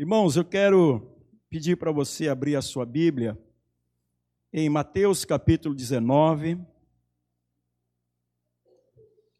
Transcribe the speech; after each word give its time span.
Irmãos, 0.00 0.34
eu 0.34 0.46
quero 0.46 1.14
pedir 1.50 1.76
para 1.76 1.92
você 1.92 2.26
abrir 2.26 2.56
a 2.56 2.62
sua 2.62 2.86
Bíblia 2.86 3.38
em 4.50 4.66
Mateus 4.66 5.26
capítulo 5.26 5.74
19. 5.74 6.58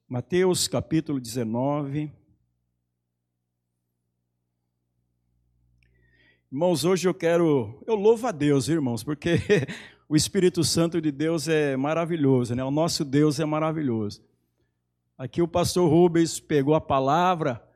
Mateus 0.07 0.69
capítulo 0.69 1.19
19. 1.19 2.13
Irmãos, 6.53 6.85
hoje 6.85 7.09
eu 7.09 7.15
quero, 7.15 7.83
eu 7.87 7.95
louvo 7.95 8.27
a 8.27 8.31
Deus, 8.31 8.69
irmãos, 8.69 9.03
porque 9.03 9.37
o 10.11 10.15
Espírito 10.15 10.63
Santo 10.63 11.01
de 11.01 11.11
Deus 11.11 11.49
é 11.49 11.75
maravilhoso, 11.75 12.55
né? 12.55 12.63
O 12.63 12.71
nosso 12.71 13.03
Deus 13.03 13.41
é 13.41 13.47
maravilhoso. 13.47 14.23
Aqui 15.17 15.41
o 15.41 15.49
pastor 15.49 15.89
Rubens 15.89 16.39
pegou 16.39 16.75
a 16.75 16.83
palavra, 16.83 17.67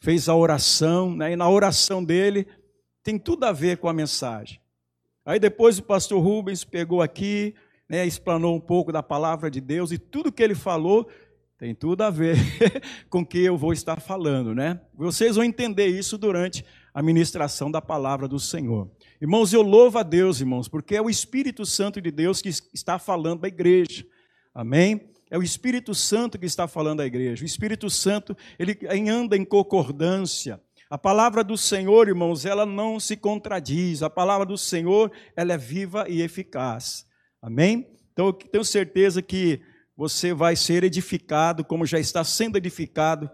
fez 0.00 0.28
a 0.28 0.34
oração, 0.34 1.14
né? 1.14 1.32
E 1.32 1.36
na 1.36 1.48
oração 1.48 2.04
dele 2.04 2.46
tem 3.02 3.18
tudo 3.18 3.44
a 3.44 3.52
ver 3.52 3.78
com 3.78 3.88
a 3.88 3.92
mensagem. 3.92 4.60
Aí 5.24 5.38
depois 5.38 5.78
o 5.78 5.82
pastor 5.82 6.22
Rubens 6.22 6.64
pegou 6.64 7.02
aqui, 7.02 7.54
né, 7.88 8.06
explanou 8.06 8.54
um 8.54 8.60
pouco 8.60 8.92
da 8.92 9.02
palavra 9.02 9.50
de 9.50 9.60
Deus 9.60 9.92
e 9.92 9.98
tudo 9.98 10.32
que 10.32 10.42
ele 10.42 10.54
falou 10.54 11.08
tem 11.58 11.74
tudo 11.74 12.02
a 12.02 12.10
ver 12.10 12.36
com 13.10 13.20
o 13.20 13.26
que 13.26 13.38
eu 13.38 13.56
vou 13.56 13.72
estar 13.72 14.00
falando, 14.00 14.54
né? 14.54 14.80
Vocês 14.94 15.34
vão 15.34 15.44
entender 15.44 15.88
isso 15.88 16.16
durante 16.16 16.64
a 16.94 17.02
ministração 17.02 17.68
da 17.68 17.82
palavra 17.82 18.28
do 18.28 18.38
Senhor. 18.38 18.88
Irmãos, 19.20 19.52
eu 19.52 19.62
louvo 19.62 19.98
a 19.98 20.04
Deus, 20.04 20.40
irmãos, 20.40 20.68
porque 20.68 20.94
é 20.94 21.02
o 21.02 21.10
Espírito 21.10 21.66
Santo 21.66 22.00
de 22.00 22.12
Deus 22.12 22.40
que 22.40 22.48
está 22.48 22.96
falando 22.96 23.44
à 23.44 23.48
igreja. 23.48 24.06
Amém? 24.54 25.10
É 25.30 25.38
o 25.38 25.42
Espírito 25.42 25.94
Santo 25.94 26.38
que 26.38 26.46
está 26.46 26.66
falando 26.66 27.00
à 27.00 27.06
igreja. 27.06 27.42
O 27.42 27.46
Espírito 27.46 27.90
Santo, 27.90 28.36
ele 28.58 28.78
anda 29.08 29.36
em 29.36 29.44
concordância. 29.44 30.60
A 30.90 30.96
palavra 30.96 31.44
do 31.44 31.56
Senhor, 31.56 32.08
irmãos, 32.08 32.46
ela 32.46 32.64
não 32.64 32.98
se 32.98 33.16
contradiz. 33.16 34.02
A 34.02 34.08
palavra 34.08 34.46
do 34.46 34.56
Senhor, 34.56 35.12
ela 35.36 35.52
é 35.52 35.58
viva 35.58 36.06
e 36.08 36.22
eficaz. 36.22 37.06
Amém? 37.42 37.86
Então, 38.12 38.26
eu 38.26 38.32
tenho 38.32 38.64
certeza 38.64 39.20
que 39.20 39.60
você 39.96 40.32
vai 40.32 40.56
ser 40.56 40.84
edificado, 40.84 41.64
como 41.64 41.84
já 41.84 41.98
está 41.98 42.24
sendo 42.24 42.56
edificado, 42.56 43.30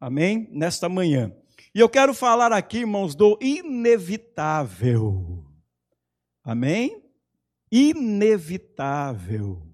amém? 0.00 0.48
Nesta 0.52 0.88
manhã. 0.88 1.34
E 1.74 1.80
eu 1.80 1.88
quero 1.88 2.14
falar 2.14 2.52
aqui, 2.52 2.78
irmãos, 2.78 3.14
do 3.14 3.36
inevitável. 3.40 5.44
Amém? 6.44 7.02
Inevitável. 7.72 9.73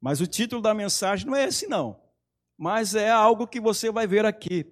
Mas 0.00 0.20
o 0.20 0.26
título 0.26 0.62
da 0.62 0.74
mensagem 0.74 1.26
não 1.26 1.34
é 1.34 1.44
esse, 1.44 1.66
não. 1.66 2.00
Mas 2.56 2.94
é 2.94 3.10
algo 3.10 3.46
que 3.46 3.60
você 3.60 3.90
vai 3.90 4.06
ver 4.06 4.24
aqui. 4.24 4.66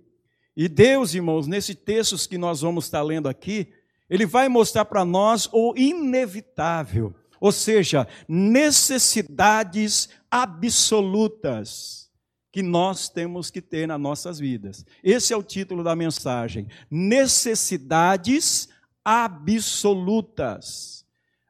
E 0.56 0.68
Deus, 0.68 1.14
irmãos, 1.14 1.46
nesses 1.46 1.76
textos 1.76 2.26
que 2.26 2.38
nós 2.38 2.60
vamos 2.60 2.86
estar 2.86 3.02
lendo 3.02 3.28
aqui, 3.28 3.72
Ele 4.08 4.26
vai 4.26 4.48
mostrar 4.48 4.84
para 4.84 5.04
nós 5.04 5.48
o 5.52 5.74
inevitável 5.76 7.14
ou 7.40 7.50
seja, 7.52 8.06
necessidades 8.28 10.08
absolutas 10.30 12.10
que 12.50 12.62
nós 12.62 13.08
temos 13.08 13.50
que 13.50 13.60
ter 13.60 13.86
nas 13.86 14.00
nossas 14.00 14.38
vidas. 14.38 14.84
Esse 15.02 15.32
é 15.32 15.36
o 15.36 15.42
título 15.42 15.82
da 15.84 15.96
mensagem: 15.96 16.68
Necessidades 16.90 18.68
absolutas. 19.04 21.04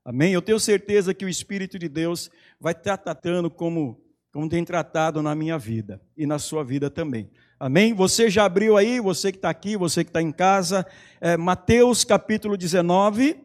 Amém? 0.04 0.32
Eu 0.32 0.42
tenho 0.42 0.60
certeza 0.60 1.14
que 1.14 1.24
o 1.24 1.28
Espírito 1.28 1.78
de 1.78 1.88
Deus 1.88 2.30
vai 2.60 2.72
estar 2.72 2.96
tratando 2.96 3.50
como, 3.50 4.00
como 4.32 4.48
tem 4.48 4.64
tratado 4.64 5.22
na 5.22 5.34
minha 5.34 5.58
vida 5.58 6.00
e 6.16 6.26
na 6.26 6.38
sua 6.38 6.64
vida 6.64 6.90
também. 6.90 7.30
Amém? 7.58 7.94
Você 7.94 8.28
já 8.28 8.44
abriu 8.44 8.76
aí, 8.76 9.00
você 9.00 9.32
que 9.32 9.38
está 9.38 9.48
aqui, 9.48 9.76
você 9.76 10.04
que 10.04 10.10
está 10.10 10.20
em 10.20 10.32
casa, 10.32 10.86
é, 11.20 11.36
Mateus 11.36 12.04
capítulo 12.04 12.56
19. 12.56 13.38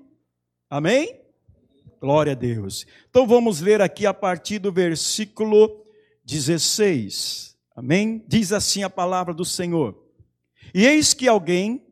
Amém? 0.69 1.21
Glória 1.99 2.33
a 2.33 2.35
Deus. 2.35 2.85
Então 3.09 3.27
vamos 3.27 3.61
ler 3.61 3.81
aqui 3.81 4.05
a 4.05 4.13
partir 4.13 4.59
do 4.59 4.71
versículo 4.71 5.85
16. 6.25 7.55
Amém? 7.75 8.23
Diz 8.27 8.51
assim 8.51 8.83
a 8.83 8.89
palavra 8.89 9.33
do 9.33 9.45
Senhor. 9.45 9.97
E 10.73 10.85
eis 10.85 11.13
que 11.13 11.27
alguém, 11.27 11.85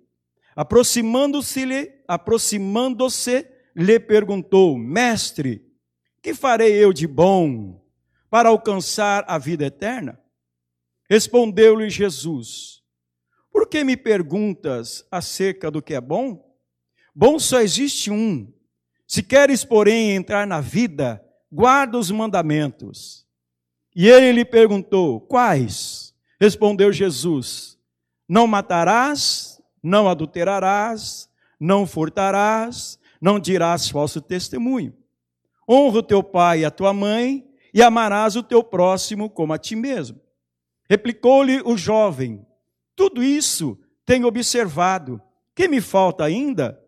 aproximando-se-lhe, 0.56 1.92
aproximando-se, 2.08 3.46
lhe 3.76 4.00
perguntou: 4.00 4.78
Mestre, 4.78 5.69
que 6.22 6.34
farei 6.34 6.74
eu 6.74 6.94
de 6.94 7.08
bom 7.08 7.82
para 8.30 8.50
alcançar 8.50 9.26
a 9.28 9.38
vida 9.38 9.66
eterna? 9.66 10.20
Respondeu-lhe 11.10 11.90
Jesus: 11.90 12.84
Por 13.52 13.68
que 13.68 13.84
me 13.84 13.98
perguntas 13.98 15.06
acerca 15.12 15.72
do 15.72 15.82
que 15.82 15.94
é 15.94 16.02
bom? 16.02 16.48
Bom 17.16 17.40
só 17.40 17.62
existe 17.62 18.12
um 18.12 18.52
se 19.10 19.24
queres, 19.24 19.66
porém, 19.66 20.12
entrar 20.12 20.46
na 20.46 20.62
vida, 20.62 21.20
guarda 21.52 21.98
os 21.98 22.12
mandamentos. 22.12 23.26
E 23.96 24.08
ele 24.08 24.32
lhe 24.32 24.46
perguntou: 24.46 25.20
Quais? 25.22 26.14
Respondeu 26.40 26.94
Jesus: 26.94 27.76
Não 28.28 28.46
matarás, 28.46 29.60
não 29.82 30.08
adulterarás, 30.08 31.28
não 31.60 31.88
furtarás, 31.88 33.00
não 33.20 33.40
dirás 33.40 33.90
falso 33.90 34.22
testemunho. 34.22 34.96
Honra 35.70 36.00
o 36.00 36.04
teu 36.04 36.24
pai 36.24 36.62
e 36.62 36.66
a 36.66 36.72
tua 36.72 36.94
mãe, 36.94 37.48
e 37.74 37.84
amarás 37.84 38.36
o 38.36 38.42
teu 38.42 38.64
próximo 38.64 39.30
como 39.30 39.54
a 39.54 39.58
ti 39.58 39.76
mesmo. 39.76 40.20
Replicou-lhe 40.90 41.62
o 41.64 41.78
jovem: 41.78 42.46
Tudo 42.96 43.24
isso 43.24 43.78
tenho 44.06 44.28
observado. 44.28 45.22
Que 45.54 45.68
me 45.68 45.82
falta 45.82 46.24
ainda? 46.24 46.82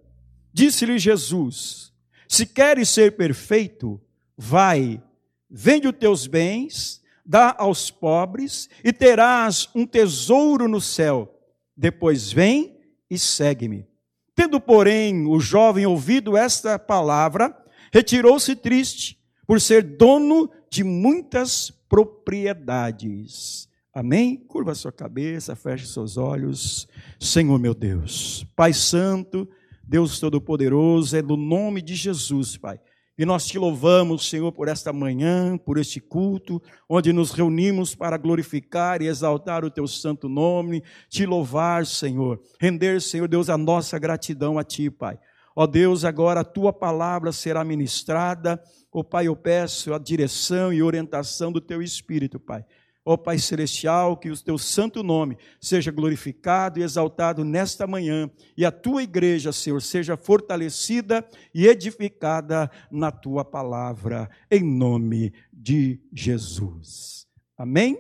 Disse-lhe 0.53 0.97
Jesus: 0.97 1.92
se 2.31 2.46
queres 2.46 2.88
ser 2.88 3.18
perfeito, 3.18 4.00
vai, 4.38 5.03
vende 5.50 5.86
os 5.86 5.94
teus 5.94 6.28
bens, 6.28 7.02
dá 7.25 7.53
aos 7.59 7.92
pobres 7.92 8.69
e 8.81 8.94
terás 8.94 9.68
um 9.75 9.86
tesouro 9.86 10.66
no 10.66 10.80
céu. 10.80 11.38
Depois 11.75 12.31
vem 12.31 12.80
e 13.09 13.19
segue-me. 13.19 13.86
Tendo, 14.34 14.62
porém, 14.62 15.28
o 15.28 15.42
jovem 15.42 15.86
ouvido 15.86 16.38
esta 16.38 16.80
palavra, 16.80 17.53
retirou-se 17.91 18.56
triste, 18.56 19.19
por 19.46 19.59
ser 19.59 19.84
dono 19.84 20.50
de 20.69 20.84
muitas 20.84 21.72
propriedades. 21.90 23.68
Amém? 23.94 24.38
Curva 24.38 24.74
sua 24.74 24.91
cabeça, 24.91 25.56
feche 25.56 25.85
seus 25.85 26.16
olhos. 26.16 26.88
Senhor 27.19 27.59
meu 27.59 27.74
Deus, 27.74 28.46
Pai 28.56 28.72
Santo, 28.72 29.47
Deus 29.84 30.19
Todo-Poderoso, 30.19 31.18
é 31.18 31.22
no 31.22 31.35
nome 31.35 31.81
de 31.81 31.96
Jesus, 31.96 32.56
Pai. 32.56 32.80
E 33.18 33.25
nós 33.25 33.46
te 33.46 33.59
louvamos, 33.59 34.30
Senhor, 34.30 34.51
por 34.53 34.69
esta 34.69 34.94
manhã, 34.94 35.57
por 35.57 35.78
este 35.78 36.00
culto, 36.00 36.62
onde 36.90 37.12
nos 37.12 37.31
reunimos 37.31 37.94
para 37.94 38.18
glorificar 38.18 39.01
e 39.01 39.07
exaltar 39.07 39.66
o 39.66 39.69
teu 39.69 39.85
santo 39.85 40.30
nome, 40.30 40.81
te 41.09 41.25
louvar, 41.25 41.85
Senhor, 41.85 42.41
render, 42.59 43.01
Senhor 43.01 43.28
Deus, 43.28 43.50
a 43.50 43.57
nossa 43.57 44.00
gratidão 44.00 44.57
a 44.57 44.63
ti, 44.63 44.90
Pai. 44.90 45.19
Ó 45.56 45.67
Deus, 45.67 46.06
agora 46.06 46.41
a 46.41 46.45
tua 46.45 46.72
palavra 46.72 47.31
será 47.31 47.63
ministrada. 47.63 48.62
Ó 48.91 49.03
Pai, 49.03 49.28
eu 49.28 49.35
peço 49.35 49.94
a 49.94 50.00
direção 50.00 50.72
e 50.72 50.81
orientação 50.81 51.51
do 51.51 51.62
teu 51.62 51.81
espírito, 51.81 52.39
Pai. 52.39 52.66
Ó 53.03 53.17
Pai 53.17 53.39
Celestial, 53.39 54.16
que 54.16 54.29
o 54.29 54.38
teu 54.38 54.57
santo 54.57 55.01
nome 55.01 55.38
seja 55.59 55.91
glorificado 55.91 56.79
e 56.79 56.84
exaltado 56.84 57.44
nesta 57.44 57.88
manhã, 57.88 58.29
e 58.56 58.63
a 58.63 58.72
tua 58.72 59.01
igreja, 59.01 59.51
Senhor, 59.51 59.81
seja 59.81 60.16
fortalecida 60.16 61.28
e 61.53 61.66
edificada 61.66 62.69
na 62.91 63.12
tua 63.12 63.44
palavra, 63.44 64.29
em 64.51 64.63
nome 64.63 65.33
de 65.51 66.00
Jesus. 66.13 67.28
Amém? 67.57 67.97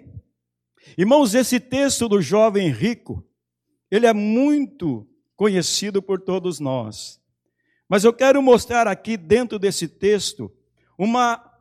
Irmãos, 0.97 1.33
esse 1.33 1.59
texto 1.59 2.07
do 2.07 2.21
jovem 2.21 2.69
rico, 2.69 3.23
ele 3.89 4.05
é 4.05 4.13
muito 4.13 5.07
conhecido 5.35 6.01
por 6.01 6.19
todos 6.19 6.59
nós. 6.59 7.20
Mas 7.91 8.05
eu 8.05 8.13
quero 8.13 8.41
mostrar 8.41 8.87
aqui 8.87 9.17
dentro 9.17 9.59
desse 9.59 9.85
texto 9.85 10.49
uma 10.97 11.51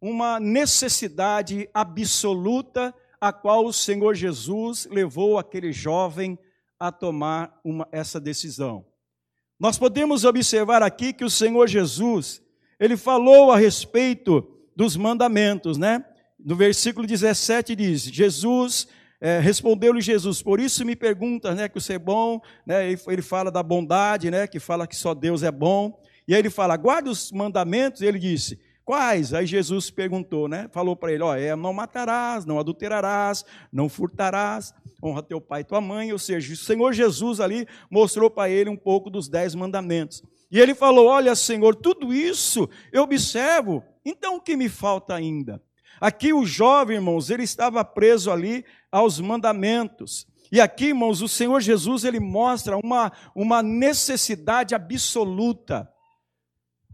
uma 0.00 0.38
necessidade 0.38 1.68
absoluta 1.74 2.94
a 3.20 3.32
qual 3.32 3.66
o 3.66 3.72
Senhor 3.72 4.14
Jesus 4.14 4.86
levou 4.88 5.36
aquele 5.36 5.72
jovem 5.72 6.38
a 6.78 6.92
tomar 6.92 7.60
uma, 7.64 7.88
essa 7.90 8.20
decisão. 8.20 8.86
Nós 9.58 9.76
podemos 9.76 10.24
observar 10.24 10.80
aqui 10.80 11.12
que 11.12 11.24
o 11.24 11.28
Senhor 11.28 11.66
Jesus, 11.66 12.40
ele 12.78 12.96
falou 12.96 13.50
a 13.50 13.58
respeito 13.58 14.48
dos 14.76 14.96
mandamentos, 14.96 15.76
né? 15.76 16.04
No 16.38 16.54
versículo 16.54 17.04
17 17.04 17.74
diz: 17.74 18.02
Jesus 18.04 18.86
é, 19.20 19.38
respondeu-lhe 19.38 20.00
Jesus, 20.00 20.42
por 20.42 20.58
isso 20.58 20.84
me 20.84 20.96
pergunta, 20.96 21.54
né, 21.54 21.68
que 21.68 21.78
o 21.78 21.80
ser 21.80 21.98
bom, 21.98 22.40
né, 22.66 22.90
ele, 22.90 23.00
ele 23.08 23.22
fala 23.22 23.50
da 23.50 23.62
bondade, 23.62 24.30
né, 24.30 24.46
que 24.46 24.58
fala 24.58 24.86
que 24.86 24.96
só 24.96 25.14
Deus 25.14 25.42
é 25.42 25.50
bom, 25.50 26.00
e 26.26 26.34
aí 26.34 26.40
ele 26.40 26.50
fala, 26.50 26.76
guarda 26.76 27.10
os 27.10 27.30
mandamentos, 27.30 28.00
e 28.00 28.06
ele 28.06 28.18
disse, 28.18 28.58
Quais? 28.90 29.32
Aí 29.32 29.46
Jesus 29.46 29.88
perguntou, 29.88 30.48
né? 30.48 30.68
Falou 30.72 30.96
para 30.96 31.12
ele: 31.12 31.22
ó, 31.22 31.36
é, 31.36 31.54
não 31.54 31.72
matarás, 31.72 32.44
não 32.44 32.58
adulterarás, 32.58 33.44
não 33.72 33.88
furtarás. 33.88 34.74
honra 35.00 35.22
teu 35.22 35.40
pai 35.40 35.60
e 35.60 35.64
tua 35.64 35.80
mãe, 35.80 36.12
ou 36.12 36.18
seja, 36.18 36.52
o 36.52 36.56
Senhor 36.56 36.92
Jesus 36.92 37.38
ali 37.38 37.68
mostrou 37.88 38.28
para 38.28 38.50
ele 38.50 38.68
um 38.68 38.76
pouco 38.76 39.08
dos 39.08 39.28
dez 39.28 39.54
mandamentos. 39.54 40.24
E 40.50 40.58
ele 40.58 40.74
falou: 40.74 41.06
Olha, 41.06 41.36
Senhor, 41.36 41.76
tudo 41.76 42.12
isso 42.12 42.68
eu 42.92 43.04
observo, 43.04 43.84
então 44.04 44.34
o 44.34 44.40
que 44.40 44.56
me 44.56 44.68
falta 44.68 45.14
ainda? 45.14 45.62
Aqui 46.00 46.32
o 46.32 46.44
jovem, 46.44 46.96
irmãos, 46.96 47.30
ele 47.30 47.44
estava 47.44 47.84
preso 47.84 48.28
ali 48.30 48.64
aos 48.90 49.20
mandamentos. 49.20 50.26
E 50.52 50.60
aqui, 50.60 50.86
irmãos, 50.86 51.22
o 51.22 51.28
Senhor 51.28 51.60
Jesus 51.60 52.04
ele 52.04 52.18
mostra 52.18 52.76
uma, 52.76 53.12
uma 53.34 53.62
necessidade 53.62 54.74
absoluta. 54.74 55.88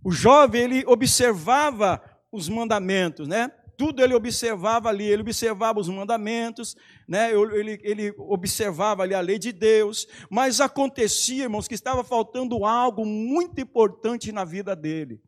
O 0.05 0.11
jovem 0.11 0.63
ele 0.63 0.85
observava 0.87 2.03
os 2.31 2.49
mandamentos, 2.49 3.27
né? 3.27 3.51
Tudo 3.79 4.03
ele 4.03 4.15
observava 4.15 4.89
ali, 4.89 5.05
ele 5.05 5.23
observava 5.23 5.79
os 5.79 5.89
mandamentos, 5.89 6.77
né? 7.07 7.31
ele, 7.33 7.79
ele 7.83 8.15
observava 8.17 9.03
ali 9.03 9.15
a 9.15 9.21
lei 9.21 9.39
de 9.39 9.53
Deus, 9.53 10.07
mas 10.31 10.63
acontecia, 10.63 11.43
irmãos, 11.43 11.69
que 11.69 11.75
estava 11.75 12.03
faltando 12.03 12.65
algo 12.65 13.05
muito 13.05 13.61
importante 13.61 14.33
na 14.33 14.45
vida 14.45 14.75
dele, 14.75 15.21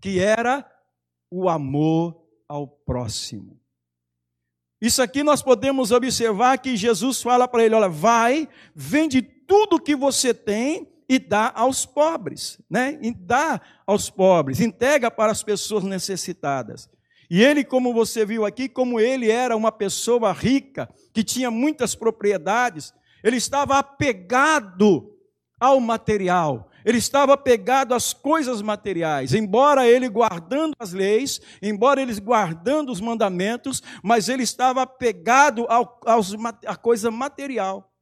que 0.00 0.20
era 0.20 0.64
o 1.28 1.48
amor 1.48 2.16
ao 2.48 2.68
próximo. 2.68 3.60
Isso 4.80 5.00
aqui 5.00 5.22
nós 5.22 5.42
podemos 5.42 5.90
observar 5.90 6.58
que 6.58 6.76
Jesus 6.76 7.22
fala 7.22 7.48
para 7.48 7.64
ele: 7.64 7.74
olha, 7.74 7.88
vai, 7.88 8.48
vende 8.74 9.22
tudo 9.22 9.80
que 9.80 9.96
você 9.96 10.34
tem 10.34 10.88
e 11.08 11.18
dá 11.18 11.52
aos 11.54 11.86
pobres, 11.86 12.60
né? 12.68 12.98
E 13.00 13.12
dá 13.12 13.60
aos 13.86 14.10
pobres, 14.10 14.60
entrega 14.60 15.10
para 15.10 15.32
as 15.32 15.42
pessoas 15.42 15.84
necessitadas. 15.84 16.90
E 17.30 17.42
ele, 17.42 17.64
como 17.64 17.92
você 17.92 18.24
viu 18.24 18.44
aqui, 18.44 18.68
como 18.68 19.00
ele 19.00 19.30
era 19.30 19.56
uma 19.56 19.72
pessoa 19.72 20.32
rica, 20.32 20.88
que 21.12 21.24
tinha 21.24 21.50
muitas 21.50 21.94
propriedades, 21.94 22.92
ele 23.22 23.36
estava 23.36 23.78
apegado 23.78 25.12
ao 25.58 25.80
material, 25.80 26.70
ele 26.86 26.98
estava 26.98 27.34
apegado 27.34 27.94
às 27.94 28.12
coisas 28.12 28.62
materiais, 28.62 29.34
embora 29.34 29.88
ele 29.88 30.08
guardando 30.08 30.76
as 30.78 30.92
leis, 30.92 31.40
embora 31.60 32.00
ele 32.00 32.14
guardando 32.20 32.92
os 32.92 33.00
mandamentos, 33.00 33.82
mas 34.04 34.28
ele 34.28 34.44
estava 34.44 34.82
apegado 34.82 35.66
ao, 35.68 36.00
aos, 36.06 36.32
à 36.64 36.76
coisa 36.76 37.10
material. 37.10 37.92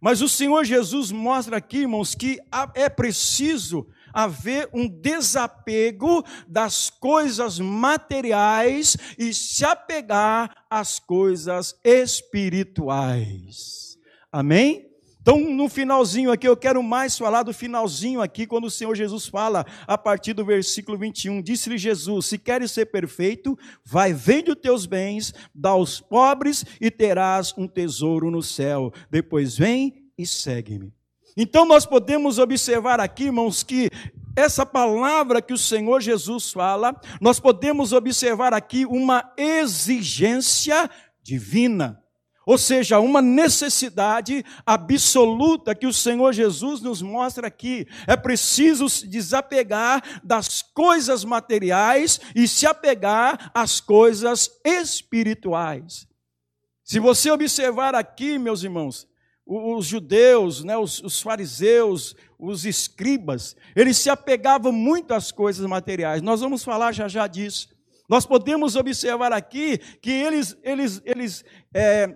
Mas 0.00 0.22
o 0.22 0.28
Senhor 0.28 0.64
Jesus 0.64 1.10
mostra 1.10 1.56
aqui, 1.56 1.78
irmãos, 1.78 2.14
que 2.14 2.38
é 2.74 2.88
preciso 2.88 3.88
haver 4.14 4.70
um 4.72 4.88
desapego 4.88 6.24
das 6.46 6.88
coisas 6.88 7.58
materiais 7.58 8.96
e 9.18 9.34
se 9.34 9.64
apegar 9.64 10.64
às 10.70 11.00
coisas 11.00 11.74
espirituais. 11.84 13.98
Amém? 14.32 14.89
Então, 15.20 15.38
no 15.38 15.68
finalzinho 15.68 16.32
aqui, 16.32 16.48
eu 16.48 16.56
quero 16.56 16.82
mais 16.82 17.16
falar 17.18 17.42
do 17.42 17.52
finalzinho 17.52 18.22
aqui, 18.22 18.46
quando 18.46 18.64
o 18.64 18.70
Senhor 18.70 18.94
Jesus 18.94 19.26
fala, 19.26 19.66
a 19.86 19.98
partir 19.98 20.32
do 20.32 20.44
versículo 20.44 20.96
21. 20.96 21.42
Disse-lhe 21.42 21.76
Jesus: 21.76 22.26
Se 22.26 22.38
queres 22.38 22.70
ser 22.70 22.86
perfeito, 22.86 23.58
vai, 23.84 24.14
vende 24.14 24.50
os 24.50 24.56
teus 24.56 24.86
bens, 24.86 25.34
dá 25.54 25.70
aos 25.70 26.00
pobres 26.00 26.64
e 26.80 26.90
terás 26.90 27.52
um 27.56 27.68
tesouro 27.68 28.30
no 28.30 28.42
céu. 28.42 28.92
Depois 29.10 29.58
vem 29.58 30.06
e 30.16 30.26
segue-me. 30.26 30.92
Então, 31.36 31.66
nós 31.66 31.84
podemos 31.84 32.38
observar 32.38 32.98
aqui, 32.98 33.24
irmãos, 33.24 33.62
que 33.62 33.90
essa 34.34 34.64
palavra 34.64 35.42
que 35.42 35.52
o 35.52 35.58
Senhor 35.58 36.00
Jesus 36.00 36.50
fala, 36.50 36.98
nós 37.20 37.38
podemos 37.38 37.92
observar 37.92 38.54
aqui 38.54 38.86
uma 38.86 39.30
exigência 39.36 40.88
divina. 41.22 42.02
Ou 42.50 42.58
seja, 42.58 42.98
uma 42.98 43.22
necessidade 43.22 44.44
absoluta 44.66 45.72
que 45.72 45.86
o 45.86 45.92
Senhor 45.92 46.32
Jesus 46.32 46.80
nos 46.80 47.00
mostra 47.00 47.46
aqui. 47.46 47.86
É 48.08 48.16
preciso 48.16 48.88
se 48.88 49.06
desapegar 49.06 50.20
das 50.24 50.60
coisas 50.60 51.24
materiais 51.24 52.20
e 52.34 52.48
se 52.48 52.66
apegar 52.66 53.52
às 53.54 53.80
coisas 53.80 54.50
espirituais. 54.64 56.08
Se 56.82 56.98
você 56.98 57.30
observar 57.30 57.94
aqui, 57.94 58.36
meus 58.36 58.64
irmãos, 58.64 59.06
os 59.46 59.86
judeus, 59.86 60.64
né, 60.64 60.76
os, 60.76 61.00
os, 61.04 61.22
fariseus, 61.22 62.16
os 62.36 62.64
escribas, 62.64 63.54
eles 63.76 63.96
se 63.96 64.10
apegavam 64.10 64.72
muito 64.72 65.14
às 65.14 65.30
coisas 65.30 65.64
materiais. 65.66 66.20
Nós 66.20 66.40
vamos 66.40 66.64
falar 66.64 66.90
já 66.90 67.06
já 67.06 67.28
disso. 67.28 67.68
Nós 68.08 68.26
podemos 68.26 68.74
observar 68.74 69.32
aqui 69.32 69.78
que 70.02 70.10
eles, 70.10 70.58
eles, 70.64 71.00
eles 71.04 71.44
é, 71.72 72.12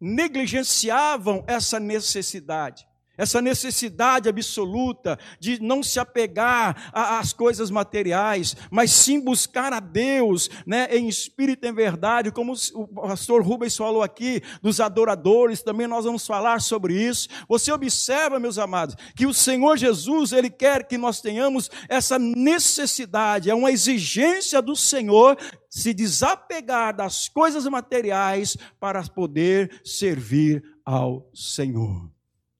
negligenciavam 0.00 1.44
essa 1.46 1.80
necessidade 1.80 2.86
essa 3.16 3.40
necessidade 3.40 4.28
absoluta 4.28 5.18
de 5.40 5.62
não 5.62 5.82
se 5.82 5.98
apegar 5.98 6.90
às 6.92 7.32
coisas 7.32 7.70
materiais, 7.70 8.56
mas 8.70 8.90
sim 8.90 9.20
buscar 9.20 9.72
a 9.72 9.80
Deus, 9.80 10.50
né, 10.66 10.88
em 10.90 11.08
espírito 11.08 11.64
e 11.64 11.68
em 11.68 11.74
verdade, 11.74 12.30
como 12.30 12.54
o 12.74 12.86
pastor 12.86 13.42
Rubens 13.42 13.76
falou 13.76 14.02
aqui, 14.02 14.42
dos 14.62 14.80
adoradores, 14.80 15.62
também 15.62 15.86
nós 15.86 16.04
vamos 16.04 16.26
falar 16.26 16.60
sobre 16.60 16.94
isso. 16.94 17.28
Você 17.48 17.72
observa, 17.72 18.38
meus 18.38 18.58
amados, 18.58 18.96
que 19.14 19.26
o 19.26 19.34
Senhor 19.34 19.76
Jesus, 19.76 20.32
Ele 20.32 20.50
quer 20.50 20.86
que 20.86 20.98
nós 20.98 21.20
tenhamos 21.20 21.70
essa 21.88 22.18
necessidade, 22.18 23.50
é 23.50 23.54
uma 23.54 23.70
exigência 23.70 24.60
do 24.60 24.76
Senhor 24.76 25.36
se 25.68 25.92
desapegar 25.92 26.96
das 26.96 27.28
coisas 27.28 27.66
materiais 27.66 28.56
para 28.80 29.02
poder 29.02 29.80
servir 29.84 30.62
ao 30.84 31.28
Senhor. 31.34 32.15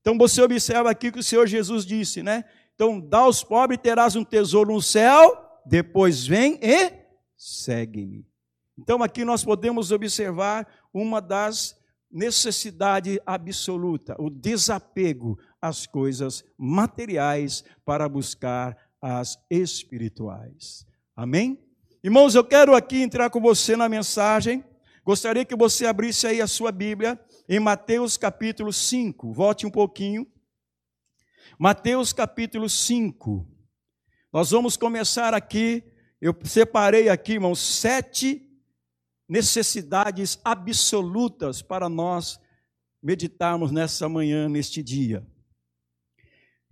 Então 0.06 0.16
você 0.16 0.40
observa 0.40 0.88
aqui 0.88 1.10
que 1.10 1.18
o 1.18 1.22
Senhor 1.22 1.48
Jesus 1.48 1.84
disse, 1.84 2.22
né? 2.22 2.44
Então, 2.76 3.00
dá 3.00 3.18
aos 3.18 3.42
pobres 3.42 3.80
terás 3.82 4.14
um 4.14 4.22
tesouro 4.22 4.72
no 4.72 4.80
céu, 4.80 5.36
depois 5.66 6.24
vem 6.24 6.60
e 6.62 6.92
segue-me. 7.36 8.24
Então, 8.78 9.02
aqui 9.02 9.24
nós 9.24 9.44
podemos 9.44 9.90
observar 9.90 10.64
uma 10.94 11.20
das 11.20 11.74
necessidades 12.08 13.18
absoluta, 13.26 14.14
o 14.20 14.30
desapego 14.30 15.40
às 15.60 15.88
coisas 15.88 16.44
materiais 16.56 17.64
para 17.84 18.08
buscar 18.08 18.76
as 19.02 19.36
espirituais. 19.50 20.86
Amém? 21.16 21.58
Irmãos, 22.00 22.36
eu 22.36 22.44
quero 22.44 22.76
aqui 22.76 23.02
entrar 23.02 23.28
com 23.28 23.40
você 23.40 23.74
na 23.74 23.88
mensagem. 23.88 24.64
Gostaria 25.04 25.44
que 25.44 25.56
você 25.56 25.84
abrisse 25.84 26.28
aí 26.28 26.40
a 26.40 26.46
sua 26.46 26.70
Bíblia 26.70 27.18
em 27.48 27.60
Mateus 27.60 28.16
capítulo 28.16 28.72
5. 28.72 29.32
Volte 29.32 29.66
um 29.66 29.70
pouquinho. 29.70 30.26
Mateus 31.58 32.12
capítulo 32.12 32.68
5. 32.68 33.46
Nós 34.32 34.50
vamos 34.50 34.76
começar 34.76 35.32
aqui. 35.32 35.84
Eu 36.20 36.36
separei 36.44 37.08
aqui, 37.08 37.34
irmãos, 37.34 37.60
sete 37.60 38.42
necessidades 39.28 40.38
absolutas 40.44 41.62
para 41.62 41.88
nós 41.88 42.40
meditarmos 43.02 43.70
nessa 43.70 44.08
manhã, 44.08 44.48
neste 44.48 44.82
dia. 44.82 45.26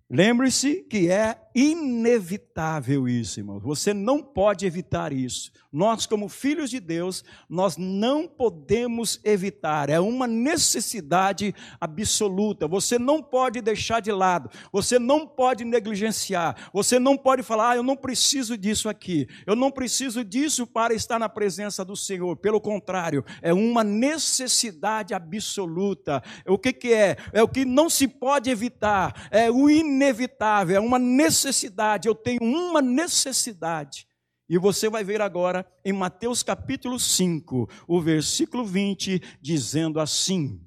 Lembre-se 0.09 0.83
que 0.83 1.11
é 1.11 1.44
inevitável 1.55 3.07
isso, 3.07 3.39
irmãos. 3.39 3.63
Você 3.63 3.95
não 3.95 4.21
pode 4.21 4.67
evitar 4.67 5.13
isso. 5.13 5.53
Nós, 5.73 6.07
como 6.07 6.29
filhos 6.29 6.71
de 6.71 6.81
Deus, 6.81 7.25
nós 7.49 7.77
não 7.77 8.27
podemos 8.27 9.21
evitar. 9.25 9.89
É 9.89 10.01
uma 10.01 10.27
necessidade 10.27 11.55
absoluta. 11.81 12.67
Você 12.67 12.99
não 12.99 13.23
pode 13.23 13.61
deixar 13.61 14.01
de 14.01 14.11
lado. 14.11 14.51
Você 14.73 14.99
não 14.99 15.27
pode 15.27 15.65
negligenciar. 15.65 16.71
Você 16.73 16.99
não 16.99 17.17
pode 17.17 17.43
falar, 17.43 17.71
ah, 17.71 17.77
eu 17.77 17.83
não 17.83 17.97
preciso 17.97 18.57
disso 18.57 18.89
aqui. 18.89 19.29
Eu 19.47 19.55
não 19.55 19.71
preciso 19.71 20.25
disso 20.25 20.67
para 20.67 20.95
estar 20.95 21.19
na 21.19 21.29
presença 21.29 21.85
do 21.85 21.97
Senhor. 21.97 22.37
Pelo 22.37 22.61
contrário, 22.61 23.25
é 23.43 23.53
uma 23.53 23.85
necessidade 23.85 25.15
absoluta. 25.15 26.23
O 26.47 26.59
que, 26.59 26.73
que 26.73 26.93
é? 26.93 27.17
É 27.33 27.43
o 27.43 27.49
que 27.49 27.65
não 27.65 27.89
se 27.89 28.09
pode 28.09 28.51
evitar. 28.51 29.29
É 29.31 29.51
o 29.51 29.71
inevitável. 29.71 30.77
É 30.77 30.81
uma 30.81 30.99
necessidade 30.99 31.44
necessidade, 31.45 32.09
eu 32.09 32.15
tenho 32.15 32.43
uma 32.43 32.81
necessidade. 32.81 34.07
E 34.49 34.59
você 34.59 34.89
vai 34.89 35.03
ver 35.03 35.21
agora 35.21 35.67
em 35.85 35.93
Mateus 35.93 36.43
capítulo 36.43 36.99
5, 36.99 37.69
o 37.87 38.01
versículo 38.01 38.65
20, 38.65 39.21
dizendo 39.41 40.01
assim: 40.01 40.61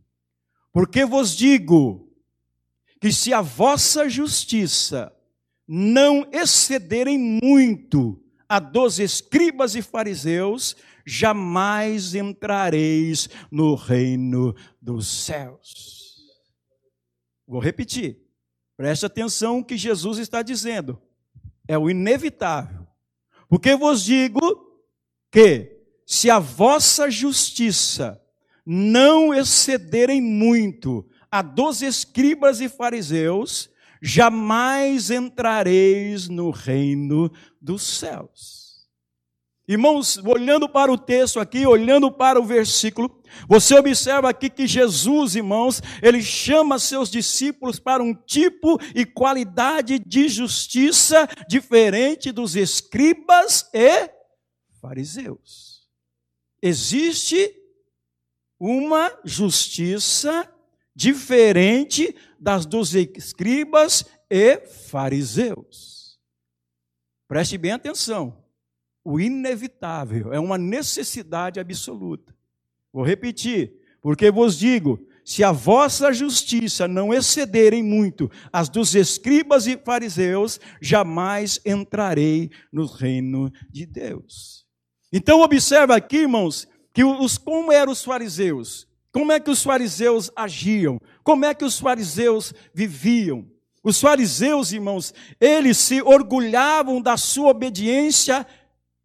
Porque 0.72 1.06
vos 1.06 1.36
digo 1.36 2.12
que 3.00 3.12
se 3.12 3.34
a 3.34 3.42
vossa 3.42 4.10
justiça 4.10 5.14
não 5.68 6.28
excederem 6.32 7.18
muito 7.18 8.24
a 8.50 8.60
dos 8.60 8.98
escribas 8.98 9.76
e 9.76 9.82
fariseus, 9.82 10.76
jamais 11.06 12.16
entrareis 12.16 13.30
no 13.52 13.76
reino 13.76 14.56
dos 14.82 15.08
céus. 15.08 16.16
Vou 17.46 17.60
repetir. 17.60 18.27
Preste 18.78 19.08
atenção 19.08 19.64
que 19.64 19.76
Jesus 19.76 20.20
está 20.20 20.44
dizendo. 20.44 21.02
É 21.68 21.78
o 21.78 21.90
inevitável. 21.90 22.86
Porque 23.50 23.76
vos 23.76 24.04
digo 24.04 24.40
que, 25.32 25.76
se 26.06 26.30
a 26.30 26.38
vossa 26.38 27.10
justiça 27.10 28.22
não 28.64 29.34
excederem 29.34 30.22
muito 30.22 31.06
a 31.30 31.42
dos 31.42 31.82
escribas 31.82 32.62
e 32.62 32.70
fariseus, 32.70 33.70
jamais 34.02 35.10
entrareis 35.10 36.30
no 36.30 36.52
reino 36.52 37.32
dos 37.60 37.82
céus. 37.82 38.67
Irmãos, 39.68 40.18
olhando 40.20 40.70
para 40.70 40.90
o 40.90 40.98
texto 40.98 41.42
aqui, 41.42 41.68
olhando 41.68 42.10
para 42.10 42.40
o 42.40 42.46
versículo, 42.46 43.22
você 43.50 43.76
observa 43.76 44.30
aqui 44.30 44.50
que 44.50 44.66
Jesus, 44.66 45.36
irmãos, 45.36 45.82
ele 46.02 46.22
chama 46.22 46.80
seus 46.80 47.12
discípulos 47.12 47.78
para 47.78 48.02
um 48.02 48.14
tipo 48.14 48.80
e 48.96 49.06
qualidade 49.06 50.00
de 50.00 50.30
justiça 50.30 51.28
diferente 51.50 52.32
dos 52.32 52.56
escribas 52.56 53.70
e 53.74 54.10
fariseus. 54.80 55.86
Existe 56.62 57.54
uma 58.58 59.12
justiça 59.26 60.50
diferente 60.96 62.16
das 62.40 62.66
dos 62.66 62.96
escribas 62.96 64.06
e 64.30 64.60
fariseus. 64.90 66.18
Preste 67.28 67.58
bem 67.58 67.74
atenção. 67.74 68.47
O 69.10 69.22
inevitável 69.22 70.34
é 70.34 70.40
uma 70.40 70.58
necessidade 70.58 71.62
absoluta. 71.62 72.36
Vou 72.92 73.06
repetir, 73.06 73.72
porque 74.02 74.30
vos 74.30 74.60
digo: 74.60 75.00
se 75.24 75.46
a 75.46 75.54
vossa 75.54 76.12
justiça 76.12 76.90
não 76.90 77.14
excederem 77.14 77.82
muito 77.82 78.30
as 78.52 78.68
dos 78.68 78.94
escribas 78.96 79.66
e 79.66 79.78
fariseus, 79.78 80.60
jamais 80.82 81.58
entrarei 81.66 82.52
no 82.70 82.86
reino 82.86 83.50
de 83.70 83.86
Deus. 83.86 84.66
Então 85.10 85.40
observa 85.40 85.96
aqui, 85.96 86.18
irmãos, 86.18 86.68
que 86.94 87.06
os 87.06 87.38
como 87.38 87.72
eram 87.72 87.94
os 87.94 88.04
fariseus? 88.04 88.90
Como 89.14 89.32
é 89.32 89.40
que 89.40 89.50
os 89.50 89.64
fariseus 89.64 90.30
agiam? 90.36 91.00
Como 91.24 91.46
é 91.46 91.54
que 91.54 91.64
os 91.64 91.80
fariseus 91.80 92.54
viviam? 92.74 93.48
Os 93.88 94.02
fariseus, 94.02 94.74
irmãos, 94.74 95.14
eles 95.40 95.78
se 95.78 96.02
orgulhavam 96.02 97.02
da 97.02 97.16
sua 97.16 97.52
obediência 97.52 98.46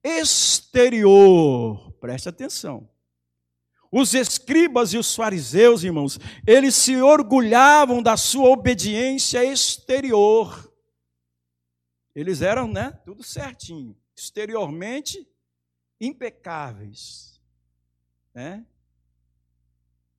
exterior. 0.03 1.93
Preste 2.01 2.29
atenção. 2.29 2.89
Os 3.91 4.15
escribas 4.15 4.95
e 4.95 4.99
os 4.99 5.15
fariseus, 5.15 5.85
irmãos, 5.85 6.19
eles 6.47 6.75
se 6.75 6.97
orgulhavam 6.97 8.03
da 8.03 8.17
sua 8.17 8.49
obediência 8.49 9.45
exterior. 9.45 10.73
Eles 12.15 12.41
eram, 12.41 12.67
né, 12.67 12.93
tudo 13.05 13.23
certinho, 13.23 13.97
exteriormente 14.17 15.29
impecáveis, 16.01 17.41
né? 18.35 18.67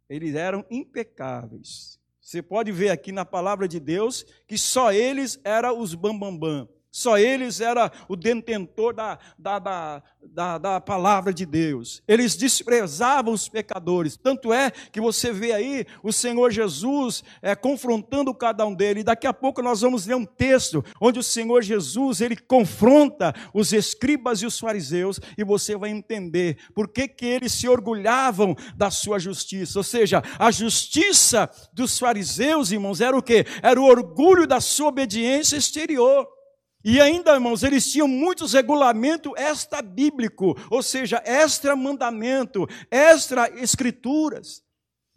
Eles 0.07 0.35
eram 0.35 0.65
impecáveis. 0.69 1.99
Você 2.21 2.41
pode 2.41 2.71
ver 2.71 2.89
aqui 2.89 3.11
na 3.11 3.25
palavra 3.25 3.67
de 3.67 3.79
Deus 3.79 4.23
que 4.47 4.57
só 4.57 4.93
eles 4.93 5.39
eram 5.43 5.79
os 5.79 5.93
bambambam. 5.95 6.39
Bam, 6.39 6.65
bam. 6.65 6.82
Só 6.95 7.17
eles 7.17 7.59
era 7.59 7.91
o 8.07 8.15
detentor 8.15 8.93
da, 8.93 9.17
da, 9.35 9.57
da, 9.57 10.03
da, 10.21 10.57
da 10.59 10.79
palavra 10.79 11.33
de 11.33 11.43
Deus. 11.43 12.03
Eles 12.07 12.35
desprezavam 12.35 13.33
os 13.33 13.49
pecadores. 13.49 14.15
Tanto 14.15 14.53
é 14.53 14.69
que 14.69 15.01
você 15.01 15.33
vê 15.33 15.53
aí 15.53 15.87
o 16.03 16.13
Senhor 16.13 16.51
Jesus 16.51 17.23
é, 17.41 17.55
confrontando 17.55 18.31
cada 18.31 18.63
um 18.67 18.75
deles. 18.75 19.03
Daqui 19.03 19.25
a 19.25 19.33
pouco 19.33 19.63
nós 19.63 19.81
vamos 19.81 20.05
ler 20.05 20.13
um 20.13 20.23
texto 20.23 20.85
onde 21.01 21.17
o 21.17 21.23
Senhor 21.23 21.63
Jesus 21.63 22.21
ele 22.21 22.37
confronta 22.37 23.33
os 23.55 23.73
escribas 23.73 24.43
e 24.43 24.45
os 24.45 24.59
fariseus 24.59 25.19
e 25.35 25.43
você 25.43 25.75
vai 25.75 25.89
entender 25.89 26.59
por 26.75 26.87
que, 26.87 27.07
que 27.07 27.25
eles 27.25 27.53
se 27.53 27.67
orgulhavam 27.67 28.55
da 28.75 28.91
sua 28.91 29.17
justiça. 29.17 29.79
Ou 29.79 29.83
seja, 29.83 30.21
a 30.37 30.51
justiça 30.51 31.49
dos 31.73 31.97
fariseus, 31.97 32.71
irmãos, 32.71 33.01
era 33.01 33.17
o 33.17 33.23
quê? 33.23 33.47
Era 33.63 33.81
o 33.81 33.85
orgulho 33.85 34.45
da 34.45 34.61
sua 34.61 34.89
obediência 34.89 35.57
exterior. 35.57 36.27
E 36.83 36.99
ainda, 36.99 37.33
irmãos, 37.33 37.63
eles 37.63 37.89
tinham 37.89 38.07
muitos 38.07 38.53
regulamentos 38.53 39.31
extra-bíblico, 39.37 40.55
ou 40.69 40.83
seja, 40.83 41.21
extra-mandamento, 41.25 42.67
extra-escrituras. 42.91 44.61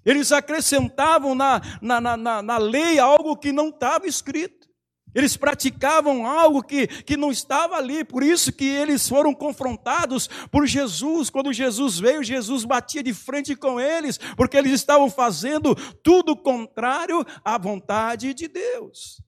Eles 0.05 0.31
acrescentavam 0.31 1.35
na, 1.35 1.61
na, 1.83 2.17
na, 2.17 2.43
na 2.43 2.59
lei 2.59 3.01
algo 3.01 3.37
que 3.37 3.51
não 3.51 3.71
estava 3.71 4.07
escrito. 4.07 4.67
Eles 5.13 5.37
praticavam 5.37 6.27
algo 6.27 6.63
que, 6.63 6.87
que 6.87 7.17
não 7.17 7.33
estava 7.33 7.77
ali, 7.77 8.05
por 8.05 8.23
isso 8.23 8.53
que 8.53 8.67
eles 8.67 9.09
foram 9.09 9.35
confrontados 9.35 10.29
por 10.53 10.67
Jesus. 10.67 11.31
Quando 11.31 11.55
Jesus 11.55 11.99
veio, 11.99 12.23
Jesus 12.23 12.65
batia 12.65 13.03
de 13.03 13.15
frente 13.15 13.57
com 13.57 13.81
eles, 13.81 14.19
porque 14.37 14.57
eles 14.57 14.73
estavam 14.73 15.11
fazendo 15.11 15.75
tudo 16.05 16.37
contrário 16.37 17.25
à 17.43 17.57
vontade 17.57 18.35
de 18.35 18.47
Deus. 18.47 19.26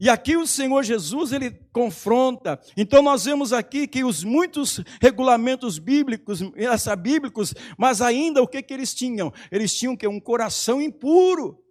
E 0.00 0.08
aqui 0.08 0.36
o 0.36 0.46
Senhor 0.46 0.82
Jesus, 0.82 1.32
ele 1.32 1.50
confronta. 1.72 2.58
Então 2.76 3.02
nós 3.02 3.24
vemos 3.24 3.52
aqui 3.52 3.86
que 3.86 4.02
os 4.02 4.24
muitos 4.24 4.80
regulamentos 5.00 5.78
bíblicos, 5.78 6.40
essa 6.56 6.96
bíblicos, 6.96 7.54
mas 7.78 8.00
ainda 8.00 8.42
o 8.42 8.48
que 8.48 8.62
que 8.62 8.74
eles 8.74 8.94
tinham? 8.94 9.32
Eles 9.50 9.74
tinham 9.74 9.96
que 9.96 10.06
um 10.06 10.18
coração 10.18 10.80
impuro. 10.80 11.62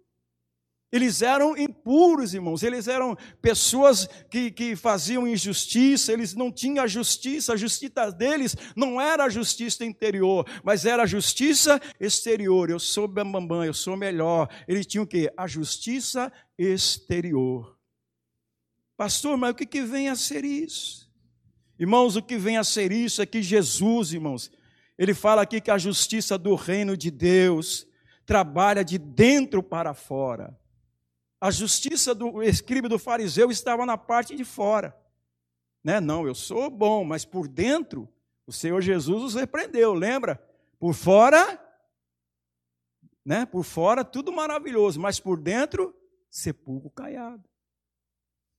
Eles 0.92 1.22
eram 1.22 1.56
impuros, 1.56 2.34
irmãos. 2.34 2.62
Eles 2.62 2.86
eram 2.86 3.16
pessoas 3.40 4.06
que, 4.30 4.50
que 4.50 4.76
faziam 4.76 5.26
injustiça. 5.26 6.12
Eles 6.12 6.34
não 6.34 6.52
tinham 6.52 6.84
a 6.84 6.86
justiça. 6.86 7.54
A 7.54 7.56
justiça 7.56 8.12
deles 8.12 8.54
não 8.76 9.00
era 9.00 9.24
a 9.24 9.30
justiça 9.30 9.86
interior, 9.86 10.46
mas 10.62 10.84
era 10.84 11.04
a 11.04 11.06
justiça 11.06 11.80
exterior. 11.98 12.68
Eu 12.68 12.78
sou 12.78 13.08
bambambam, 13.08 13.64
eu 13.64 13.72
sou 13.72 13.96
melhor. 13.96 14.48
Eles 14.68 14.86
tinham 14.86 15.04
o 15.04 15.06
quê? 15.06 15.32
A 15.34 15.46
justiça 15.46 16.30
exterior. 16.58 17.71
Pastor, 19.02 19.36
mas 19.36 19.50
o 19.50 19.54
que, 19.56 19.66
que 19.66 19.82
vem 19.82 20.08
a 20.08 20.14
ser 20.14 20.44
isso? 20.44 21.12
Irmãos, 21.76 22.14
o 22.14 22.22
que 22.22 22.38
vem 22.38 22.56
a 22.56 22.62
ser 22.62 22.92
isso 22.92 23.20
é 23.20 23.26
que 23.26 23.42
Jesus, 23.42 24.12
irmãos, 24.12 24.48
ele 24.96 25.12
fala 25.12 25.42
aqui 25.42 25.60
que 25.60 25.72
a 25.72 25.76
justiça 25.76 26.38
do 26.38 26.54
reino 26.54 26.96
de 26.96 27.10
Deus 27.10 27.84
trabalha 28.24 28.84
de 28.84 28.98
dentro 28.98 29.60
para 29.60 29.92
fora. 29.92 30.56
A 31.40 31.50
justiça 31.50 32.14
do 32.14 32.44
escriba 32.44 32.88
do 32.88 32.96
fariseu 32.96 33.50
estava 33.50 33.84
na 33.84 33.98
parte 33.98 34.36
de 34.36 34.44
fora. 34.44 34.96
Né? 35.82 36.00
Não, 36.00 36.24
eu 36.24 36.34
sou 36.36 36.70
bom, 36.70 37.02
mas 37.02 37.24
por 37.24 37.48
dentro, 37.48 38.08
o 38.46 38.52
Senhor 38.52 38.80
Jesus 38.80 39.20
os 39.20 39.34
repreendeu, 39.34 39.94
lembra? 39.94 40.40
Por 40.78 40.94
fora, 40.94 41.60
né? 43.26 43.46
Por 43.46 43.64
fora 43.64 44.04
tudo 44.04 44.30
maravilhoso, 44.30 45.00
mas 45.00 45.18
por 45.18 45.40
dentro, 45.40 45.92
sepulcro 46.30 46.88
caiado. 46.88 47.51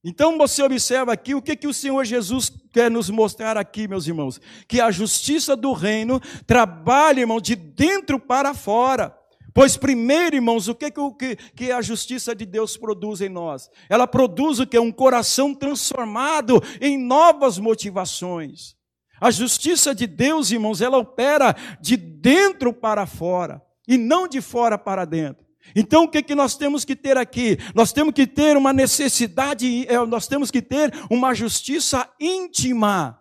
Então 0.03 0.37
você 0.37 0.61
observa 0.61 1.13
aqui 1.13 1.33
o 1.33 1.41
que, 1.41 1.55
que 1.55 1.67
o 1.67 1.73
Senhor 1.73 2.03
Jesus 2.03 2.51
quer 2.73 2.91
nos 2.91 3.09
mostrar 3.09 3.57
aqui, 3.57 3.87
meus 3.87 4.05
irmãos: 4.05 4.39
que 4.67 4.81
a 4.81 4.91
justiça 4.91 5.55
do 5.55 5.71
reino 5.71 6.19
trabalha, 6.45 7.21
irmão, 7.21 7.39
de 7.39 7.55
dentro 7.55 8.19
para 8.19 8.53
fora. 8.53 9.17
Pois 9.53 9.77
primeiro, 9.77 10.35
irmãos, 10.35 10.67
o 10.67 10.73
que, 10.73 10.91
que, 10.91 11.35
que 11.55 11.71
a 11.71 11.81
justiça 11.81 12.35
de 12.35 12.45
Deus 12.45 12.75
produz 12.75 13.21
em 13.21 13.29
nós? 13.29 13.69
Ela 13.87 14.07
produz 14.07 14.59
o 14.59 14.65
que? 14.65 14.77
Um 14.79 14.91
coração 14.91 15.53
transformado 15.53 16.61
em 16.81 16.97
novas 16.97 17.59
motivações. 17.59 18.75
A 19.21 19.31
justiça 19.31 19.93
de 19.95 20.07
Deus, 20.07 20.51
irmãos, 20.51 20.81
ela 20.81 20.97
opera 20.97 21.55
de 21.79 21.95
dentro 21.95 22.73
para 22.73 23.05
fora 23.05 23.61
e 23.87 23.97
não 23.97 24.27
de 24.27 24.41
fora 24.41 24.77
para 24.77 25.05
dentro. 25.05 25.42
Então 25.75 26.03
o 26.03 26.07
que, 26.07 26.21
que 26.21 26.35
nós 26.35 26.55
temos 26.55 26.85
que 26.85 26.95
ter 26.95 27.17
aqui? 27.17 27.57
Nós 27.73 27.91
temos 27.91 28.13
que 28.13 28.27
ter 28.27 28.57
uma 28.57 28.73
necessidade, 28.73 29.87
é, 29.87 29.97
nós 30.05 30.27
temos 30.27 30.51
que 30.51 30.61
ter 30.61 30.93
uma 31.09 31.33
justiça 31.33 32.09
íntima. 32.19 33.19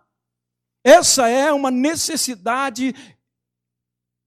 Essa 0.83 1.29
é 1.29 1.51
uma 1.51 1.71
necessidade 1.71 2.93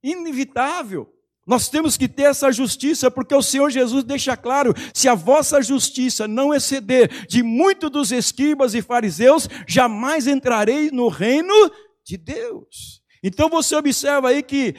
inevitável. 0.02 1.12
Nós 1.46 1.68
temos 1.68 1.96
que 1.96 2.08
ter 2.08 2.24
essa 2.24 2.50
justiça, 2.50 3.08
porque 3.08 3.34
o 3.34 3.42
Senhor 3.42 3.70
Jesus 3.70 4.02
deixa 4.02 4.36
claro: 4.36 4.74
se 4.92 5.08
a 5.08 5.14
vossa 5.14 5.62
justiça 5.62 6.26
não 6.26 6.52
exceder 6.52 7.26
de 7.28 7.42
muito 7.42 7.88
dos 7.88 8.10
escribas 8.10 8.74
e 8.74 8.82
fariseus, 8.82 9.48
jamais 9.66 10.26
entrarei 10.26 10.90
no 10.90 11.06
reino 11.08 11.54
de 12.04 12.16
Deus. 12.16 13.00
Então 13.22 13.48
você 13.48 13.76
observa 13.76 14.30
aí 14.30 14.42
que 14.42 14.74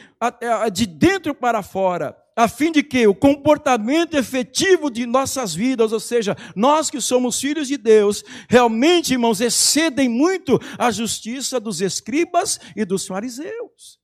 de 0.72 0.86
dentro 0.86 1.34
para 1.34 1.62
fora, 1.62 2.14
a 2.38 2.46
fim 2.46 2.70
de 2.70 2.84
que 2.84 3.04
o 3.04 3.14
comportamento 3.14 4.16
efetivo 4.16 4.88
de 4.88 5.04
nossas 5.04 5.52
vidas, 5.52 5.92
ou 5.92 5.98
seja, 5.98 6.36
nós 6.54 6.88
que 6.88 7.00
somos 7.00 7.40
filhos 7.40 7.66
de 7.66 7.76
Deus, 7.76 8.22
realmente, 8.48 9.14
irmãos, 9.14 9.40
excedem 9.40 10.08
muito 10.08 10.56
a 10.78 10.92
justiça 10.92 11.58
dos 11.58 11.80
escribas 11.80 12.60
e 12.76 12.84
dos 12.84 13.08
fariseus. 13.08 13.98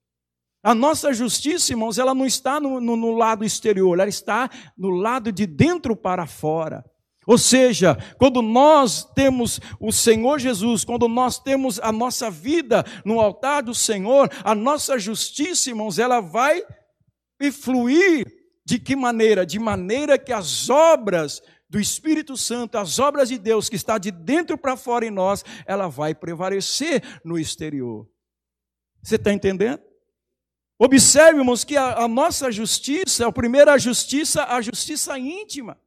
A 0.65 0.75
nossa 0.75 1.13
justiça, 1.13 1.73
irmãos, 1.73 1.97
ela 1.97 2.13
não 2.13 2.27
está 2.27 2.59
no, 2.59 2.81
no, 2.81 2.97
no 2.97 3.13
lado 3.13 3.45
exterior, 3.45 4.01
ela 4.01 4.09
está 4.09 4.51
no 4.77 4.91
lado 4.91 5.31
de 5.31 5.47
dentro 5.47 5.95
para 5.95 6.27
fora. 6.27 6.85
Ou 7.29 7.39
seja, 7.39 7.97
quando 8.19 8.43
nós 8.43 9.05
temos 9.15 9.61
o 9.79 9.93
Senhor 9.93 10.41
Jesus, 10.41 10.85
quando 10.85 11.07
nós 11.07 11.39
temos 11.39 11.79
a 11.79 11.93
nossa 11.93 12.33
vida 12.33 12.85
no 13.05 13.21
altar 13.21 13.63
do 13.63 13.75
Senhor, 13.75 14.29
a 14.43 14.57
nossa 14.57 14.99
justiça, 14.99 15.71
irmãos, 15.71 16.01
ela 16.01 16.19
vai 16.19 16.65
e 17.41 17.51
fluir 17.51 18.27
de 18.65 18.79
que 18.79 18.97
maneira? 18.97 19.45
De 19.45 19.59
maneira 19.59 20.19
que 20.19 20.33
as 20.33 20.69
obras 20.71 21.43
do 21.69 21.81
Espírito 21.81 22.37
Santo, 22.37 22.79
as 22.79 22.99
obras 22.99 23.29
de 23.29 23.39
Deus 23.39 23.69
que 23.69 23.77
está 23.77 23.99
de 23.99 24.11
dentro 24.11 24.57
para 24.57 24.77
fora 24.77 25.05
em 25.05 25.11
nós, 25.11 25.45
ela 25.67 25.89
vai 25.89 26.15
prevalecer 26.15 27.03
no 27.25 27.39
exterior. 27.39 28.09
Você 29.03 29.17
está 29.17 29.33
entendendo? 29.33 29.83
Observe, 30.79 31.41
irmãos, 31.41 31.65
que 31.65 31.77
a, 31.77 32.05
a 32.05 32.09
nossa 32.09 32.51
justiça, 32.51 33.27
a 33.27 33.33
primeira 33.33 33.79
justiça, 33.79 34.45
a 34.45 34.61
justiça 34.61 35.19
íntima. 35.19 35.79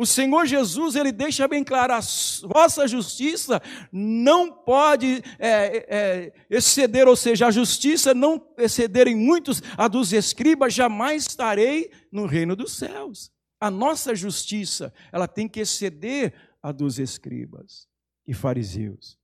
O 0.00 0.06
Senhor 0.06 0.46
Jesus, 0.46 0.96
ele 0.96 1.12
deixa 1.12 1.46
bem 1.46 1.62
claro, 1.62 1.92
a 1.92 2.00
vossa 2.48 2.88
justiça 2.88 3.60
não 3.92 4.50
pode 4.50 5.22
é, 5.38 5.84
é, 5.94 6.32
exceder, 6.48 7.06
ou 7.06 7.14
seja, 7.14 7.48
a 7.48 7.50
justiça 7.50 8.14
não 8.14 8.42
exceder 8.56 9.06
em 9.08 9.14
muitos 9.14 9.62
a 9.76 9.88
dos 9.88 10.14
escribas, 10.14 10.72
jamais 10.72 11.26
estarei 11.26 11.92
no 12.10 12.24
reino 12.24 12.56
dos 12.56 12.72
céus. 12.72 13.30
A 13.60 13.70
nossa 13.70 14.14
justiça, 14.14 14.90
ela 15.12 15.28
tem 15.28 15.46
que 15.46 15.60
exceder 15.60 16.32
a 16.62 16.72
dos 16.72 16.98
escribas 16.98 17.86
e 18.26 18.32
fariseus. 18.32 19.18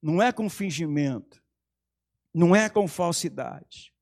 Não 0.00 0.22
é 0.22 0.32
com 0.32 0.48
fingimento, 0.48 1.38
não 2.32 2.56
é 2.56 2.70
com 2.70 2.88
falsidade. 2.88 3.92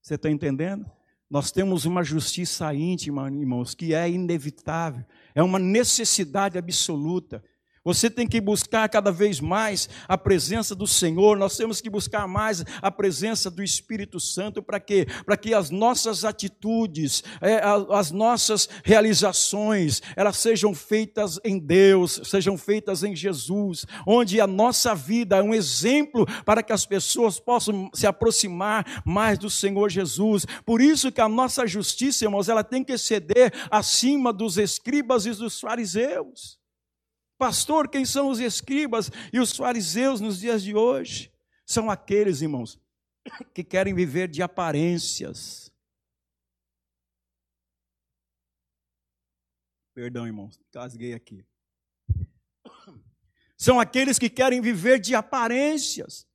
Você 0.00 0.14
está 0.14 0.30
entendendo? 0.30 0.90
Nós 1.30 1.50
temos 1.52 1.84
uma 1.84 2.02
justiça 2.02 2.72
íntima, 2.72 3.30
irmãos, 3.30 3.74
que 3.74 3.92
é 3.92 4.08
inevitável, 4.08 5.04
é 5.34 5.42
uma 5.42 5.58
necessidade 5.58 6.56
absoluta. 6.56 7.44
Você 7.84 8.10
tem 8.10 8.26
que 8.26 8.40
buscar 8.40 8.88
cada 8.88 9.10
vez 9.10 9.40
mais 9.40 9.88
a 10.06 10.18
presença 10.18 10.74
do 10.74 10.86
Senhor, 10.86 11.36
nós 11.36 11.56
temos 11.56 11.80
que 11.80 11.88
buscar 11.88 12.26
mais 12.26 12.64
a 12.82 12.90
presença 12.90 13.50
do 13.50 13.62
Espírito 13.62 14.20
Santo 14.20 14.62
para 14.62 14.80
quê? 14.80 15.06
Para 15.24 15.36
que 15.36 15.54
as 15.54 15.70
nossas 15.70 16.24
atitudes, 16.24 17.22
é, 17.40 17.60
as 17.90 18.10
nossas 18.10 18.68
realizações, 18.84 20.02
elas 20.16 20.36
sejam 20.36 20.74
feitas 20.74 21.38
em 21.44 21.58
Deus, 21.58 22.20
sejam 22.24 22.56
feitas 22.58 23.02
em 23.02 23.14
Jesus, 23.14 23.86
onde 24.06 24.40
a 24.40 24.46
nossa 24.46 24.94
vida 24.94 25.36
é 25.36 25.42
um 25.42 25.54
exemplo 25.54 26.26
para 26.44 26.62
que 26.62 26.72
as 26.72 26.84
pessoas 26.84 27.38
possam 27.38 27.90
se 27.94 28.06
aproximar 28.06 29.02
mais 29.04 29.38
do 29.38 29.48
Senhor 29.48 29.88
Jesus. 29.88 30.44
Por 30.64 30.80
isso 30.80 31.12
que 31.12 31.20
a 31.20 31.28
nossa 31.28 31.66
justiça, 31.66 32.24
irmãos, 32.24 32.48
ela 32.48 32.64
tem 32.64 32.84
que 32.84 32.92
exceder 32.92 33.52
acima 33.70 34.32
dos 34.32 34.58
escribas 34.58 35.26
e 35.26 35.30
dos 35.30 35.60
fariseus. 35.60 36.57
Pastor, 37.38 37.88
quem 37.88 38.04
são 38.04 38.28
os 38.28 38.40
escribas 38.40 39.10
e 39.32 39.38
os 39.38 39.56
fariseus 39.56 40.20
nos 40.20 40.40
dias 40.40 40.60
de 40.60 40.74
hoje? 40.74 41.32
São 41.64 41.88
aqueles, 41.88 42.42
irmãos, 42.42 42.80
que 43.54 43.62
querem 43.62 43.94
viver 43.94 44.26
de 44.26 44.42
aparências. 44.42 45.72
Perdão, 49.94 50.26
irmãos, 50.26 50.58
casguei 50.72 51.14
aqui. 51.14 51.46
São 53.56 53.78
aqueles 53.78 54.18
que 54.18 54.28
querem 54.28 54.60
viver 54.60 54.98
de 54.98 55.14
aparências. 55.14 56.26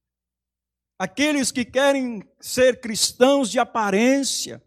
Aqueles 0.98 1.52
que 1.52 1.66
querem 1.66 2.24
ser 2.40 2.80
cristãos 2.80 3.50
de 3.50 3.60
aparência. 3.60 4.64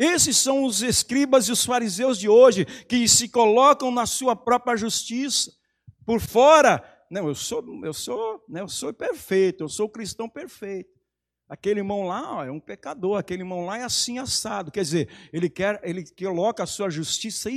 Esses 0.00 0.38
são 0.38 0.64
os 0.64 0.80
escribas 0.80 1.46
e 1.46 1.52
os 1.52 1.62
fariseus 1.62 2.18
de 2.18 2.26
hoje, 2.26 2.64
que 2.64 3.06
se 3.06 3.28
colocam 3.28 3.90
na 3.90 4.06
sua 4.06 4.34
própria 4.34 4.74
justiça. 4.74 5.52
Por 6.06 6.22
fora, 6.22 6.82
não, 7.10 7.28
eu 7.28 7.34
sou, 7.34 7.62
eu 7.84 7.92
sou, 7.92 8.42
né, 8.48 8.62
eu 8.62 8.68
sou 8.68 8.94
perfeito, 8.94 9.64
eu 9.64 9.68
sou 9.68 9.90
cristão 9.90 10.26
perfeito. 10.26 10.99
Aquele 11.50 11.80
irmão 11.80 12.04
lá 12.04 12.36
ó, 12.36 12.44
é 12.44 12.50
um 12.50 12.60
pecador, 12.60 13.18
aquele 13.18 13.42
irmão 13.42 13.66
lá 13.66 13.76
é 13.76 13.82
assim 13.82 14.20
assado. 14.20 14.70
Quer 14.70 14.82
dizer, 14.82 15.08
ele 15.32 15.50
quer, 15.50 15.80
ele 15.82 16.04
coloca 16.16 16.62
a 16.62 16.66
sua 16.66 16.88
justiça 16.88 17.50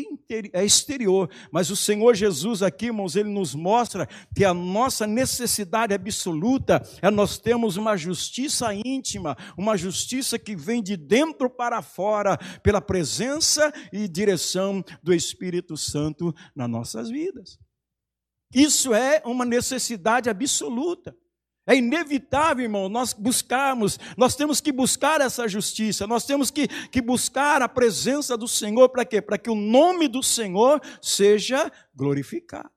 é 0.51 0.65
exterior. 0.65 1.29
Mas 1.51 1.69
o 1.69 1.75
Senhor 1.75 2.15
Jesus 2.15 2.63
aqui, 2.63 2.87
irmãos, 2.87 3.15
ele 3.15 3.29
nos 3.29 3.53
mostra 3.53 4.09
que 4.35 4.43
a 4.43 4.51
nossa 4.51 5.05
necessidade 5.05 5.93
absoluta 5.93 6.81
é 7.03 7.11
nós 7.11 7.37
temos 7.37 7.77
uma 7.77 7.95
justiça 7.95 8.73
íntima, 8.73 9.37
uma 9.55 9.77
justiça 9.77 10.39
que 10.39 10.55
vem 10.55 10.81
de 10.81 10.97
dentro 10.97 11.47
para 11.47 11.83
fora, 11.83 12.35
pela 12.63 12.81
presença 12.81 13.71
e 13.93 14.07
direção 14.07 14.83
do 15.03 15.13
Espírito 15.13 15.77
Santo 15.77 16.33
nas 16.55 16.67
nossas 16.67 17.11
vidas. 17.11 17.59
Isso 18.51 18.91
é 18.91 19.21
uma 19.23 19.45
necessidade 19.45 20.31
absoluta. 20.31 21.15
É 21.65 21.75
inevitável, 21.75 22.63
irmão, 22.63 22.89
nós 22.89 23.13
buscarmos, 23.13 23.97
nós 24.17 24.35
temos 24.35 24.59
que 24.59 24.71
buscar 24.71 25.21
essa 25.21 25.47
justiça, 25.47 26.05
nós 26.05 26.25
temos 26.25 26.51
que, 26.51 26.67
que 26.67 27.01
buscar 27.01 27.61
a 27.61 27.69
presença 27.69 28.35
do 28.35 28.49
Senhor, 28.49 28.89
para 28.89 29.05
quê? 29.05 29.21
Para 29.21 29.37
que 29.37 29.49
o 29.49 29.55
nome 29.55 30.09
do 30.09 30.21
Senhor 30.21 30.81
seja 31.01 31.71
glorificado. 31.95 32.69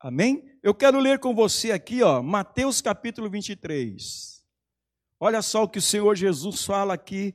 Amém? 0.00 0.50
Eu 0.62 0.74
quero 0.74 0.98
ler 0.98 1.18
com 1.18 1.34
você 1.34 1.72
aqui, 1.72 2.02
ó, 2.02 2.22
Mateus 2.22 2.80
capítulo 2.80 3.28
23. 3.28 4.42
Olha 5.20 5.42
só 5.42 5.64
o 5.64 5.68
que 5.68 5.78
o 5.78 5.82
Senhor 5.82 6.14
Jesus 6.14 6.64
fala 6.64 6.94
aqui 6.94 7.34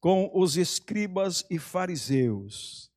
com 0.00 0.30
os 0.34 0.56
escribas 0.56 1.44
e 1.50 1.58
fariseus. 1.58 2.90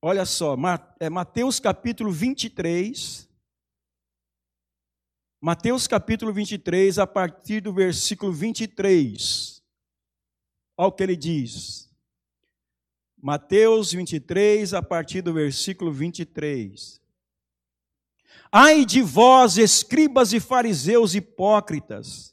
Olha 0.00 0.24
só, 0.24 0.56
é 0.98 1.10
Mateus 1.10 1.60
capítulo 1.60 2.10
23 2.10 3.30
Mateus 5.44 5.88
capítulo 5.88 6.32
23, 6.32 7.00
a 7.00 7.04
partir 7.04 7.60
do 7.60 7.72
versículo 7.72 8.32
23. 8.32 9.60
Olha 10.78 10.86
o 10.86 10.92
que 10.92 11.02
ele 11.02 11.16
diz. 11.16 11.90
Mateus 13.20 13.92
23, 13.92 14.72
a 14.72 14.80
partir 14.80 15.20
do 15.20 15.32
versículo 15.32 15.90
23. 15.90 17.00
Ai 18.52 18.84
de 18.84 19.02
vós, 19.02 19.58
escribas 19.58 20.32
e 20.32 20.38
fariseus 20.38 21.16
hipócritas, 21.16 22.32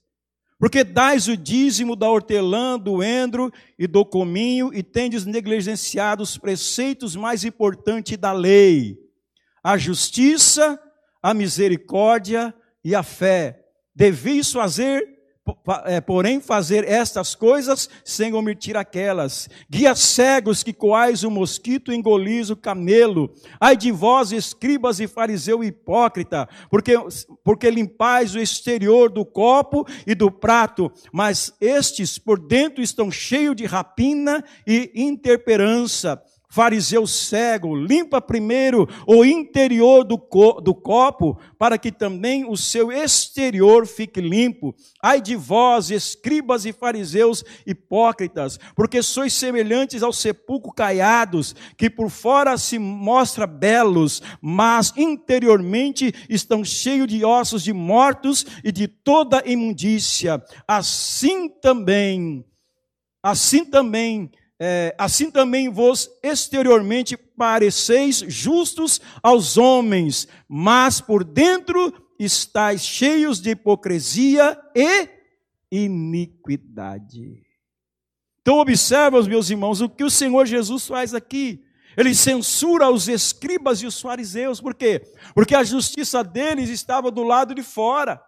porque 0.59 0.83
dais 0.83 1.27
o 1.27 1.35
dízimo 1.35 1.95
da 1.95 2.07
hortelã, 2.07 2.77
do 2.77 3.01
endro 3.01 3.51
e 3.79 3.87
do 3.87 4.05
cominho, 4.05 4.71
e 4.71 4.83
tendes 4.83 5.25
negligenciado 5.25 6.21
os 6.21 6.37
preceitos 6.37 7.15
mais 7.15 7.43
importantes 7.43 8.15
da 8.19 8.31
lei: 8.31 8.99
a 9.63 9.79
justiça, 9.79 10.79
a 11.23 11.33
misericórdia 11.33 12.53
e 12.83 12.95
a 12.95 13.03
fé. 13.03 13.65
Devis 13.95 14.51
fazer, 14.51 15.05
é, 15.85 15.99
porém, 15.99 16.39
fazer 16.39 16.87
estas 16.87 17.35
coisas 17.35 17.89
sem 18.05 18.33
omitir 18.33 18.77
aquelas. 18.77 19.49
Guia 19.69 19.95
cegos 19.95 20.63
que 20.63 20.71
coais 20.71 21.23
o 21.23 21.31
mosquito 21.31 21.91
engolis 21.91 22.49
o 22.49 22.55
camelo. 22.55 23.33
Ai 23.59 23.75
de 23.75 23.91
vós, 23.91 24.31
escribas 24.31 24.99
e 24.99 25.07
fariseu 25.07 25.63
hipócrita, 25.63 26.47
porque, 26.69 26.93
porque 27.43 27.69
limpais 27.69 28.35
o 28.35 28.39
exterior 28.39 29.09
do 29.09 29.25
copo 29.25 29.85
e 30.07 30.15
do 30.15 30.31
prato, 30.31 30.91
mas 31.11 31.53
estes 31.59 32.17
por 32.17 32.39
dentro 32.39 32.81
estão 32.81 33.11
cheios 33.11 33.55
de 33.55 33.65
rapina 33.65 34.43
e 34.65 34.91
interperança 34.95 36.21
fariseu 36.51 37.05
cego, 37.05 37.75
limpa 37.75 38.19
primeiro 38.19 38.89
o 39.05 39.23
interior 39.23 40.03
do, 40.03 40.17
co 40.17 40.59
do 40.59 40.73
copo, 40.73 41.39
para 41.59 41.77
que 41.77 41.91
também 41.91 42.43
o 42.43 42.57
seu 42.57 42.91
exterior 42.91 43.85
fique 43.85 44.19
limpo. 44.19 44.75
Ai 45.01 45.21
de 45.21 45.35
vós, 45.35 45.91
escribas 45.91 46.65
e 46.65 46.73
fariseus 46.73 47.43
hipócritas, 47.67 48.59
porque 48.75 49.03
sois 49.03 49.31
semelhantes 49.31 50.01
ao 50.01 50.11
sepulcro 50.11 50.73
caiados, 50.73 51.55
que 51.77 51.87
por 51.87 52.09
fora 52.09 52.57
se 52.57 52.79
mostra 52.79 53.45
belos, 53.45 54.21
mas 54.41 54.91
interiormente 54.97 56.11
estão 56.27 56.65
cheios 56.65 57.07
de 57.07 57.23
ossos 57.23 57.63
de 57.63 57.73
mortos 57.73 58.43
e 58.63 58.71
de 58.71 58.87
toda 58.87 59.43
imundícia. 59.45 60.43
Assim 60.67 61.47
também, 61.47 62.43
assim 63.21 63.63
também 63.63 64.31
é, 64.59 64.93
assim 64.97 65.31
também 65.31 65.69
vos 65.69 66.09
exteriormente 66.21 67.15
pareceis 67.15 68.17
justos 68.27 68.99
aos 69.23 69.57
homens, 69.57 70.27
mas 70.49 70.99
por 70.99 71.23
dentro 71.23 71.93
estáis 72.19 72.83
cheios 72.83 73.39
de 73.39 73.51
hipocrisia 73.51 74.59
e 74.75 75.07
iniquidade. 75.71 77.41
Então 78.41 78.59
observa, 78.59 79.21
meus 79.23 79.49
irmãos, 79.49 79.79
o 79.79 79.87
que 79.87 80.03
o 80.03 80.09
Senhor 80.09 80.45
Jesus 80.45 80.85
faz 80.87 81.13
aqui. 81.13 81.63
Ele 81.95 82.13
censura 82.13 82.89
os 82.89 83.07
escribas 83.07 83.81
e 83.81 83.85
os 83.85 83.99
fariseus, 83.99 84.61
por 84.61 84.73
quê? 84.73 85.01
Porque 85.33 85.55
a 85.55 85.63
justiça 85.63 86.23
deles 86.23 86.69
estava 86.69 87.11
do 87.11 87.23
lado 87.23 87.55
de 87.55 87.63
fora. 87.63 88.21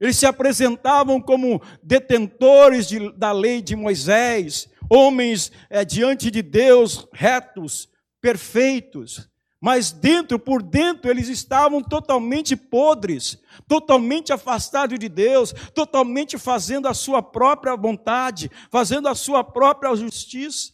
Eles 0.00 0.16
se 0.16 0.26
apresentavam 0.26 1.20
como 1.20 1.62
detentores 1.82 2.88
de, 2.88 3.12
da 3.12 3.30
lei 3.30 3.62
de 3.62 3.76
Moisés, 3.76 4.68
homens 4.92 5.50
é, 5.70 5.84
diante 5.84 6.30
de 6.30 6.42
Deus 6.42 7.08
retos, 7.14 7.88
perfeitos. 8.20 9.28
mas 9.60 9.92
dentro, 9.92 10.38
por 10.40 10.60
dentro, 10.60 11.08
eles 11.08 11.28
estavam 11.28 11.80
totalmente 11.80 12.56
podres, 12.56 13.38
totalmente 13.68 14.32
afastados 14.32 14.98
de 14.98 15.08
Deus, 15.08 15.54
totalmente 15.72 16.36
fazendo 16.36 16.88
a 16.88 16.94
sua 16.94 17.22
própria 17.22 17.76
vontade, 17.76 18.50
fazendo 18.70 19.08
a 19.08 19.14
sua 19.14 19.44
própria 19.44 19.94
justiça. 19.94 20.72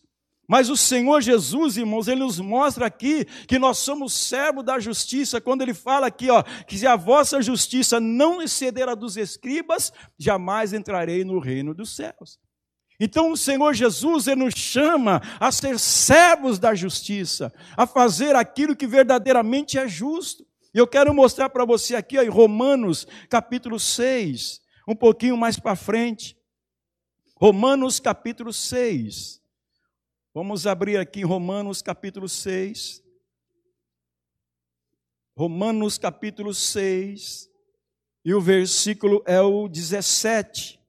Mas 0.48 0.70
o 0.70 0.76
Senhor 0.76 1.20
Jesus, 1.20 1.76
irmãos, 1.76 2.08
ele 2.08 2.20
nos 2.20 2.40
mostra 2.40 2.86
aqui 2.86 3.26
que 3.46 3.58
nós 3.58 3.76
somos 3.76 4.14
servos 4.14 4.64
da 4.64 4.80
justiça, 4.80 5.38
quando 5.38 5.60
ele 5.60 5.74
fala 5.74 6.06
aqui, 6.06 6.30
ó, 6.30 6.42
que 6.66 6.78
se 6.78 6.86
a 6.86 6.96
vossa 6.96 7.42
justiça 7.42 8.00
não 8.00 8.40
exceder 8.40 8.88
a 8.88 8.94
dos 8.94 9.18
escribas, 9.18 9.92
jamais 10.18 10.72
entrarei 10.72 11.22
no 11.22 11.38
reino 11.38 11.74
dos 11.74 11.94
céus. 11.94 12.38
Então 13.00 13.30
o 13.30 13.36
Senhor 13.36 13.74
Jesus 13.74 14.26
ele 14.26 14.44
nos 14.44 14.54
chama 14.54 15.22
a 15.38 15.52
ser 15.52 15.78
servos 15.78 16.58
da 16.58 16.74
justiça, 16.74 17.52
a 17.76 17.86
fazer 17.86 18.34
aquilo 18.34 18.74
que 18.74 18.86
verdadeiramente 18.86 19.78
é 19.78 19.86
justo. 19.86 20.46
E 20.74 20.78
eu 20.78 20.86
quero 20.86 21.14
mostrar 21.14 21.48
para 21.48 21.64
você 21.64 21.94
aqui 21.94 22.18
em 22.18 22.28
Romanos 22.28 23.06
capítulo 23.28 23.78
6, 23.78 24.60
um 24.86 24.96
pouquinho 24.96 25.36
mais 25.36 25.58
para 25.58 25.76
frente. 25.76 26.36
Romanos 27.36 28.00
capítulo 28.00 28.52
6. 28.52 29.40
Vamos 30.34 30.66
abrir 30.66 30.96
aqui 30.96 31.22
Romanos 31.22 31.80
capítulo 31.80 32.28
6. 32.28 33.02
Romanos 35.38 35.98
capítulo 35.98 36.52
6, 36.52 37.48
e 38.24 38.34
o 38.34 38.40
versículo 38.40 39.22
é 39.24 39.40
o 39.40 39.68
17. 39.68 40.80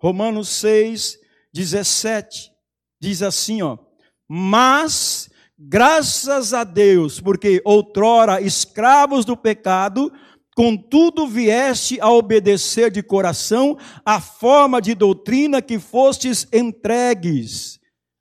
Romanos 0.00 0.48
6, 0.50 1.18
17, 1.58 2.52
diz 3.00 3.20
assim, 3.20 3.62
ó: 3.62 3.76
"Mas 4.28 5.28
graças 5.58 6.54
a 6.54 6.62
Deus, 6.62 7.20
porque 7.20 7.60
outrora 7.64 8.40
escravos 8.40 9.24
do 9.24 9.36
pecado, 9.36 10.12
contudo 10.54 11.26
vieste 11.26 12.00
a 12.00 12.10
obedecer 12.10 12.92
de 12.92 13.02
coração 13.02 13.76
a 14.04 14.20
forma 14.20 14.80
de 14.80 14.94
doutrina 14.94 15.60
que 15.60 15.80
fostes 15.80 16.46
entregues." 16.52 17.80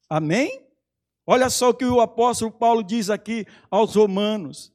Amém? 0.09 0.63
Olha 1.27 1.49
só 1.49 1.69
o 1.69 1.73
que 1.73 1.85
o 1.85 2.01
apóstolo 2.01 2.51
Paulo 2.51 2.81
diz 2.81 3.09
aqui 3.09 3.45
aos 3.69 3.95
romanos. 3.95 4.71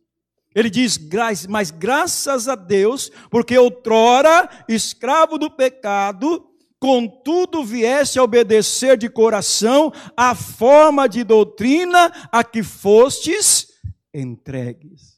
Ele 0.55 0.69
diz, 0.69 1.01
mas 1.49 1.71
graças 1.71 2.47
a 2.47 2.55
Deus, 2.55 3.11
porque 3.31 3.57
outrora, 3.57 4.49
escravo 4.69 5.39
do 5.39 5.51
pecado, 5.51 6.52
contudo 6.83 7.63
viesse 7.63 8.19
a 8.19 8.25
obedecer 8.25 8.99
de 8.99 9.09
coração 9.09 9.93
a 10.17 10.35
forma 10.35 11.09
de 11.09 11.23
doutrina 11.23 12.13
a 12.33 12.43
que 12.43 12.61
fostes 12.61 13.69
entregues. 14.13 15.13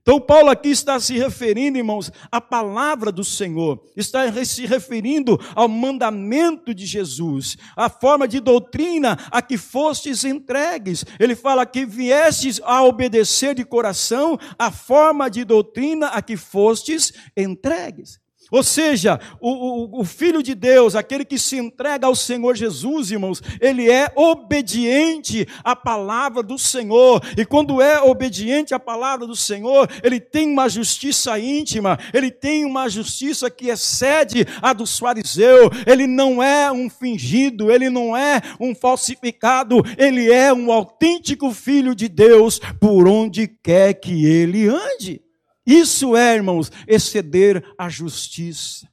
Então, 0.00 0.18
Paulo 0.18 0.48
aqui 0.48 0.70
está 0.70 0.98
se 0.98 1.18
referindo, 1.18 1.76
irmãos, 1.76 2.10
à 2.30 2.40
palavra 2.40 3.12
do 3.12 3.22
Senhor, 3.22 3.84
está 3.94 4.22
se 4.42 4.64
referindo 4.64 5.38
ao 5.54 5.68
mandamento 5.68 6.74
de 6.74 6.86
Jesus, 6.86 7.58
à 7.76 7.90
forma 7.90 8.26
de 8.26 8.40
doutrina 8.40 9.18
a 9.30 9.42
que 9.42 9.58
fostes 9.58 10.24
entregues. 10.24 11.04
Ele 11.20 11.36
fala 11.36 11.66
que 11.66 11.84
viestes 11.84 12.58
a 12.64 12.82
obedecer 12.82 13.54
de 13.54 13.66
coração 13.66 14.38
a 14.58 14.70
forma 14.70 15.28
de 15.28 15.44
doutrina 15.44 16.06
a 16.06 16.22
que 16.22 16.38
fostes 16.38 17.12
entregues. 17.36 18.21
Ou 18.52 18.62
seja, 18.62 19.18
o, 19.40 19.50
o, 19.50 20.00
o, 20.00 20.04
Filho 20.04 20.42
de 20.42 20.54
Deus, 20.54 20.94
aquele 20.94 21.24
que 21.24 21.38
se 21.38 21.56
entrega 21.56 22.06
ao 22.06 22.14
Senhor 22.14 22.54
Jesus, 22.54 23.10
irmãos, 23.10 23.42
ele 23.58 23.90
é 23.90 24.12
obediente 24.14 25.48
à 25.64 25.74
palavra 25.74 26.42
do 26.42 26.58
Senhor. 26.58 27.22
E 27.34 27.46
quando 27.46 27.80
é 27.80 28.02
obediente 28.02 28.74
à 28.74 28.78
palavra 28.78 29.26
do 29.26 29.34
Senhor, 29.34 29.88
ele 30.02 30.20
tem 30.20 30.50
uma 30.52 30.68
justiça 30.68 31.38
íntima, 31.38 31.98
ele 32.12 32.30
tem 32.30 32.66
uma 32.66 32.90
justiça 32.90 33.50
que 33.50 33.70
excede 33.70 34.46
a 34.60 34.74
dos 34.74 34.98
fariseus. 34.98 35.70
Ele 35.86 36.06
não 36.06 36.42
é 36.42 36.70
um 36.70 36.90
fingido, 36.90 37.72
ele 37.72 37.88
não 37.88 38.14
é 38.14 38.42
um 38.60 38.74
falsificado, 38.74 39.82
ele 39.96 40.30
é 40.30 40.52
um 40.52 40.70
autêntico 40.70 41.50
Filho 41.52 41.94
de 41.94 42.06
Deus 42.06 42.60
por 42.78 43.08
onde 43.08 43.48
quer 43.48 43.94
que 43.94 44.26
ele 44.26 44.68
ande. 44.68 45.22
Isso 45.66 46.16
é, 46.16 46.34
irmãos, 46.34 46.70
exceder 46.86 47.64
a 47.78 47.88
justiça. 47.88 48.88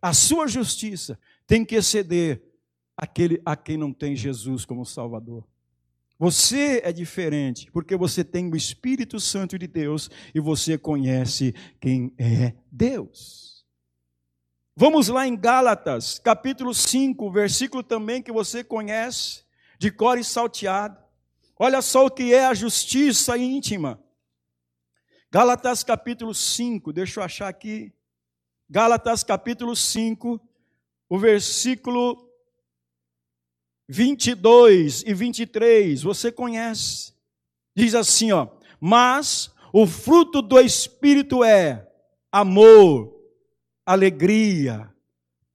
A 0.00 0.12
sua 0.12 0.46
justiça 0.46 1.18
tem 1.46 1.64
que 1.64 1.74
exceder 1.74 2.42
aquele 2.96 3.40
a 3.44 3.56
quem 3.56 3.76
não 3.76 3.92
tem 3.92 4.14
Jesus 4.14 4.64
como 4.64 4.84
Salvador. 4.84 5.44
Você 6.18 6.80
é 6.84 6.92
diferente, 6.92 7.68
porque 7.72 7.96
você 7.96 8.22
tem 8.22 8.48
o 8.48 8.56
Espírito 8.56 9.18
Santo 9.18 9.58
de 9.58 9.66
Deus 9.66 10.08
e 10.32 10.38
você 10.38 10.78
conhece 10.78 11.52
quem 11.80 12.14
é 12.16 12.54
Deus. 12.70 13.64
Vamos 14.76 15.08
lá 15.08 15.26
em 15.26 15.36
Gálatas, 15.36 16.18
capítulo 16.18 16.72
5, 16.72 17.30
versículo 17.30 17.82
também 17.82 18.22
que 18.22 18.32
você 18.32 18.64
conhece, 18.64 19.42
de 19.78 19.90
cor 19.90 20.16
e 20.16 20.24
salteado. 20.24 20.96
Olha 21.58 21.82
só 21.82 22.06
o 22.06 22.10
que 22.10 22.32
é 22.32 22.46
a 22.46 22.54
justiça 22.54 23.36
íntima. 23.36 24.01
Gálatas 25.34 25.82
capítulo 25.82 26.34
5, 26.34 26.92
deixa 26.92 27.18
eu 27.18 27.24
achar 27.24 27.48
aqui. 27.48 27.90
Gálatas 28.68 29.24
capítulo 29.24 29.74
5, 29.74 30.38
o 31.08 31.18
versículo 31.18 32.30
22 33.88 35.02
e 35.06 35.14
23, 35.14 36.02
você 36.02 36.30
conhece. 36.30 37.14
Diz 37.74 37.94
assim, 37.94 38.30
ó: 38.30 38.46
"Mas 38.78 39.50
o 39.72 39.86
fruto 39.86 40.42
do 40.42 40.60
espírito 40.60 41.42
é 41.42 41.90
amor, 42.30 43.18
alegria, 43.86 44.94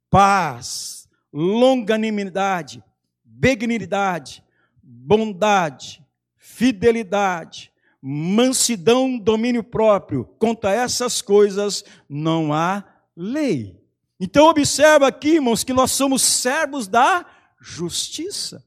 paz, 0.10 1.08
longanimidade, 1.32 2.84
benignidade, 3.24 4.44
bondade, 4.82 6.04
fidelidade, 6.36 7.72
mansidão, 8.02 9.18
domínio 9.18 9.64
próprio. 9.64 10.26
Contra 10.40 10.72
essas 10.72 11.22
coisas 11.22 11.84
não 12.08 12.54
há 12.54 12.84
lei. 13.16 13.80
Então 14.20 14.48
observa 14.48 15.08
aqui, 15.08 15.36
irmãos, 15.36 15.64
que 15.64 15.74
nós 15.74 15.92
somos 15.92 16.22
servos 16.22 16.88
da 16.88 17.26
justiça. 17.62 18.64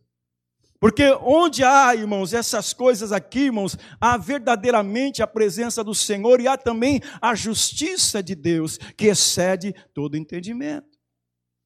Porque 0.80 1.12
onde 1.20 1.62
há, 1.62 1.94
irmãos, 1.94 2.32
essas 2.32 2.72
coisas 2.72 3.12
aqui, 3.12 3.40
irmãos, 3.40 3.76
há 4.00 4.16
verdadeiramente 4.16 5.22
a 5.22 5.26
presença 5.26 5.84
do 5.84 5.94
Senhor 5.94 6.40
e 6.40 6.48
há 6.48 6.56
também 6.56 7.02
a 7.20 7.34
justiça 7.34 8.22
de 8.22 8.34
Deus, 8.34 8.78
que 8.96 9.06
excede 9.06 9.74
todo 9.92 10.16
entendimento. 10.16 10.89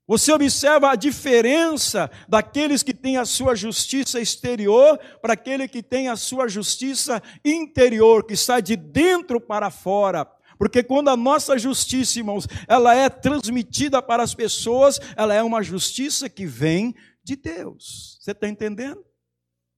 Você 0.06 0.32
observa 0.32 0.90
a 0.90 0.96
diferença 0.96 2.10
daqueles 2.28 2.82
que 2.82 2.92
têm 2.92 3.16
a 3.16 3.24
sua 3.24 3.54
justiça 3.54 4.20
exterior 4.20 4.98
para 5.22 5.32
aquele 5.32 5.66
que 5.66 5.82
tem 5.82 6.08
a 6.08 6.16
sua 6.16 6.46
justiça 6.46 7.22
interior, 7.42 8.24
que 8.24 8.36
sai 8.36 8.60
de 8.60 8.76
dentro 8.76 9.40
para 9.40 9.70
fora. 9.70 10.26
Porque 10.58 10.82
quando 10.82 11.08
a 11.08 11.16
nossa 11.16 11.58
justiça, 11.58 12.18
irmãos, 12.18 12.46
ela 12.68 12.94
é 12.94 13.08
transmitida 13.08 14.02
para 14.02 14.22
as 14.22 14.34
pessoas, 14.34 15.00
ela 15.16 15.34
é 15.34 15.42
uma 15.42 15.62
justiça 15.62 16.28
que 16.28 16.44
vem 16.44 16.94
de 17.22 17.34
Deus. 17.34 18.18
Você 18.20 18.32
está 18.32 18.46
entendendo? 18.46 19.02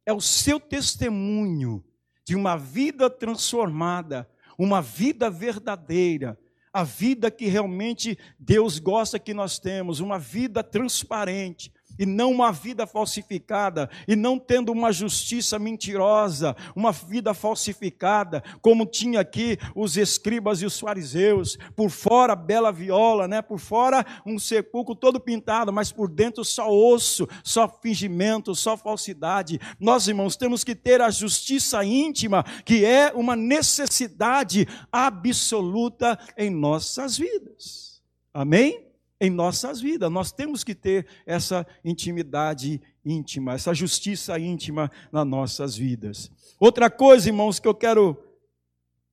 É 0.04 0.12
o 0.12 0.20
seu 0.20 0.58
testemunho 0.58 1.84
de 2.24 2.34
uma 2.34 2.56
vida 2.56 3.08
transformada, 3.08 4.28
uma 4.58 4.82
vida 4.82 5.30
verdadeira, 5.30 6.38
a 6.76 6.82
vida 6.82 7.30
que 7.30 7.46
realmente 7.46 8.18
Deus 8.38 8.78
gosta 8.78 9.18
que 9.18 9.32
nós 9.32 9.58
temos, 9.58 9.98
uma 9.98 10.18
vida 10.18 10.62
transparente, 10.62 11.72
e 11.98 12.06
não 12.06 12.30
uma 12.30 12.52
vida 12.52 12.86
falsificada, 12.86 13.88
e 14.06 14.16
não 14.16 14.38
tendo 14.38 14.72
uma 14.72 14.92
justiça 14.92 15.58
mentirosa, 15.58 16.56
uma 16.74 16.92
vida 16.92 17.34
falsificada, 17.34 18.42
como 18.60 18.86
tinha 18.86 19.20
aqui 19.20 19.58
os 19.74 19.96
escribas 19.96 20.62
e 20.62 20.66
os 20.66 20.78
fariseus, 20.78 21.58
por 21.74 21.90
fora 21.90 22.36
bela 22.36 22.72
viola, 22.72 23.26
né? 23.26 23.42
Por 23.42 23.58
fora 23.58 24.04
um 24.24 24.38
sepulcro 24.38 24.94
todo 24.94 25.20
pintado, 25.20 25.72
mas 25.72 25.92
por 25.92 26.08
dentro 26.08 26.44
só 26.44 26.70
osso, 26.70 27.28
só 27.42 27.68
fingimento, 27.68 28.54
só 28.54 28.76
falsidade. 28.76 29.60
Nós, 29.78 30.08
irmãos, 30.08 30.36
temos 30.36 30.62
que 30.64 30.74
ter 30.74 31.00
a 31.00 31.10
justiça 31.10 31.84
íntima, 31.84 32.44
que 32.64 32.84
é 32.84 33.12
uma 33.14 33.36
necessidade 33.36 34.66
absoluta 34.90 36.18
em 36.36 36.50
nossas 36.50 37.16
vidas. 37.16 38.02
Amém? 38.32 38.85
Em 39.20 39.30
nossas 39.30 39.80
vidas. 39.80 40.10
Nós 40.10 40.32
temos 40.32 40.62
que 40.62 40.74
ter 40.74 41.06
essa 41.24 41.66
intimidade 41.84 42.80
íntima, 43.04 43.54
essa 43.54 43.72
justiça 43.72 44.38
íntima 44.38 44.90
nas 45.10 45.26
nossas 45.26 45.76
vidas. 45.76 46.30
Outra 46.58 46.90
coisa, 46.90 47.28
irmãos, 47.28 47.58
que 47.58 47.68
eu 47.68 47.74
quero 47.74 48.22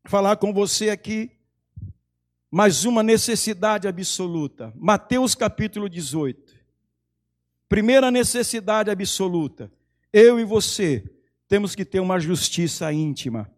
falar 0.05 0.37
com 0.37 0.53
você 0.53 0.89
aqui, 0.89 1.31
mais 2.51 2.85
uma 2.85 3.01
necessidade 3.01 3.87
absoluta. 3.87 4.73
Mateus 4.75 5.35
capítulo 5.35 5.89
18. 5.89 6.53
Primeira 7.69 8.11
necessidade 8.11 8.89
absoluta. 8.89 9.71
Eu 10.11 10.39
e 10.39 10.43
você 10.43 11.03
temos 11.47 11.75
que 11.75 11.85
ter 11.85 11.99
uma 11.99 12.19
justiça 12.19 12.91
íntima 12.91 13.52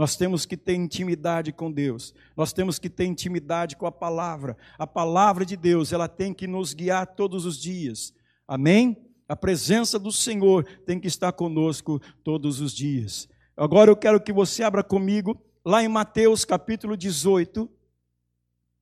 Nós 0.00 0.16
temos 0.16 0.46
que 0.46 0.56
ter 0.56 0.76
intimidade 0.76 1.52
com 1.52 1.70
Deus. 1.70 2.14
Nós 2.34 2.54
temos 2.54 2.78
que 2.78 2.88
ter 2.88 3.04
intimidade 3.04 3.76
com 3.76 3.84
a 3.84 3.92
palavra. 3.92 4.56
A 4.78 4.86
palavra 4.86 5.44
de 5.44 5.58
Deus, 5.58 5.92
ela 5.92 6.08
tem 6.08 6.32
que 6.32 6.46
nos 6.46 6.72
guiar 6.72 7.06
todos 7.06 7.44
os 7.44 7.60
dias. 7.60 8.14
Amém? 8.48 8.96
A 9.28 9.36
presença 9.36 9.98
do 9.98 10.10
Senhor 10.10 10.64
tem 10.86 10.98
que 10.98 11.06
estar 11.06 11.32
conosco 11.32 12.00
todos 12.24 12.62
os 12.62 12.72
dias. 12.72 13.28
Agora 13.54 13.90
eu 13.90 13.96
quero 13.96 14.18
que 14.18 14.32
você 14.32 14.62
abra 14.62 14.82
comigo 14.82 15.38
lá 15.62 15.84
em 15.84 15.88
Mateus 15.88 16.46
capítulo 16.46 16.96
18, 16.96 17.68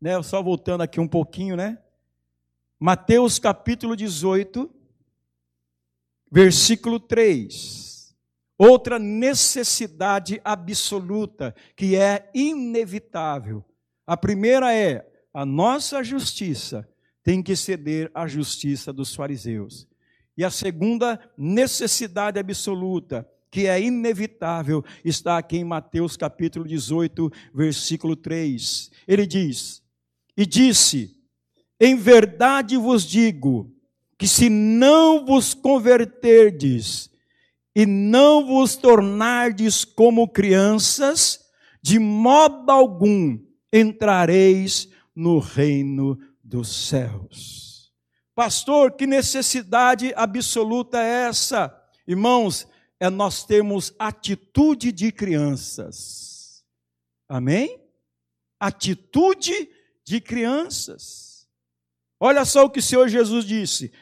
né? 0.00 0.22
Só 0.22 0.40
voltando 0.40 0.82
aqui 0.82 1.00
um 1.00 1.08
pouquinho, 1.08 1.56
né? 1.56 1.80
Mateus 2.78 3.40
capítulo 3.40 3.96
18, 3.96 4.70
versículo 6.30 7.00
3. 7.00 7.87
Outra 8.58 8.98
necessidade 8.98 10.40
absoluta 10.44 11.54
que 11.76 11.94
é 11.94 12.28
inevitável. 12.34 13.64
A 14.04 14.16
primeira 14.16 14.74
é 14.74 15.08
a 15.32 15.46
nossa 15.46 16.02
justiça 16.02 16.88
tem 17.22 17.42
que 17.42 17.54
ceder 17.54 18.10
à 18.14 18.26
justiça 18.26 18.92
dos 18.92 19.14
fariseus. 19.14 19.86
E 20.36 20.44
a 20.44 20.50
segunda 20.50 21.20
necessidade 21.36 22.38
absoluta, 22.38 23.28
que 23.50 23.66
é 23.66 23.80
inevitável, 23.80 24.84
está 25.04 25.38
aqui 25.38 25.58
em 25.58 25.64
Mateus 25.64 26.16
capítulo 26.16 26.66
18, 26.66 27.30
versículo 27.54 28.16
3. 28.16 28.90
Ele 29.06 29.26
diz: 29.26 29.82
E 30.36 30.46
disse: 30.46 31.20
Em 31.78 31.94
verdade 31.96 32.76
vos 32.76 33.04
digo, 33.04 33.70
que 34.16 34.26
se 34.26 34.48
não 34.48 35.24
vos 35.24 35.54
converterdes 35.54 37.10
e 37.78 37.86
não 37.86 38.44
vos 38.44 38.74
tornardes 38.74 39.84
como 39.84 40.26
crianças, 40.26 41.48
de 41.80 41.96
modo 42.00 42.72
algum 42.72 43.38
entrareis 43.72 44.88
no 45.14 45.38
reino 45.38 46.18
dos 46.42 46.88
céus. 46.88 47.92
Pastor, 48.34 48.96
que 48.96 49.06
necessidade 49.06 50.12
absoluta 50.16 51.00
é 51.00 51.28
essa? 51.28 51.72
Irmãos, 52.04 52.66
é 52.98 53.08
nós 53.08 53.44
termos 53.44 53.94
atitude 53.96 54.90
de 54.90 55.12
crianças. 55.12 56.64
Amém? 57.28 57.80
Atitude 58.58 59.70
de 60.04 60.20
crianças. 60.20 61.46
Olha 62.18 62.44
só 62.44 62.64
o 62.64 62.70
que 62.70 62.80
o 62.80 62.82
Senhor 62.82 63.06
Jesus 63.06 63.44
disse: 63.44 63.92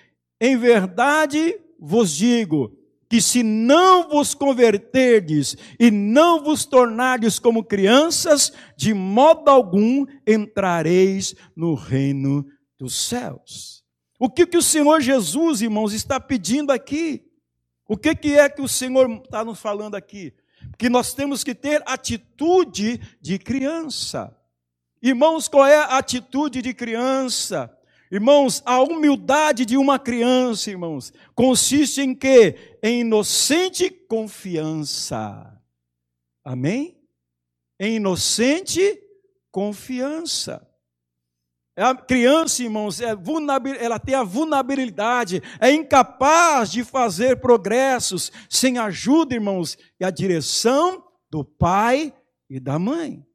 Em 0.41 0.57
verdade 0.57 1.61
vos 1.79 2.11
digo, 2.11 2.75
que 3.09 3.21
se 3.21 3.43
não 3.43 4.09
vos 4.09 4.35
converterdes 4.35 5.57
e 5.79 5.91
não 5.91 6.43
vos 6.43 6.65
tornardes 6.65 7.39
como 7.39 7.65
crianças, 7.65 8.53
de 8.77 8.93
modo 8.93 9.49
algum 9.49 10.07
entrareis 10.27 11.35
no 11.55 11.75
reino 11.75 12.47
dos 12.79 12.95
céus. 12.95 13.85
O 14.19 14.29
que, 14.31 14.47
que 14.47 14.57
o 14.57 14.63
Senhor 14.63 15.01
Jesus, 15.01 15.61
irmãos, 15.63 15.93
está 15.93 16.19
pedindo 16.19 16.73
aqui? 16.73 17.23
O 17.89 17.97
que, 17.97 18.15
que 18.15 18.39
é 18.39 18.49
que 18.49 18.63
o 18.63 18.69
Senhor 18.69 19.09
está 19.23 19.45
nos 19.45 19.61
falando 19.61 19.95
aqui? 19.95 20.35
Que 20.79 20.89
nós 20.89 21.15
temos 21.15 21.45
que 21.45 21.55
ter 21.55 21.83
atitude 21.87 23.01
de 23.21 23.39
criança. 23.39 24.35
Irmãos, 25.01 25.47
qual 25.47 25.67
é 25.67 25.77
a 25.77 25.99
atitude 25.99 26.63
de 26.63 26.75
criança? 26.75 27.73
Irmãos, 28.11 28.63
a 28.65 28.81
humildade 28.81 29.65
de 29.65 29.77
uma 29.77 29.99
criança, 29.99 30.71
irmãos, 30.71 31.13
consiste 31.35 32.01
em 32.01 32.15
quê? 32.15 32.76
Em 32.87 33.01
inocente 33.01 33.91
confiança. 33.91 35.61
Amém? 36.45 36.97
Em 37.81 37.97
inocente 37.97 39.03
confiança. 39.51 40.65
A 41.77 41.97
criança, 41.97 42.63
irmãos, 42.63 43.01
é 43.01 43.09
ela 43.81 43.99
tem 43.99 44.15
a 44.15 44.23
vulnerabilidade, 44.23 45.43
é 45.61 45.73
incapaz 45.73 46.71
de 46.71 46.85
fazer 46.85 47.41
progressos 47.41 48.31
sem 48.49 48.79
ajuda, 48.79 49.35
irmãos, 49.35 49.77
e 49.99 50.05
a 50.05 50.11
direção 50.11 51.05
do 51.29 51.45
pai 51.45 52.15
e 52.49 52.61
da 52.61 52.79
mãe. 52.79 53.27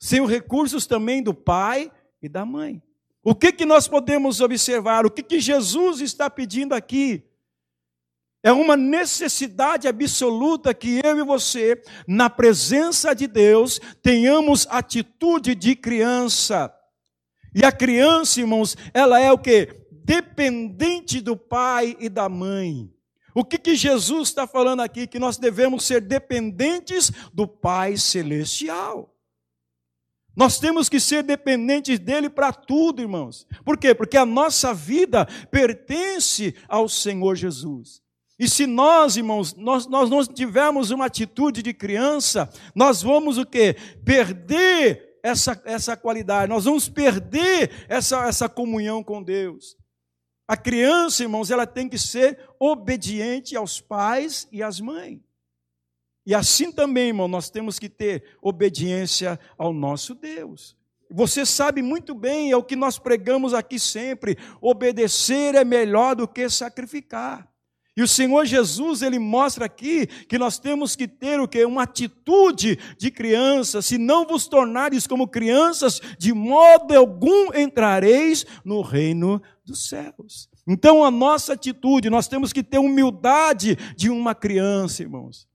Sem 0.00 0.20
os 0.20 0.28
recursos 0.28 0.84
também 0.84 1.22
do 1.22 1.32
pai 1.32 1.92
e 2.20 2.28
da 2.28 2.44
mãe. 2.44 2.82
O 3.22 3.36
que, 3.36 3.52
que 3.52 3.64
nós 3.64 3.86
podemos 3.86 4.40
observar? 4.40 5.06
O 5.06 5.10
que, 5.12 5.22
que 5.22 5.38
Jesus 5.38 6.00
está 6.00 6.28
pedindo 6.28 6.74
aqui? 6.74 7.24
É 8.42 8.50
uma 8.50 8.76
necessidade 8.76 9.86
absoluta 9.86 10.74
que 10.74 11.00
eu 11.04 11.18
e 11.18 11.24
você, 11.24 11.80
na 12.08 12.28
presença 12.28 13.14
de 13.14 13.28
Deus, 13.28 13.80
tenhamos 14.02 14.66
atitude 14.68 15.54
de 15.54 15.76
criança. 15.76 16.74
E 17.54 17.64
a 17.64 17.70
criança, 17.70 18.40
irmãos, 18.40 18.76
ela 18.92 19.20
é 19.20 19.30
o 19.30 19.38
que? 19.38 19.68
Dependente 20.04 21.20
do 21.20 21.36
pai 21.36 21.96
e 22.00 22.08
da 22.08 22.28
mãe. 22.28 22.90
O 23.34 23.44
que, 23.44 23.56
que 23.56 23.76
Jesus 23.76 24.28
está 24.28 24.46
falando 24.46 24.80
aqui? 24.80 25.06
Que 25.06 25.18
nós 25.18 25.38
devemos 25.38 25.84
ser 25.84 26.00
dependentes 26.00 27.10
do 27.32 27.46
Pai 27.46 27.96
Celestial. 27.96 29.14
Nós 30.34 30.58
temos 30.58 30.88
que 30.88 30.98
ser 30.98 31.22
dependentes 31.22 31.98
dele 31.98 32.28
para 32.28 32.52
tudo, 32.52 33.00
irmãos. 33.00 33.46
Por 33.64 33.78
quê? 33.78 33.94
Porque 33.94 34.16
a 34.16 34.26
nossa 34.26 34.74
vida 34.74 35.26
pertence 35.50 36.54
ao 36.68 36.88
Senhor 36.88 37.34
Jesus. 37.36 38.01
E 38.42 38.48
se 38.48 38.66
nós, 38.66 39.16
irmãos, 39.16 39.54
nós, 39.54 39.86
nós 39.86 40.10
não 40.10 40.26
tivermos 40.26 40.90
uma 40.90 41.06
atitude 41.06 41.62
de 41.62 41.72
criança, 41.72 42.52
nós 42.74 43.00
vamos 43.00 43.38
o 43.38 43.46
quê? 43.46 43.76
Perder 44.04 45.20
essa, 45.22 45.62
essa 45.64 45.96
qualidade, 45.96 46.50
nós 46.50 46.64
vamos 46.64 46.88
perder 46.88 47.86
essa, 47.88 48.26
essa 48.26 48.48
comunhão 48.48 49.00
com 49.00 49.22
Deus. 49.22 49.76
A 50.48 50.56
criança, 50.56 51.22
irmãos, 51.22 51.52
ela 51.52 51.68
tem 51.68 51.88
que 51.88 51.96
ser 51.96 52.36
obediente 52.58 53.56
aos 53.56 53.80
pais 53.80 54.48
e 54.50 54.60
às 54.60 54.80
mães. 54.80 55.20
E 56.26 56.34
assim 56.34 56.72
também, 56.72 57.10
irmão, 57.10 57.28
nós 57.28 57.48
temos 57.48 57.78
que 57.78 57.88
ter 57.88 58.24
obediência 58.42 59.38
ao 59.56 59.72
nosso 59.72 60.16
Deus. 60.16 60.76
Você 61.08 61.46
sabe 61.46 61.80
muito 61.80 62.12
bem, 62.12 62.50
é 62.50 62.56
o 62.56 62.64
que 62.64 62.74
nós 62.74 62.98
pregamos 62.98 63.54
aqui 63.54 63.78
sempre: 63.78 64.36
obedecer 64.60 65.54
é 65.54 65.64
melhor 65.64 66.16
do 66.16 66.26
que 66.26 66.50
sacrificar. 66.50 67.51
E 67.94 68.02
o 68.02 68.08
Senhor 68.08 68.46
Jesus, 68.46 69.02
ele 69.02 69.18
mostra 69.18 69.66
aqui 69.66 70.06
que 70.06 70.38
nós 70.38 70.58
temos 70.58 70.96
que 70.96 71.06
ter 71.06 71.38
o 71.40 71.46
que? 71.46 71.62
Uma 71.64 71.82
atitude 71.82 72.78
de 72.96 73.10
criança. 73.10 73.82
Se 73.82 73.98
não 73.98 74.26
vos 74.26 74.46
tornares 74.46 75.06
como 75.06 75.28
crianças, 75.28 76.00
de 76.18 76.32
modo 76.32 76.96
algum 76.96 77.54
entrareis 77.54 78.46
no 78.64 78.80
reino 78.80 79.42
dos 79.64 79.88
céus. 79.88 80.48
Então, 80.66 81.04
a 81.04 81.10
nossa 81.10 81.52
atitude, 81.52 82.08
nós 82.08 82.28
temos 82.28 82.52
que 82.52 82.62
ter 82.62 82.78
humildade 82.78 83.76
de 83.94 84.08
uma 84.08 84.34
criança, 84.34 85.02
irmãos. 85.02 85.46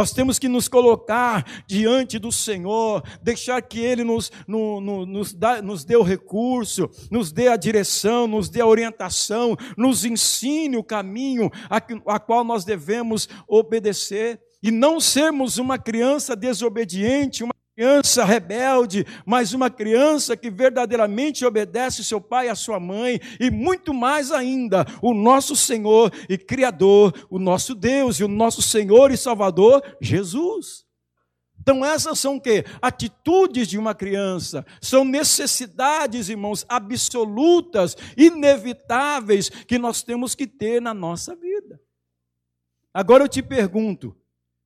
Nós 0.00 0.12
temos 0.12 0.38
que 0.38 0.48
nos 0.48 0.66
colocar 0.66 1.44
diante 1.66 2.18
do 2.18 2.32
Senhor, 2.32 3.02
deixar 3.22 3.60
que 3.60 3.78
Ele 3.80 4.02
nos, 4.02 4.32
no, 4.48 4.80
no, 4.80 5.04
nos, 5.04 5.34
dá, 5.34 5.60
nos 5.60 5.84
dê 5.84 5.94
o 5.94 6.02
recurso, 6.02 6.88
nos 7.10 7.30
dê 7.30 7.48
a 7.48 7.56
direção, 7.56 8.26
nos 8.26 8.48
dê 8.48 8.62
a 8.62 8.66
orientação, 8.66 9.54
nos 9.76 10.06
ensine 10.06 10.78
o 10.78 10.82
caminho 10.82 11.50
a, 11.68 11.76
a 12.14 12.18
qual 12.18 12.42
nós 12.44 12.64
devemos 12.64 13.28
obedecer. 13.46 14.40
E 14.62 14.70
não 14.70 15.00
sermos 15.00 15.58
uma 15.58 15.76
criança 15.76 16.34
desobediente, 16.34 17.44
uma 17.44 17.52
criança 17.80 18.26
rebelde, 18.26 19.06
mas 19.24 19.54
uma 19.54 19.70
criança 19.70 20.36
que 20.36 20.50
verdadeiramente 20.50 21.46
obedece 21.46 22.04
seu 22.04 22.20
pai 22.20 22.46
e 22.46 22.50
a 22.50 22.54
sua 22.54 22.78
mãe, 22.78 23.18
e 23.40 23.50
muito 23.50 23.94
mais 23.94 24.30
ainda, 24.30 24.84
o 25.00 25.14
nosso 25.14 25.56
Senhor 25.56 26.12
e 26.28 26.36
Criador, 26.36 27.26
o 27.30 27.38
nosso 27.38 27.74
Deus 27.74 28.20
e 28.20 28.24
o 28.24 28.28
nosso 28.28 28.60
Senhor 28.60 29.10
e 29.10 29.16
Salvador, 29.16 29.82
Jesus. 29.98 30.84
Então, 31.58 31.82
essas 31.82 32.18
são 32.18 32.36
o 32.36 32.40
quê? 32.40 32.66
Atitudes 32.82 33.66
de 33.66 33.78
uma 33.78 33.94
criança, 33.94 34.66
são 34.78 35.02
necessidades, 35.02 36.28
irmãos, 36.28 36.66
absolutas, 36.68 37.96
inevitáveis, 38.14 39.48
que 39.48 39.78
nós 39.78 40.02
temos 40.02 40.34
que 40.34 40.46
ter 40.46 40.82
na 40.82 40.92
nossa 40.92 41.34
vida. 41.34 41.80
Agora 42.92 43.24
eu 43.24 43.28
te 43.28 43.42
pergunto: 43.42 44.14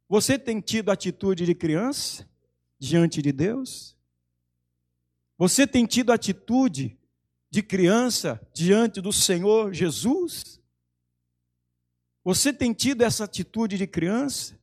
você 0.09 0.37
tem 0.37 0.61
tido 0.61 0.91
atitude 0.91 1.47
de 1.47 1.55
criança? 1.55 2.29
Diante 2.87 3.23
de 3.23 3.33
Deus? 3.33 3.97
Você 5.37 5.67
tem 5.67 5.87
tido 5.87 6.13
atitude 6.13 6.97
de 7.51 7.63
criança 7.63 8.41
diante 8.53 9.01
do 9.01 9.13
Senhor 9.13 9.73
Jesus? 9.73 10.61
Você 12.23 12.53
tem 12.53 12.73
tido 12.73 13.03
essa 13.03 13.25
atitude 13.25 13.77
de 13.77 13.87
criança? 13.87 14.59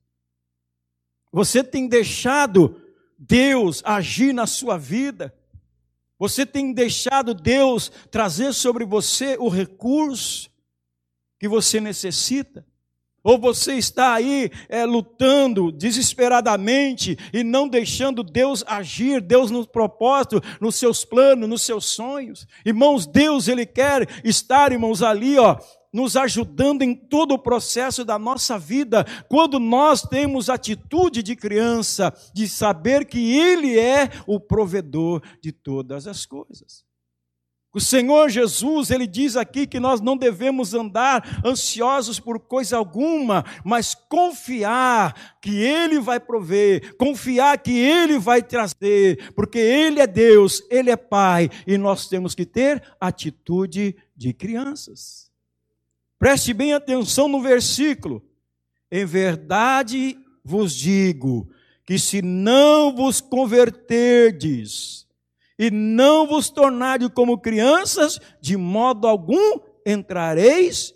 Você 1.31 1.63
tem 1.63 1.87
deixado 1.87 2.81
Deus 3.17 3.81
agir 3.85 4.33
na 4.33 4.47
sua 4.47 4.77
vida? 4.77 5.33
Você 6.17 6.45
tem 6.45 6.73
deixado 6.73 7.33
Deus 7.33 7.91
trazer 8.09 8.53
sobre 8.53 8.85
você 8.85 9.37
o 9.39 9.49
recurso 9.49 10.49
que 11.39 11.47
você 11.47 11.79
necessita? 11.79 12.65
Ou 13.23 13.37
você 13.37 13.75
está 13.75 14.13
aí 14.13 14.49
é, 14.67 14.83
lutando 14.83 15.71
desesperadamente 15.71 17.17
e 17.31 17.43
não 17.43 17.67
deixando 17.67 18.23
Deus 18.23 18.63
agir, 18.65 19.21
Deus 19.21 19.51
no 19.51 19.65
propósito, 19.67 20.41
nos 20.59 20.75
seus 20.75 21.05
planos, 21.05 21.47
nos 21.47 21.61
seus 21.61 21.85
sonhos. 21.85 22.47
Irmãos, 22.65 23.05
Deus, 23.05 23.47
Ele 23.47 23.65
quer 23.65 24.07
estar, 24.23 24.71
irmãos, 24.71 25.03
ali, 25.03 25.37
ó, 25.37 25.57
nos 25.93 26.15
ajudando 26.15 26.81
em 26.81 26.95
todo 26.95 27.33
o 27.33 27.39
processo 27.39 28.03
da 28.05 28.17
nossa 28.17 28.57
vida, 28.57 29.05
quando 29.27 29.59
nós 29.59 30.01
temos 30.01 30.49
atitude 30.49 31.21
de 31.21 31.35
criança, 31.35 32.13
de 32.33 32.47
saber 32.47 33.05
que 33.05 33.37
Ele 33.37 33.77
é 33.77 34.09
o 34.25 34.39
provedor 34.39 35.21
de 35.41 35.51
todas 35.51 36.07
as 36.07 36.25
coisas. 36.25 36.90
O 37.73 37.79
Senhor 37.79 38.29
Jesus, 38.29 38.91
ele 38.91 39.07
diz 39.07 39.37
aqui 39.37 39.65
que 39.65 39.79
nós 39.79 40.01
não 40.01 40.17
devemos 40.17 40.73
andar 40.73 41.41
ansiosos 41.45 42.19
por 42.19 42.37
coisa 42.37 42.75
alguma, 42.75 43.45
mas 43.63 43.95
confiar 43.95 45.39
que 45.41 45.55
Ele 45.61 45.97
vai 46.01 46.19
prover, 46.19 46.97
confiar 46.97 47.57
que 47.57 47.71
Ele 47.71 48.19
vai 48.19 48.43
trazer, 48.43 49.31
porque 49.33 49.57
Ele 49.57 50.01
é 50.01 50.07
Deus, 50.07 50.61
Ele 50.69 50.89
é 50.89 50.97
Pai, 50.97 51.49
e 51.65 51.77
nós 51.77 52.09
temos 52.09 52.35
que 52.35 52.45
ter 52.45 52.83
atitude 52.99 53.95
de 54.17 54.33
crianças. 54.33 55.31
Preste 56.19 56.53
bem 56.53 56.73
atenção 56.73 57.29
no 57.29 57.41
versículo. 57.41 58.21
Em 58.91 59.05
verdade 59.05 60.19
vos 60.43 60.75
digo 60.75 61.49
que 61.85 61.97
se 61.97 62.21
não 62.21 62.93
vos 62.93 63.21
converterdes, 63.21 65.07
e 65.61 65.69
não 65.69 66.25
vos 66.25 66.49
tornardes 66.49 67.09
como 67.13 67.37
crianças, 67.37 68.19
de 68.41 68.57
modo 68.57 69.07
algum 69.07 69.59
entrareis 69.85 70.91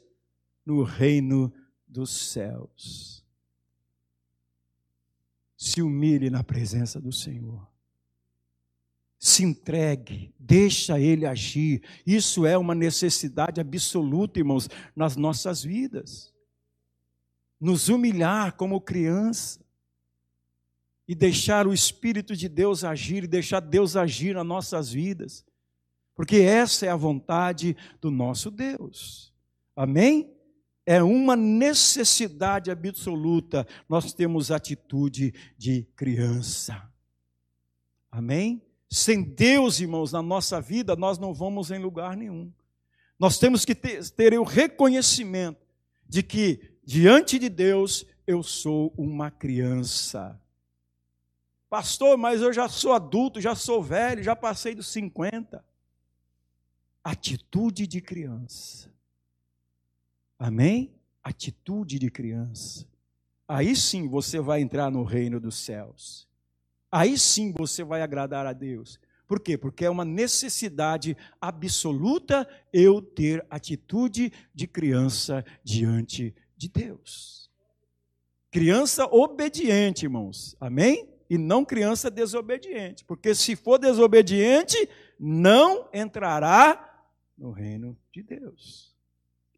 no 0.65 0.81
reino 0.81 1.53
dos 1.87 2.09
céus. 2.09 3.23
Se 5.55 5.83
humilhe 5.83 6.31
na 6.31 6.43
presença 6.43 6.99
do 6.99 7.11
Senhor. 7.11 7.67
Se 9.19 9.43
entregue, 9.43 10.33
deixa 10.39 10.99
Ele 10.99 11.27
agir. 11.27 11.83
Isso 12.03 12.43
é 12.43 12.57
uma 12.57 12.73
necessidade 12.73 13.61
absoluta, 13.61 14.39
irmãos, 14.39 14.67
nas 14.95 15.15
nossas 15.15 15.63
vidas. 15.63 16.33
Nos 17.61 17.87
humilhar 17.87 18.53
como 18.53 18.81
criança 18.81 19.64
e 21.07 21.13
deixar 21.13 21.67
o 21.67 21.73
Espírito 21.73 22.35
de 22.35 22.49
Deus 22.49 22.83
agir 22.83 23.23
e 23.23 23.27
deixar 23.27 23.59
Deus 23.59 23.95
agir 23.95 24.35
nas 24.35 24.45
nossas 24.45 24.91
vidas, 24.91 25.45
porque 26.15 26.37
essa 26.37 26.85
é 26.85 26.89
a 26.89 26.95
vontade 26.95 27.75
do 28.01 28.09
nosso 28.09 28.49
Deus. 28.49 29.33
Amém? 29.75 30.31
É 30.85 31.01
uma 31.03 31.35
necessidade 31.35 32.69
absoluta 32.71 33.67
nós 33.89 34.13
temos 34.13 34.51
atitude 34.51 35.33
de 35.57 35.83
criança. 35.95 36.89
Amém? 38.11 38.61
Sem 38.89 39.23
Deus, 39.23 39.79
irmãos, 39.79 40.11
na 40.11 40.21
nossa 40.21 40.61
vida, 40.61 40.95
nós 40.95 41.17
não 41.17 41.33
vamos 41.33 41.71
em 41.71 41.79
lugar 41.79 42.15
nenhum. 42.15 42.51
Nós 43.19 43.37
temos 43.37 43.65
que 43.65 43.73
ter, 43.73 44.07
ter 44.11 44.37
o 44.37 44.43
reconhecimento 44.43 45.59
de 46.07 46.21
que, 46.21 46.77
diante 46.83 47.39
de 47.39 47.49
Deus, 47.49 48.05
eu 48.27 48.43
sou 48.43 48.93
uma 48.95 49.31
criança. 49.31 50.39
Pastor, 51.75 52.17
mas 52.17 52.41
eu 52.41 52.53
já 52.53 52.69
sou 52.69 52.93
adulto, 52.93 53.41
já 53.41 53.53
sou 53.53 53.83
velho, 53.83 54.23
já 54.23 54.33
passei 54.33 54.73
dos 54.73 54.87
50. 54.87 55.61
Atitude 57.03 57.85
de 57.85 57.99
criança. 57.99 58.89
Amém? 60.39 60.95
Atitude 61.21 61.99
de 61.99 62.09
criança. 62.09 62.87
Aí 63.45 63.75
sim 63.75 64.07
você 64.07 64.39
vai 64.39 64.61
entrar 64.61 64.89
no 64.89 65.03
reino 65.03 65.37
dos 65.37 65.57
céus. 65.57 66.29
Aí 66.89 67.19
sim 67.19 67.51
você 67.51 67.83
vai 67.83 68.01
agradar 68.01 68.45
a 68.45 68.53
Deus. 68.53 68.97
Por 69.27 69.41
quê? 69.41 69.57
Porque 69.57 69.83
é 69.83 69.89
uma 69.89 70.05
necessidade 70.05 71.17
absoluta 71.41 72.47
eu 72.71 73.01
ter 73.01 73.45
atitude 73.49 74.31
de 74.53 74.65
criança 74.65 75.43
diante 75.61 76.33
de 76.55 76.69
Deus. 76.69 77.51
Criança 78.49 79.05
obediente, 79.07 80.05
irmãos. 80.05 80.55
Amém? 80.57 81.13
E 81.29 81.37
não 81.37 81.65
criança 81.65 82.09
desobediente, 82.09 83.03
porque 83.03 83.33
se 83.33 83.55
for 83.55 83.77
desobediente, 83.77 84.89
não 85.19 85.89
entrará 85.93 87.03
no 87.37 87.51
reino 87.51 87.97
de 88.11 88.21
Deus. 88.23 88.95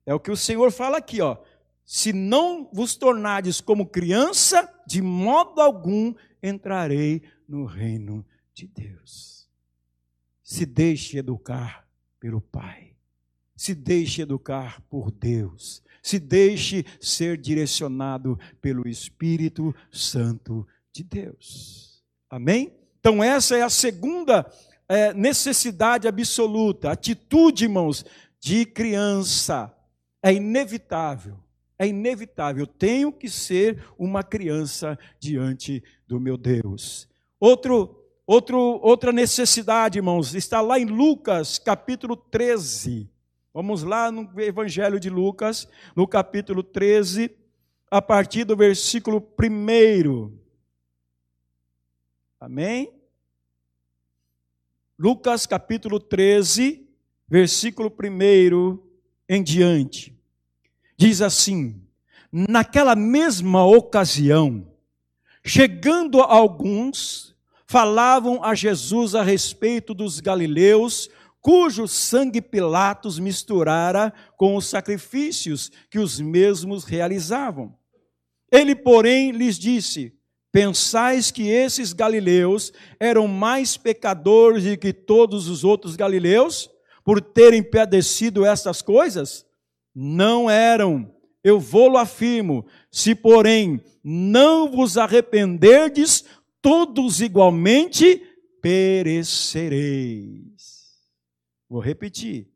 É 0.06 0.14
o 0.14 0.20
que 0.20 0.32
o 0.32 0.38
Senhor 0.38 0.72
fala 0.72 0.98
aqui, 0.98 1.22
ó. 1.22 1.38
Se 1.86 2.12
não 2.12 2.70
vos 2.74 2.96
tornardes 2.96 3.62
como 3.62 3.88
criança, 3.88 4.74
de 4.86 5.02
modo 5.02 5.62
algum 5.62 6.14
entrarei 6.42 7.22
no 7.48 7.66
reino 7.66 8.26
de 8.54 8.68
Deus. 8.68 9.50
Se 10.44 10.66
deixe 10.66 11.18
educar 11.18 11.88
pelo 12.20 12.42
Pai. 12.42 12.96
Se 13.56 13.74
deixe 13.74 14.22
educar 14.22 14.82
por 14.90 15.12
Deus. 15.12 15.84
Se 16.02 16.20
deixe 16.20 16.86
ser 17.02 17.38
direcionado 17.38 18.40
pelo 18.62 18.88
Espírito 18.88 19.76
Santo 19.92 20.66
de 20.94 21.04
Deus. 21.04 22.04
Amém? 22.30 22.74
Então, 23.00 23.24
essa 23.24 23.56
é 23.56 23.62
a 23.62 23.70
segunda 23.70 24.46
é, 24.90 25.14
necessidade 25.14 26.08
absoluta, 26.08 26.92
atitude, 26.92 27.66
irmãos, 27.66 28.06
de 28.40 28.66
criança. 28.66 29.74
É 30.22 30.34
inevitável, 30.34 31.38
é 31.78 31.88
inevitável. 31.88 32.64
Eu 32.64 32.68
tenho 32.68 33.12
que 33.12 33.30
ser 33.30 33.84
uma 33.98 34.24
criança 34.24 34.98
diante 35.20 35.84
do 36.08 36.20
meu 36.20 36.38
Deus. 36.38 37.08
Outro, 37.40 38.04
outro, 38.26 38.58
outra 38.82 39.12
necessidade, 39.12 40.00
irmãos, 40.00 40.34
está 40.34 40.60
lá 40.60 40.80
em 40.80 40.86
Lucas, 40.86 41.60
capítulo 41.60 42.16
13. 42.16 43.10
Vamos 43.54 43.84
lá 43.84 44.12
no 44.12 44.30
Evangelho 44.40 45.00
de 45.00 45.10
Lucas, 45.10 45.68
no 45.96 46.08
capítulo 46.08 46.62
13, 46.62 47.32
a 47.90 48.02
partir 48.02 48.44
do 48.44 48.56
versículo 48.56 49.18
1. 49.40 50.47
Amém? 52.40 52.94
Lucas 54.98 55.48
capítulo 55.48 56.00
13, 56.00 56.88
versículo 57.28 57.92
1 57.92 58.80
em 59.28 59.42
diante. 59.42 60.16
Diz 60.96 61.20
assim: 61.22 61.82
Naquela 62.32 62.96
mesma 62.96 63.66
ocasião, 63.66 64.72
chegando 65.44 66.22
alguns, 66.22 67.36
falavam 67.66 68.44
a 68.44 68.54
Jesus 68.54 69.16
a 69.16 69.24
respeito 69.24 69.96
dos 69.96 70.20
galileus, 70.20 71.10
cujo 71.42 71.88
sangue 71.88 72.42
Pilatos 72.42 73.18
misturara 73.18 74.14
com 74.36 74.56
os 74.56 74.68
sacrifícios 74.68 75.72
que 75.90 75.98
os 75.98 76.20
mesmos 76.20 76.84
realizavam. 76.84 77.76
Ele, 78.52 78.76
porém, 78.76 79.32
lhes 79.32 79.58
disse: 79.58 80.17
Pensais 80.58 81.30
que 81.30 81.48
esses 81.50 81.94
galileus 81.94 82.74
eram 83.00 83.28
mais 83.28 83.78
pecadores 83.78 84.64
do 84.64 84.76
que 84.76 84.92
todos 84.92 85.48
os 85.48 85.64
outros 85.64 85.96
galileus 85.96 86.68
por 87.06 87.22
terem 87.22 87.62
padecido 87.62 88.44
essas 88.44 88.82
coisas? 88.82 89.46
Não 89.94 90.50
eram. 90.50 91.14
Eu 91.44 91.60
vou-lo 91.60 92.00
afirmo. 92.00 92.66
Se, 92.90 93.14
porém, 93.14 93.80
não 94.04 94.72
vos 94.72 94.98
arrependerdes, 94.98 96.26
todos 96.60 97.22
igualmente 97.22 98.24
perecereis. 98.60 99.62
Vou 101.70 101.80
repetir. 101.82 102.48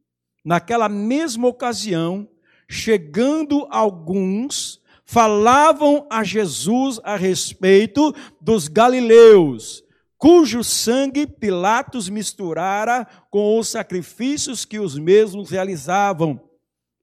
Naquela 0.43 0.89
mesma 0.89 1.47
ocasião, 1.47 2.27
chegando 2.67 3.67
alguns, 3.69 4.80
falavam 5.11 6.07
a 6.09 6.23
Jesus 6.23 6.97
a 7.03 7.17
respeito 7.17 8.15
dos 8.39 8.69
galileus, 8.69 9.83
cujo 10.17 10.63
sangue 10.63 11.27
Pilatos 11.27 12.07
misturara 12.07 13.05
com 13.29 13.59
os 13.59 13.67
sacrifícios 13.67 14.63
que 14.63 14.79
os 14.79 14.97
mesmos 14.97 15.49
realizavam. 15.49 16.39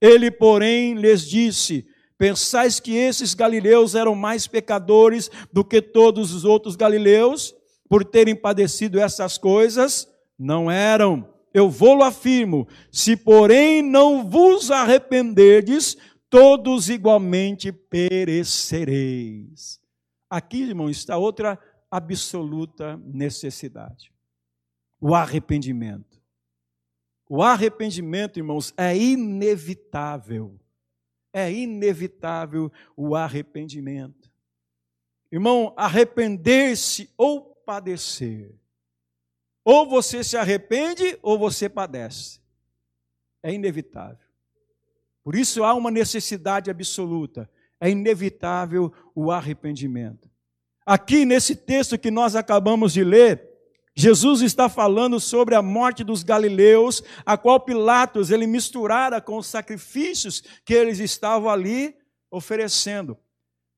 Ele, 0.00 0.30
porém, 0.30 0.94
lhes 0.94 1.28
disse: 1.28 1.84
Pensais 2.16 2.80
que 2.80 2.96
esses 2.96 3.34
galileus 3.34 3.94
eram 3.94 4.14
mais 4.14 4.46
pecadores 4.46 5.30
do 5.52 5.62
que 5.62 5.82
todos 5.82 6.32
os 6.32 6.46
outros 6.46 6.76
galileus, 6.76 7.54
por 7.90 8.02
terem 8.02 8.34
padecido 8.34 8.98
essas 8.98 9.36
coisas? 9.36 10.08
Não 10.38 10.70
eram. 10.70 11.28
Eu 11.52 11.68
vou-lo 11.68 12.04
afirmo: 12.04 12.66
se, 12.90 13.16
porém, 13.16 13.82
não 13.82 14.26
vos 14.28 14.70
arrependerdes, 14.70 15.96
todos 16.30 16.88
igualmente 16.88 17.72
perecereis. 17.72 19.80
Aqui, 20.28 20.62
irmão, 20.62 20.90
está 20.90 21.16
outra 21.16 21.58
absoluta 21.90 22.96
necessidade: 22.98 24.12
o 25.00 25.14
arrependimento. 25.14 26.18
O 27.30 27.42
arrependimento, 27.42 28.38
irmãos, 28.38 28.72
é 28.76 28.96
inevitável. 28.96 30.58
é 31.30 31.52
inevitável 31.52 32.72
o 32.96 33.14
arrependimento. 33.14 34.32
Irmão, 35.30 35.74
arrepender-se 35.76 37.12
ou 37.16 37.54
padecer. 37.66 38.58
Ou 39.62 39.86
você 39.86 40.24
se 40.24 40.36
arrepende 40.36 41.18
ou 41.20 41.38
você 41.38 41.68
padece. 41.68 42.40
É 43.42 43.52
inevitável. 43.52 44.27
Por 45.28 45.36
isso 45.36 45.62
há 45.62 45.74
uma 45.74 45.90
necessidade 45.90 46.70
absoluta. 46.70 47.50
É 47.78 47.90
inevitável 47.90 48.90
o 49.14 49.30
arrependimento. 49.30 50.26
Aqui 50.86 51.26
nesse 51.26 51.54
texto 51.54 51.98
que 51.98 52.10
nós 52.10 52.34
acabamos 52.34 52.94
de 52.94 53.04
ler, 53.04 53.46
Jesus 53.94 54.40
está 54.40 54.70
falando 54.70 55.20
sobre 55.20 55.54
a 55.54 55.60
morte 55.60 56.02
dos 56.02 56.22
galileus, 56.22 57.02
a 57.26 57.36
qual 57.36 57.60
Pilatos 57.60 58.30
ele 58.30 58.46
misturara 58.46 59.20
com 59.20 59.36
os 59.36 59.46
sacrifícios 59.46 60.42
que 60.64 60.72
eles 60.72 60.98
estavam 60.98 61.50
ali 61.50 61.94
oferecendo. 62.30 63.14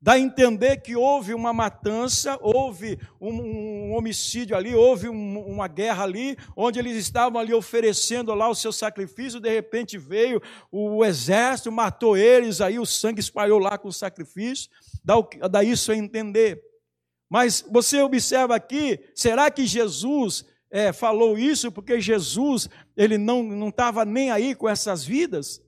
Dá 0.03 0.13
a 0.13 0.19
entender 0.19 0.79
que 0.79 0.97
houve 0.97 1.35
uma 1.35 1.53
matança, 1.53 2.39
houve 2.41 2.99
um, 3.21 3.35
um 3.35 3.93
homicídio 3.93 4.57
ali, 4.57 4.75
houve 4.75 5.11
um, 5.11 5.39
uma 5.47 5.69
guerra 5.69 6.05
ali, 6.05 6.39
onde 6.57 6.79
eles 6.79 6.97
estavam 6.97 7.39
ali 7.39 7.53
oferecendo 7.53 8.35
lá 8.35 8.49
o 8.49 8.55
seu 8.55 8.73
sacrifício, 8.73 9.39
de 9.39 9.51
repente 9.51 9.99
veio 9.99 10.41
o 10.73 11.05
exército, 11.05 11.71
matou 11.71 12.17
eles, 12.17 12.63
aí 12.63 12.79
o 12.79 12.87
sangue 12.87 13.21
espalhou 13.21 13.59
lá 13.59 13.77
com 13.77 13.89
o 13.89 13.93
sacrifício, 13.93 14.71
dá, 15.05 15.17
dá 15.51 15.63
isso 15.63 15.93
a 15.93 15.97
entender. 15.97 16.63
Mas 17.29 17.63
você 17.71 18.01
observa 18.01 18.57
aqui, 18.57 18.99
será 19.15 19.51
que 19.51 19.67
Jesus 19.67 20.47
é, 20.71 20.95
falou 20.95 21.37
isso 21.37 21.71
porque 21.71 22.01
Jesus 22.01 22.71
ele 22.97 23.19
não 23.19 23.69
estava 23.69 24.07
nem 24.07 24.31
aí 24.31 24.55
com 24.55 24.67
essas 24.67 25.05
vidas? 25.05 25.63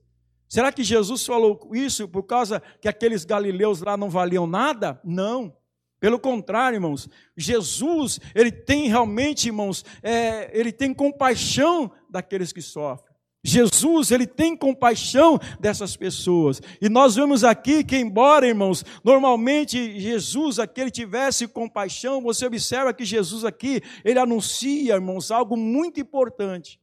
Será 0.53 0.71
que 0.71 0.83
Jesus 0.83 1.25
falou 1.25 1.71
isso 1.73 2.07
por 2.07 2.21
causa 2.21 2.61
que 2.79 2.87
aqueles 2.87 3.25
galileus 3.25 3.81
lá 3.81 3.97
não 3.97 4.07
valiam 4.07 4.45
nada? 4.45 5.01
Não. 5.03 5.57
Pelo 5.99 6.19
contrário, 6.19 6.75
irmãos, 6.75 7.09
Jesus, 7.35 8.19
ele 8.35 8.51
tem 8.51 8.87
realmente, 8.87 9.47
irmãos, 9.47 9.83
é, 10.03 10.51
ele 10.53 10.71
tem 10.71 10.93
compaixão 10.93 11.91
daqueles 12.07 12.53
que 12.53 12.61
sofrem. 12.61 13.15
Jesus, 13.43 14.11
ele 14.11 14.27
tem 14.27 14.55
compaixão 14.55 15.39
dessas 15.59 15.97
pessoas. 15.97 16.61
E 16.79 16.87
nós 16.87 17.15
vemos 17.15 17.43
aqui 17.43 17.83
que, 17.83 17.97
embora, 17.97 18.47
irmãos, 18.47 18.85
normalmente 19.03 19.99
Jesus 19.99 20.59
aqui 20.59 20.81
ele 20.81 20.91
tivesse 20.91 21.47
compaixão, 21.47 22.21
você 22.21 22.45
observa 22.45 22.93
que 22.93 23.03
Jesus 23.03 23.43
aqui, 23.43 23.81
ele 24.05 24.19
anuncia, 24.19 24.93
irmãos, 24.93 25.31
algo 25.31 25.57
muito 25.57 25.99
importante. 25.99 26.79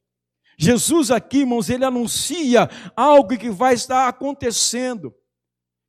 Jesus 0.62 1.10
aqui, 1.10 1.38
irmãos, 1.38 1.70
ele 1.70 1.86
anuncia 1.86 2.68
algo 2.94 3.38
que 3.38 3.48
vai 3.48 3.72
estar 3.72 4.06
acontecendo, 4.06 5.14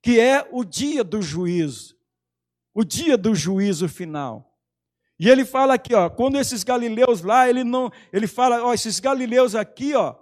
que 0.01 0.17
é 0.17 0.47
o 0.49 0.63
dia 0.63 1.03
do 1.03 1.21
juízo. 1.21 1.93
O 2.73 2.85
dia 2.85 3.17
do 3.17 3.35
juízo 3.35 3.89
final. 3.89 4.57
E 5.19 5.29
ele 5.29 5.43
fala 5.43 5.73
aqui, 5.73 5.93
ó, 5.93 6.09
quando 6.09 6.37
esses 6.37 6.63
galileus 6.63 7.21
lá, 7.21 7.49
ele 7.49 7.65
não, 7.65 7.91
ele 8.13 8.27
fala, 8.27 8.63
ó, 8.63 8.73
esses 8.73 8.97
galileus 9.01 9.55
aqui, 9.55 9.93
ó, 9.93 10.15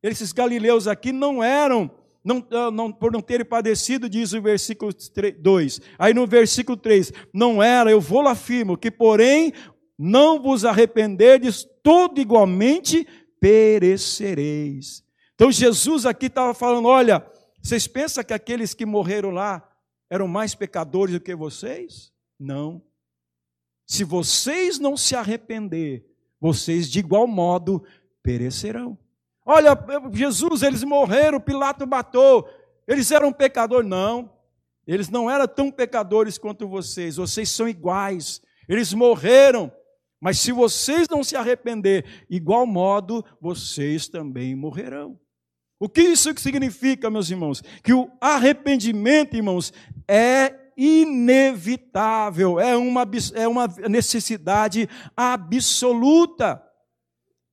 esses 0.00 0.32
galileus 0.32 0.86
aqui 0.86 1.10
não 1.10 1.42
eram, 1.42 1.90
não, 2.24 2.46
ah, 2.52 2.70
não, 2.70 2.92
por 2.92 3.10
não 3.10 3.20
terem 3.20 3.44
padecido, 3.44 4.08
diz 4.08 4.32
o 4.32 4.40
versículo 4.40 4.92
2. 5.40 5.80
Aí 5.98 6.14
no 6.14 6.24
versículo 6.24 6.76
3, 6.76 7.12
não 7.34 7.60
era, 7.60 7.90
eu 7.90 8.00
vou 8.00 8.20
lá 8.20 8.30
afirmo, 8.30 8.78
que 8.78 8.92
porém 8.92 9.52
não 9.98 10.40
vos 10.40 10.64
arrependerdes, 10.64 11.66
todo 11.82 12.20
igualmente 12.20 13.06
perecereis. 13.40 15.02
Então 15.34 15.50
Jesus 15.50 16.06
aqui 16.06 16.26
estava 16.26 16.52
falando: 16.54 16.86
olha, 16.86 17.26
vocês 17.62 17.86
pensam 17.86 18.22
que 18.22 18.34
aqueles 18.34 18.74
que 18.74 18.86
morreram 18.86 19.30
lá 19.30 19.66
eram 20.08 20.28
mais 20.28 20.54
pecadores 20.54 21.14
do 21.14 21.20
que 21.20 21.34
vocês? 21.34 22.12
Não. 22.38 22.82
Se 23.86 24.04
vocês 24.04 24.78
não 24.78 24.96
se 24.96 25.16
arrepender, 25.16 26.06
vocês 26.40 26.88
de 26.88 27.00
igual 27.00 27.26
modo 27.26 27.84
perecerão. 28.22 28.96
Olha, 29.44 29.76
Jesus, 30.12 30.62
eles 30.62 30.84
morreram, 30.84 31.40
Pilato 31.40 31.86
matou, 31.86 32.48
eles 32.86 33.10
eram 33.10 33.32
pecadores. 33.32 33.88
Não, 33.88 34.30
eles 34.86 35.08
não 35.08 35.30
eram 35.30 35.48
tão 35.48 35.70
pecadores 35.70 36.38
quanto 36.38 36.68
vocês, 36.68 37.16
vocês 37.16 37.48
são 37.48 37.68
iguais. 37.68 38.42
Eles 38.68 38.92
morreram, 38.92 39.72
mas 40.20 40.38
se 40.38 40.52
vocês 40.52 41.08
não 41.08 41.24
se 41.24 41.34
arrepender, 41.34 42.04
igual 42.28 42.66
modo, 42.66 43.24
vocês 43.40 44.06
também 44.06 44.54
morrerão. 44.54 45.18
O 45.78 45.88
que 45.88 46.02
isso 46.02 46.32
significa, 46.38 47.10
meus 47.10 47.30
irmãos? 47.30 47.62
Que 47.82 47.94
o 47.94 48.10
arrependimento, 48.20 49.34
irmãos, 49.34 49.72
é 50.06 50.54
inevitável, 50.76 52.60
é 52.60 52.76
uma, 52.76 53.06
é 53.34 53.48
uma 53.48 53.66
necessidade 53.88 54.88
absoluta. 55.16 56.62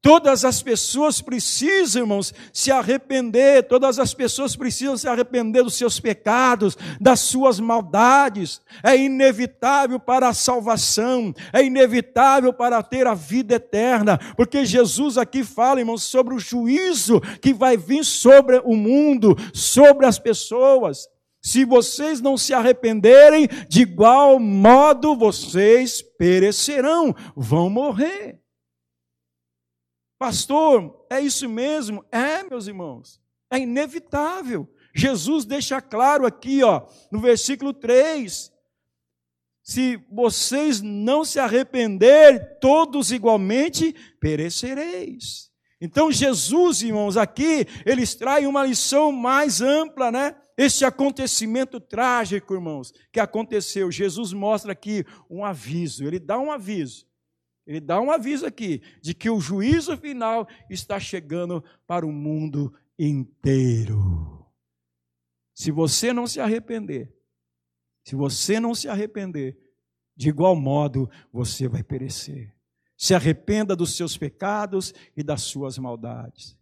Todas 0.02 0.45
as 0.45 0.62
pessoas 0.62 1.22
precisam, 1.22 2.04
irmãos, 2.04 2.34
se 2.54 2.72
arrepender, 2.72 3.64
todas 3.68 3.98
as 3.98 4.14
pessoas 4.14 4.56
precisam 4.56 4.95
se 4.95 5.08
arrepender 5.08 5.64
dos 5.64 5.74
seus 5.74 6.00
pecados, 6.00 6.78
das 7.02 7.20
suas 7.20 7.60
maldades. 7.60 8.62
É 8.84 8.95
inevitável 8.95 10.00
para 10.00 10.30
a 10.30 10.34
salvação, 10.34 11.34
é 11.52 11.64
inevitável 11.64 12.54
para 12.54 12.82
ter 12.84 13.08
a 13.08 13.16
vida 13.16 13.56
eterna, 13.56 14.20
porque 14.38 14.66
Jesus 14.66 15.18
aqui 15.18 15.43
fala, 15.43 15.80
irmãos, 15.80 16.04
sobre 16.04 16.36
o 16.36 16.39
juízo 16.39 17.20
que 17.41 17.54
vai 17.54 17.76
vir 17.76 18.06
sobre 18.06 18.62
o 18.64 18.76
mundo, 18.76 19.36
sobre 19.52 20.06
as 20.06 20.20
pessoas. 20.20 21.08
Se 21.41 21.66
vocês 21.66 22.22
não 22.22 22.38
se 22.38 22.54
arrependerem, 22.54 23.48
de 23.68 23.82
igual 23.82 24.39
modo 24.39 25.16
vocês 25.16 26.02
perecerão, 26.02 27.16
vão 27.36 27.70
morrer. 27.70 28.39
Pastor, 30.18 31.05
é 31.09 31.20
isso 31.22 31.47
mesmo? 31.47 32.03
É, 32.11 32.43
meus 32.43 32.68
irmãos, 32.68 33.22
é 33.51 33.59
inevitável. 33.59 34.68
Jesus 34.93 35.45
deixa 35.45 35.80
claro 35.80 36.26
aqui, 36.26 36.63
ó, 36.63 36.88
no 37.11 37.20
versículo 37.20 37.72
3: 37.72 38.51
se 39.61 39.99
vocês 40.11 40.82
não 40.82 41.24
se 41.24 41.39
arrependerem, 41.39 42.39
todos 42.59 43.11
igualmente 43.11 43.93
perecereis. 44.20 45.51
Então, 45.80 46.11
Jesus, 46.11 46.82
irmãos, 46.82 47.18
aqui, 47.18 47.68
ele 47.86 48.01
extrai 48.01 48.47
uma 48.47 48.65
lição 48.65 49.11
mais 49.11 49.61
ampla, 49.61 50.11
né? 50.11 50.36
Este 50.57 50.84
acontecimento 50.84 51.80
trágico, 51.80 52.55
irmãos, 52.55 52.91
que 53.13 53.20
aconteceu. 53.20 53.91
Jesus 53.91 54.34
mostra 54.34 54.72
aqui 54.72 55.05
um 55.30 55.45
aviso, 55.45 56.03
ele 56.03 56.18
dá 56.18 56.39
um 56.39 56.51
aviso. 56.51 57.07
Ele 57.68 57.82
dá 57.82 57.99
um 57.99 58.09
aviso 58.09 58.45
aqui 58.45 58.82
de 59.01 59.13
que 59.13 59.30
o 59.30 59.41
juízo 59.41 59.97
final 59.97 60.47
está 60.70 60.97
chegando 61.01 61.61
para 61.86 62.05
o 62.05 62.11
mundo 62.13 62.74
inteiro. 62.97 64.47
Se 65.53 65.70
você 65.70 66.13
não 66.13 66.26
se 66.26 66.39
arrepender, 66.39 67.13
se 68.05 68.15
você 68.15 68.57
não 68.57 68.74
se 68.74 68.88
arrepender, 68.88 69.59
de 70.15 70.30
igual 70.30 70.55
modo 70.55 71.09
você 71.32 71.68
vai 71.68 71.84
perecer. 71.84 72.55
Se 72.95 73.13
arrependa 73.13 73.76
dos 73.76 73.97
seus 73.97 74.18
pecados 74.18 74.93
e 75.15 75.22
das 75.22 75.41
suas 75.41 75.78
maldades, 75.78 76.57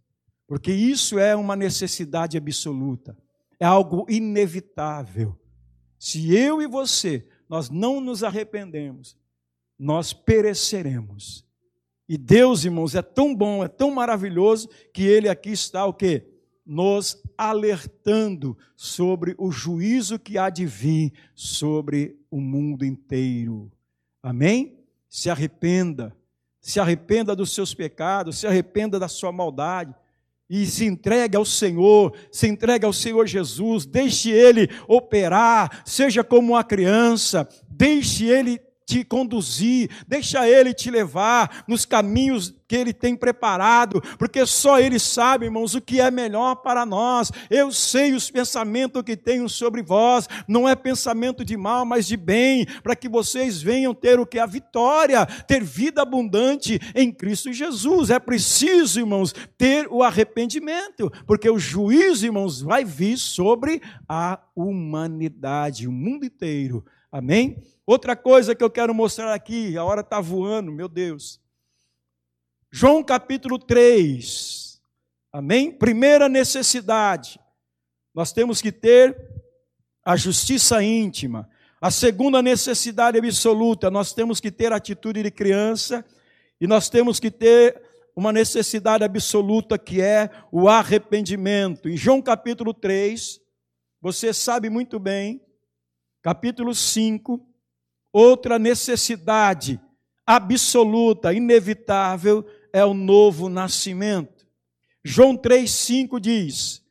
porque 0.48 0.74
isso 0.74 1.20
é 1.20 1.36
uma 1.36 1.56
necessidade 1.56 2.36
absoluta, 2.36 3.16
é 3.60 3.66
algo 3.66 4.08
inevitável. 4.10 5.40
Se 6.00 6.36
eu 6.36 6.62
e 6.62 6.68
você 6.68 7.28
nós 7.48 7.70
não 7.70 8.02
nos 8.02 8.24
arrependemos, 8.24 9.16
nós 9.78 10.14
pereceremos. 10.14 11.46
E 12.08 12.18
Deus, 12.18 12.64
irmãos, 12.64 12.94
é 12.96 13.02
tão 13.02 13.36
bom, 13.36 13.64
é 13.64 13.68
tão 13.68 13.92
maravilhoso, 13.92 14.70
que 14.94 15.04
Ele 15.04 15.28
aqui 15.28 15.52
está 15.52 15.86
o 15.86 15.94
quê? 15.94 16.24
Nos 16.66 17.22
alertando 17.38 18.58
sobre 18.76 19.36
o 19.38 19.52
juízo 19.52 20.20
que 20.20 20.38
há 20.38 20.50
de 20.50 20.66
vir 20.66 21.12
sobre 21.34 22.18
o 22.30 22.40
mundo 22.40 22.86
inteiro. 22.86 23.72
Amém? 24.22 24.78
Se 25.10 25.30
arrependa, 25.30 26.16
se 26.62 26.80
arrependa 26.80 27.36
dos 27.36 27.54
seus 27.54 27.74
pecados, 27.74 28.40
se 28.40 28.48
arrependa 28.48 29.00
da 29.00 29.08
sua 29.08 29.32
maldade 29.32 29.94
e 30.50 30.66
se 30.66 30.86
entregue 30.86 31.36
ao 31.36 31.46
Senhor, 31.46 32.16
se 32.32 32.48
entregue 32.48 32.86
ao 32.86 32.94
Senhor 32.94 33.26
Jesus, 33.26 33.86
deixe 33.86 34.30
Ele 34.30 34.70
operar, 34.88 35.84
seja 35.86 36.24
como 36.24 36.54
uma 36.54 36.64
criança, 36.64 37.48
deixe 37.68 38.26
Ele 38.26 38.60
te 38.86 39.04
conduzir, 39.04 39.90
deixa 40.08 40.48
Ele 40.48 40.74
te 40.74 40.92
levar 40.92 41.64
nos 41.68 41.86
caminhos 41.86 42.54
que 42.68 42.76
Ele 42.76 42.94
tem 42.94 43.16
preparado, 43.16 44.02
porque 44.18 44.46
só 44.46 44.80
Ele 44.80 45.00
sabe, 45.00 45.46
irmãos, 45.46 45.74
o 45.76 45.82
que 45.82 46.00
é 46.00 46.12
melhor 46.12 46.56
para 46.58 46.86
nós. 46.86 47.32
Eu 47.50 47.72
sei 47.72 48.14
os 48.14 48.30
pensamentos 48.30 49.02
que 49.04 49.18
tenho 49.18 49.50
sobre 49.50 49.82
vós, 49.82 50.28
não 50.48 50.68
é 50.68 50.76
pensamento 50.76 51.44
de 51.44 51.58
mal, 51.58 51.86
mas 51.86 52.06
de 52.06 52.18
bem, 52.18 52.66
para 52.84 52.96
que 52.96 53.10
vocês 53.10 53.62
venham 53.62 53.94
ter 53.94 54.20
o 54.20 54.26
que? 54.26 54.40
A 54.40 54.46
vitória, 54.46 55.26
ter 55.26 55.64
vida 55.64 56.02
abundante 56.02 56.80
em 56.94 57.12
Cristo 57.12 57.52
Jesus. 57.52 58.10
É 58.10 58.20
preciso, 58.20 59.00
irmãos, 59.00 59.34
ter 59.58 59.88
o 59.90 60.04
arrependimento, 60.04 61.12
porque 61.26 61.50
o 61.50 61.58
juízo, 61.58 62.26
irmãos, 62.26 62.62
vai 62.62 62.84
vir 62.84 63.18
sobre 63.18 63.82
a 64.08 64.40
humanidade, 64.56 65.88
o 65.88 65.92
mundo 65.92 66.26
inteiro. 66.26 66.84
Amém? 67.16 67.64
Outra 67.86 68.14
coisa 68.14 68.54
que 68.54 68.62
eu 68.62 68.70
quero 68.70 68.94
mostrar 68.94 69.34
aqui, 69.34 69.78
a 69.78 69.86
hora 69.86 70.02
está 70.02 70.20
voando, 70.20 70.70
meu 70.70 70.90
Deus. 70.90 71.40
João 72.70 73.02
capítulo 73.02 73.58
3. 73.58 74.82
Amém? 75.32 75.72
Primeira 75.72 76.28
necessidade. 76.28 77.40
Nós 78.14 78.34
temos 78.34 78.62
que 78.62 78.70
ter 78.70 79.18
a 80.04 80.18
justiça 80.18 80.84
íntima. 80.84 81.50
A 81.80 81.90
segunda 81.90 82.42
necessidade 82.42 83.18
absoluta, 83.18 83.90
nós 83.90 84.12
temos 84.12 84.42
que 84.42 84.52
ter 84.52 84.74
atitude 84.74 85.24
de 85.24 85.32
criança 85.32 86.04
e 86.60 86.68
nós 86.68 86.90
temos 86.90 87.18
que 87.18 87.32
ter 87.32 87.82
uma 88.14 88.34
necessidade 88.34 89.06
absoluta 89.06 89.78
que 89.78 90.02
é 90.02 90.30
o 90.52 90.68
arrependimento. 90.68 91.88
Em 91.88 91.96
João 91.96 92.22
capítulo 92.22 92.74
3, 92.74 93.40
você 94.02 94.34
sabe 94.34 94.70
muito 94.70 95.00
bem, 95.00 95.45
capítulo 96.26 96.74
5, 96.74 97.40
Outra 98.12 98.58
necessidade 98.58 99.80
absoluta, 100.26 101.32
inevitável, 101.32 102.44
é 102.74 102.84
o 102.84 102.96
novo 102.96 103.48
nascimento. 103.48 104.48
João 105.04 105.38
3,5 105.38 106.20
diz: 106.20 106.82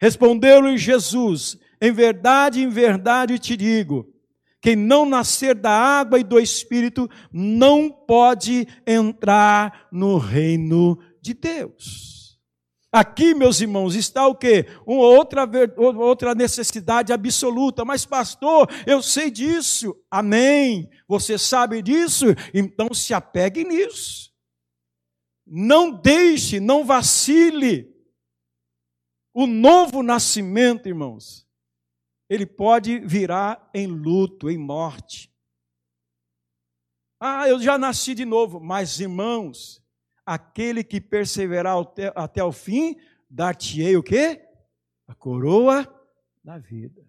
Respondeu-lhe 0.00 0.78
Jesus: 0.78 1.58
Em 1.80 1.90
verdade, 1.90 2.62
em 2.62 2.68
verdade 2.68 3.36
te 3.36 3.56
digo, 3.56 4.14
quem 4.60 4.76
não 4.76 5.04
nascer 5.04 5.56
da 5.56 5.72
água 5.72 6.20
e 6.20 6.22
do 6.22 6.38
espírito 6.38 7.10
não 7.32 7.90
pode 7.90 8.68
entrar 8.86 9.88
no 9.90 10.18
reino 10.18 11.00
de 11.20 11.34
Deus. 11.34 12.13
Aqui, 12.94 13.34
meus 13.34 13.60
irmãos, 13.60 13.96
está 13.96 14.24
o 14.28 14.36
quê? 14.36 14.66
Uma 14.86 15.02
outra, 15.02 15.50
outra 15.76 16.32
necessidade 16.32 17.12
absoluta. 17.12 17.84
Mas, 17.84 18.06
pastor, 18.06 18.70
eu 18.86 19.02
sei 19.02 19.32
disso. 19.32 20.00
Amém. 20.08 20.88
Você 21.08 21.36
sabe 21.36 21.82
disso? 21.82 22.26
Então 22.54 22.94
se 22.94 23.12
apegue 23.12 23.64
nisso. 23.64 24.32
Não 25.44 25.90
deixe, 25.90 26.60
não 26.60 26.84
vacile. 26.84 27.92
O 29.34 29.44
novo 29.44 30.00
nascimento, 30.00 30.86
irmãos, 30.86 31.44
ele 32.30 32.46
pode 32.46 33.00
virar 33.00 33.68
em 33.74 33.88
luto, 33.88 34.48
em 34.48 34.56
morte. 34.56 35.34
Ah, 37.18 37.48
eu 37.48 37.60
já 37.60 37.76
nasci 37.76 38.14
de 38.14 38.24
novo. 38.24 38.60
Mas, 38.60 39.00
irmãos, 39.00 39.83
aquele 40.26 40.82
que 40.82 41.00
perseverar 41.00 41.78
até, 41.78 42.12
até 42.14 42.44
o 42.44 42.52
fim, 42.52 42.96
dar-te-ei 43.28 43.96
o 43.96 44.02
quê? 44.02 44.40
A 45.06 45.14
coroa 45.14 45.86
da 46.42 46.58
vida. 46.58 47.02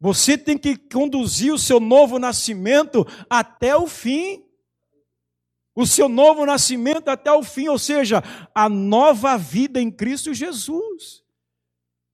Você 0.00 0.38
tem 0.38 0.56
que 0.56 0.76
conduzir 0.76 1.52
o 1.52 1.58
seu 1.58 1.78
novo 1.78 2.18
nascimento 2.18 3.06
até 3.28 3.76
o 3.76 3.86
fim. 3.86 4.42
O 5.74 5.86
seu 5.86 6.08
novo 6.08 6.44
nascimento 6.46 7.08
até 7.08 7.30
o 7.30 7.42
fim, 7.42 7.68
ou 7.68 7.78
seja, 7.78 8.22
a 8.54 8.68
nova 8.68 9.36
vida 9.36 9.80
em 9.80 9.90
Cristo 9.90 10.32
Jesus. 10.32 11.22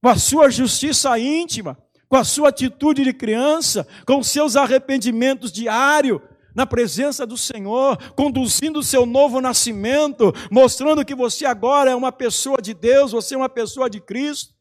Com 0.03 0.09
a 0.09 0.16
sua 0.16 0.51
justiça 0.51 1.18
íntima, 1.18 1.78
com 2.09 2.16
a 2.16 2.24
sua 2.24 2.51
atitude 2.51 3.05
de 3.05 3.12
criança, 3.12 3.86
com 4.07 4.22
seus 4.22 4.57
arrependimentos 4.57 5.51
diários, 5.51 6.20
na 6.57 6.64
presença 6.64 7.26
do 7.26 7.36
Senhor, 7.36 7.98
conduzindo 8.14 8.78
o 8.78 8.82
seu 8.82 9.04
novo 9.04 9.42
nascimento, 9.42 10.32
mostrando 10.50 11.04
que 11.04 11.14
você 11.14 11.44
agora 11.44 11.90
é 11.90 11.94
uma 11.94 12.11
pessoa 12.11 12.62
de 12.62 12.72
Deus, 12.72 13.12
você 13.12 13.34
é 13.34 13.36
uma 13.38 13.48
pessoa 13.48 13.90
de 13.90 14.00
Cristo. 14.00 14.54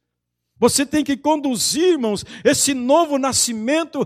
Você 0.59 0.85
tem 0.85 1.05
que 1.05 1.15
conduzir, 1.15 1.93
irmãos, 1.93 2.25
esse 2.43 2.73
novo 2.73 3.17
nascimento, 3.17 4.05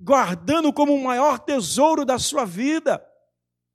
guardando 0.00 0.72
como 0.72 0.94
o 0.94 1.04
maior 1.04 1.38
tesouro 1.38 2.06
da 2.06 2.18
sua 2.18 2.46
vida. 2.46 3.02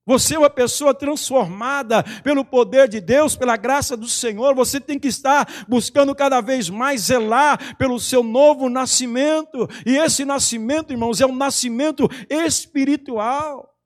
Você 0.09 0.33
é 0.33 0.39
uma 0.39 0.49
pessoa 0.49 0.91
transformada 0.91 2.03
pelo 2.23 2.43
poder 2.43 2.89
de 2.89 2.99
Deus, 2.99 3.35
pela 3.35 3.55
graça 3.55 3.95
do 3.95 4.07
Senhor. 4.07 4.55
Você 4.55 4.81
tem 4.81 4.97
que 4.97 5.07
estar 5.07 5.67
buscando 5.67 6.15
cada 6.15 6.41
vez 6.41 6.67
mais 6.67 7.01
zelar 7.01 7.77
pelo 7.77 7.99
seu 7.99 8.23
novo 8.23 8.69
nascimento. 8.69 9.67
E 9.85 9.97
esse 9.97 10.25
nascimento, 10.25 10.91
irmãos, 10.91 11.21
é 11.21 11.27
um 11.27 11.35
nascimento 11.35 12.09
espiritual. 12.27 13.79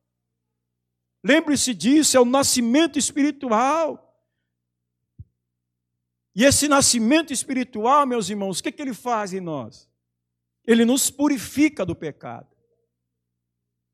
Lembre-se 1.22 1.74
disso, 1.74 2.16
é 2.16 2.22
um 2.22 2.26
nascimento 2.26 2.98
espiritual. 2.98 4.18
E 6.34 6.46
esse 6.46 6.70
nascimento 6.70 7.34
espiritual, 7.34 8.08
meus 8.08 8.30
irmãos, 8.30 8.60
o 8.60 8.64
que, 8.64 8.72
que 8.72 8.82
ele 8.82 8.94
faz 8.94 9.34
em 9.34 9.42
nós? 9.42 9.90
Ele 10.66 10.86
nos 10.86 11.12
purifica 11.12 11.86
do 11.86 11.94
pecado. 11.94 12.48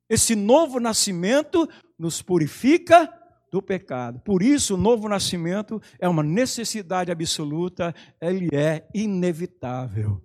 Esse 0.07 0.35
novo 0.35 0.79
nascimento 0.79 1.67
nos 1.99 2.21
purifica 2.21 3.13
do 3.51 3.61
pecado. 3.61 4.19
Por 4.21 4.41
isso, 4.41 4.75
o 4.75 4.77
novo 4.77 5.09
nascimento 5.09 5.81
é 5.99 6.07
uma 6.07 6.23
necessidade 6.23 7.11
absoluta, 7.11 7.93
ele 8.21 8.49
é 8.53 8.87
inevitável. 8.93 10.21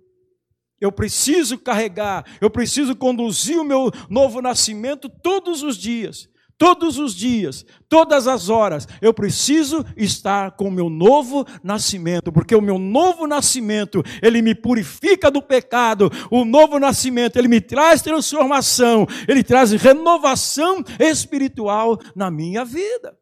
Eu 0.79 0.91
preciso 0.91 1.57
carregar, 1.57 2.25
eu 2.39 2.49
preciso 2.49 2.95
conduzir 2.95 3.59
o 3.59 3.63
meu 3.63 3.91
novo 4.09 4.41
nascimento 4.41 5.09
todos 5.09 5.63
os 5.63 5.77
dias. 5.77 6.29
Todos 6.57 6.97
os 6.97 7.13
dias, 7.13 7.65
todas 7.89 8.27
as 8.27 8.47
horas, 8.47 8.87
eu 9.01 9.13
preciso 9.13 9.85
estar 9.97 10.51
com 10.51 10.69
o 10.69 10.71
meu 10.71 10.89
novo 10.89 11.45
nascimento, 11.61 12.31
porque 12.31 12.55
o 12.55 12.61
meu 12.61 12.79
novo 12.79 13.27
nascimento, 13.27 14.01
ele 14.21 14.41
me 14.41 14.55
purifica 14.55 15.29
do 15.29 15.41
pecado, 15.41 16.09
o 16.31 16.45
novo 16.45 16.79
nascimento, 16.79 17.35
ele 17.35 17.49
me 17.49 17.59
traz 17.59 18.01
transformação, 18.01 19.05
ele 19.27 19.43
traz 19.43 19.73
renovação 19.73 20.81
espiritual 20.97 21.99
na 22.15 22.31
minha 22.31 22.63
vida. 22.63 23.17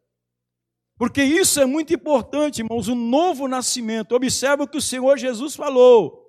Porque 0.96 1.24
isso 1.24 1.60
é 1.60 1.66
muito 1.66 1.92
importante, 1.92 2.60
irmãos, 2.60 2.86
o 2.86 2.94
novo 2.94 3.48
nascimento. 3.48 4.14
Observe 4.14 4.62
o 4.62 4.68
que 4.68 4.78
o 4.78 4.82
Senhor 4.82 5.18
Jesus 5.18 5.56
falou. 5.56 6.24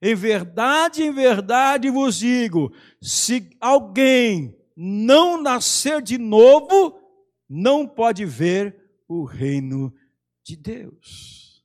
Em 0.00 0.14
verdade, 0.14 1.02
em 1.02 1.12
verdade 1.12 1.90
vos 1.90 2.18
digo: 2.18 2.72
se 3.00 3.50
alguém 3.60 4.56
não 4.76 5.40
nascer 5.40 6.02
de 6.02 6.18
novo, 6.18 7.00
não 7.48 7.86
pode 7.86 8.24
ver 8.24 8.76
o 9.06 9.24
reino 9.24 9.94
de 10.42 10.56
Deus. 10.56 11.64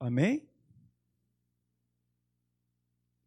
Amém? 0.00 0.48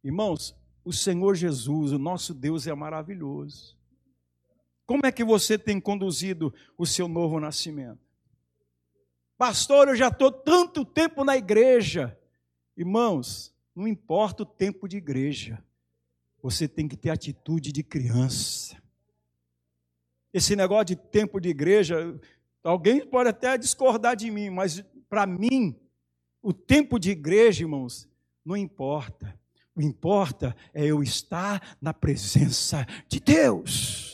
Irmãos, 0.02 0.56
o 0.84 0.92
Senhor 0.92 1.34
Jesus, 1.34 1.92
o 1.92 1.98
nosso 1.98 2.34
Deus 2.34 2.66
é 2.66 2.74
maravilhoso. 2.74 3.78
Como 4.86 5.06
é 5.06 5.12
que 5.12 5.24
você 5.24 5.58
tem 5.58 5.80
conduzido 5.80 6.52
o 6.76 6.84
seu 6.84 7.06
novo 7.06 7.38
nascimento? 7.38 8.00
Pastor, 9.38 9.88
eu 9.88 9.96
já 9.96 10.08
estou 10.08 10.30
tanto 10.30 10.84
tempo 10.84 11.24
na 11.24 11.36
igreja. 11.36 12.18
Irmãos, 12.76 13.54
não 13.74 13.86
importa 13.86 14.42
o 14.42 14.46
tempo 14.46 14.88
de 14.88 14.96
igreja, 14.96 15.64
você 16.42 16.66
tem 16.66 16.88
que 16.88 16.96
ter 16.96 17.10
atitude 17.10 17.70
de 17.70 17.82
criança. 17.82 18.76
Esse 20.34 20.56
negócio 20.56 20.86
de 20.86 20.96
tempo 20.96 21.40
de 21.40 21.48
igreja, 21.50 22.18
alguém 22.64 23.06
pode 23.06 23.28
até 23.28 23.56
discordar 23.56 24.16
de 24.16 24.30
mim, 24.30 24.50
mas 24.50 24.82
para 25.08 25.26
mim, 25.26 25.76
o 26.42 26.52
tempo 26.52 26.98
de 26.98 27.10
igreja, 27.10 27.62
irmãos, 27.62 28.08
não 28.44 28.56
importa. 28.56 29.38
O 29.74 29.80
que 29.80 29.86
importa 29.86 30.56
é 30.74 30.84
eu 30.84 31.02
estar 31.02 31.76
na 31.80 31.94
presença 31.94 32.86
de 33.08 33.20
Deus 33.20 34.12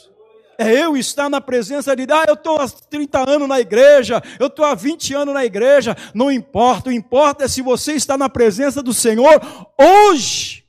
é 0.61 0.73
eu 0.73 0.97
estar 0.97 1.31
na 1.31 1.41
presença 1.41 1.95
de 1.95 2.05
Deus. 2.05 2.19
Ah, 2.19 2.25
eu 2.27 2.35
estou 2.35 2.61
há 2.61 2.69
30 2.69 3.31
anos 3.31 3.49
na 3.49 3.61
igreja, 3.61 4.21
eu 4.41 4.49
estou 4.49 4.65
há 4.65 4.75
20 4.75 5.15
anos 5.15 5.33
na 5.33 5.45
igreja. 5.45 5.97
Não 6.13 6.33
importa, 6.33 6.91
o 6.91 6.93
importa 6.93 7.45
é 7.45 7.49
se 7.49 7.63
você 7.63 7.93
está 7.93 8.19
na 8.19 8.29
presença 8.29 8.83
do 8.83 8.93
Senhor 8.93 9.41
hoje 9.79 10.68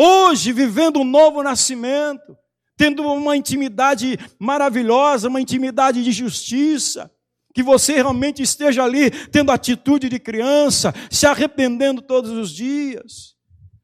hoje 0.00 0.52
vivendo 0.52 1.00
um 1.00 1.04
novo 1.04 1.42
nascimento, 1.42 2.36
tendo 2.76 3.02
uma 3.02 3.36
intimidade 3.36 4.16
maravilhosa, 4.38 5.28
uma 5.28 5.40
intimidade 5.40 6.04
de 6.04 6.12
justiça, 6.12 7.10
que 7.52 7.62
você 7.62 7.94
realmente 7.94 8.40
esteja 8.40 8.84
ali 8.84 9.10
tendo 9.10 9.50
atitude 9.50 10.08
de 10.08 10.20
criança, 10.20 10.94
se 11.10 11.26
arrependendo 11.26 12.00
todos 12.00 12.30
os 12.30 12.50
dias. 12.50 13.36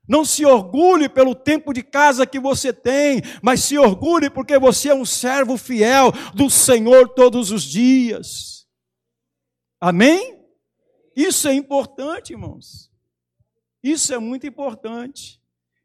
Não 0.07 0.25
se 0.25 0.45
orgulhe 0.45 1.09
pelo 1.09 1.35
tempo 1.35 1.73
de 1.73 1.83
casa 1.83 2.27
que 2.27 2.39
você 2.39 2.73
tem, 2.73 3.21
mas 3.43 3.65
se 3.65 3.77
orgulhe 3.77 4.31
porque 4.31 4.57
você 4.59 4.91
é 4.91 4.95
um 4.95 5.05
servo 5.05 5.57
fiel 5.57 6.12
do 6.35 6.49
Senhor 6.49 7.09
todos 7.09 7.51
os 7.51 7.65
dias. 7.65 8.67
Amém? 9.81 10.39
Isso 11.17 11.49
é 11.49 11.55
importante, 11.55 12.33
irmãos. 12.33 12.91
Isso 13.83 14.15
é 14.15 14.19
muito 14.19 14.47
importante. 14.47 15.43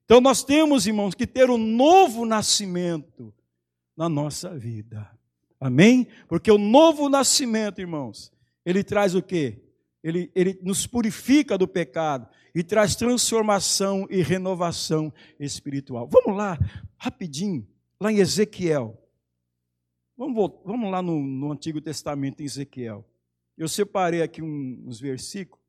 Então 0.10 0.20
nós 0.20 0.44
temos, 0.44 0.88
irmãos, 0.88 1.14
que 1.14 1.28
ter 1.28 1.52
um 1.52 1.58
novo 1.60 2.26
nascimento 2.26 3.32
na 3.96 4.10
nossa 4.10 4.58
vida. 4.58 5.08
Amém? 5.60 6.08
Porque 6.28 6.50
o 6.50 6.58
novo 6.58 7.08
nascimento, 7.08 7.80
irmãos, 7.80 8.34
ele 8.66 8.84
traz 8.84 9.14
o 9.14 9.22
quê? 9.22 9.62
Ele, 10.04 10.32
ele 10.34 10.60
nos 10.64 10.88
purifica 10.88 11.60
do 11.60 11.68
pecado 11.68 12.28
e 12.56 12.64
traz 12.64 12.96
transformação 12.96 14.08
e 14.10 14.24
renovação 14.24 15.14
espiritual. 15.40 16.10
Vamos 16.12 16.36
lá, 16.36 16.58
rapidinho, 16.98 17.68
lá 18.02 18.12
em 18.12 18.18
Ezequiel. 18.18 19.00
Vamos, 20.18 20.54
vamos 20.66 20.90
lá 20.90 21.04
no, 21.04 21.22
no 21.22 21.52
Antigo 21.52 21.80
Testamento, 21.80 22.42
em 22.42 22.46
Ezequiel. 22.46 23.08
Eu 23.56 23.70
separei 23.70 24.24
aqui 24.24 24.42
uns 24.42 25.00
versículos. 25.00 25.64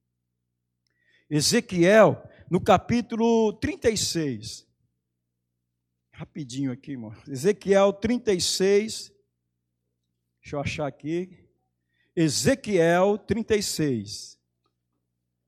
Ezequiel, 1.29 2.27
no 2.51 2.61
capítulo 2.61 3.53
36. 3.61 4.67
Rapidinho 6.13 6.73
aqui, 6.73 6.91
irmão. 6.91 7.15
Ezequiel 7.29 7.93
36. 7.93 9.13
Deixa 10.43 10.57
eu 10.57 10.61
achar 10.61 10.87
aqui. 10.89 11.49
Ezequiel 12.17 13.17
36. 13.19 14.37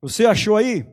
Você 0.01 0.25
achou 0.25 0.57
aí? 0.57 0.87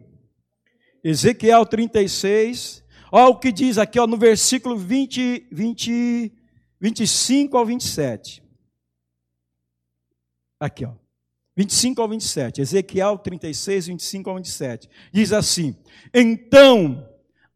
Ezequiel 1.03 1.63
36. 1.65 2.83
Olha 3.11 3.29
o 3.29 3.39
que 3.39 3.51
diz 3.51 3.77
aqui 3.77 3.99
ó, 3.99 4.07
no 4.07 4.17
versículo 4.17 4.77
20, 4.77 5.47
20, 5.51 6.33
25 6.81 7.57
ao 7.57 7.65
27. 7.65 8.43
Aqui, 10.59 10.85
ó. 10.85 10.93
25 11.59 12.01
ao 12.01 12.07
27. 12.07 12.61
Ezequiel 12.61 13.17
36, 13.17 13.87
25 13.87 14.29
ao 14.29 14.37
27. 14.37 14.89
Diz 15.11 15.33
assim: 15.33 15.75
Então 16.13 17.05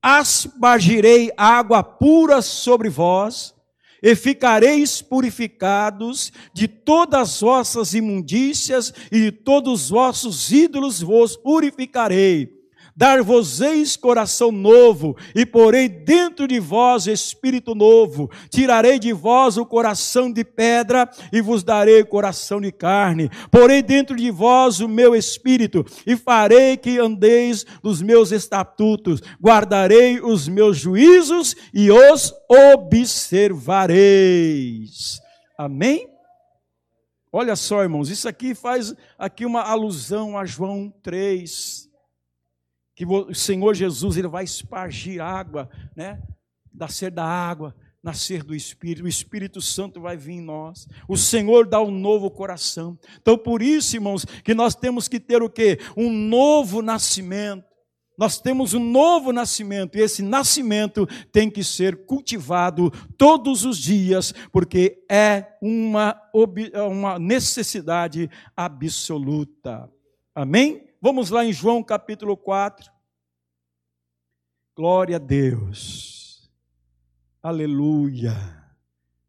aspargirei 0.02 1.32
água 1.38 1.82
pura 1.82 2.42
sobre 2.42 2.90
vós, 2.90 3.56
e 4.02 4.14
ficareis 4.14 5.02
purificados 5.02 6.34
de 6.54 6.68
todas 6.68 7.22
as 7.22 7.40
vossas 7.40 7.94
imundícias 7.94 8.94
e 9.10 9.20
de 9.22 9.32
todos 9.32 9.84
os 9.84 9.90
vossos 9.90 10.52
ídolos 10.52 11.02
vos 11.02 11.38
purificarei 11.38 12.63
Dar-vos-eis 12.96 13.98
coração 13.98 14.52
novo, 14.52 15.18
e 15.34 15.48
porei 15.48 15.90
dentro 15.90 16.48
de 16.48 16.60
vós 16.60 17.08
espírito 17.08 17.74
novo. 17.74 18.30
Tirarei 18.50 19.00
de 19.00 19.12
vós 19.12 19.58
o 19.58 19.66
coração 19.66 20.32
de 20.32 20.44
pedra, 20.44 21.10
e 21.32 21.42
vos 21.42 21.64
darei 21.64 22.04
coração 22.04 22.62
de 22.62 22.72
carne. 22.72 23.32
Porei 23.50 23.82
dentro 23.82 24.16
de 24.16 24.30
vós 24.30 24.80
o 24.80 24.88
meu 24.88 25.16
espírito, 25.16 25.84
e 26.06 26.16
farei 26.16 26.78
que 26.78 27.00
andeis 27.00 27.66
nos 27.82 28.00
meus 28.00 28.32
estatutos. 28.32 29.24
Guardarei 29.42 30.22
os 30.22 30.48
meus 30.48 30.78
juízos, 30.78 31.56
e 31.74 31.92
os 31.92 32.32
observareis. 32.48 35.20
Amém? 35.58 36.08
Olha 37.32 37.56
só, 37.56 37.82
irmãos, 37.82 38.12
isso 38.12 38.30
aqui 38.30 38.54
faz 38.54 38.94
aqui 39.18 39.48
uma 39.48 39.64
alusão 39.64 40.38
a 40.38 40.46
João 40.46 40.94
3 41.02 41.92
que 42.96 43.06
o 43.06 43.34
Senhor 43.34 43.74
Jesus 43.74 44.18
ele 44.18 44.28
vai 44.28 44.44
espargir 44.44 45.22
água, 45.22 45.70
né? 45.96 46.22
Nascer 46.74 47.12
da 47.12 47.26
água, 47.26 47.76
nascer 48.04 48.44
do 48.44 48.54
Espírito, 48.54 49.06
o 49.06 49.08
Espírito 49.08 49.62
Santo 49.62 50.02
vai 50.02 50.18
vir 50.18 50.34
em 50.34 50.42
nós. 50.42 50.88
O 51.08 51.16
Senhor 51.16 51.66
dá 51.66 51.82
um 51.82 51.92
novo 51.92 52.30
coração. 52.30 53.00
Então, 53.22 53.38
por 53.38 53.62
isso, 53.62 53.96
irmãos, 53.96 54.26
que 54.44 54.54
nós 54.54 54.76
temos 54.76 55.08
que 55.08 55.20
ter 55.20 55.42
o 55.42 55.50
quê? 55.50 55.80
Um 55.96 56.12
novo 56.12 56.82
nascimento. 56.82 57.64
Nós 58.16 58.40
temos 58.40 58.76
um 58.76 58.80
novo 58.80 59.32
nascimento, 59.32 59.98
e 59.98 60.02
esse 60.02 60.22
nascimento 60.22 61.08
tem 61.32 61.50
que 61.50 61.64
ser 61.64 62.06
cultivado 62.06 62.92
todos 63.18 63.66
os 63.66 63.80
dias, 63.80 64.32
porque 64.52 65.04
é 65.10 65.58
uma, 65.60 66.16
uma 66.88 67.18
necessidade 67.18 68.30
absoluta. 68.56 69.90
Amém? 70.36 70.93
Vamos 71.04 71.30
lá 71.30 71.44
em 71.44 71.52
João 71.52 71.84
capítulo 71.84 72.38
4. 72.38 72.90
Glória 74.74 75.18
a 75.18 75.20
Deus. 75.20 76.50
Aleluia. 77.42 78.32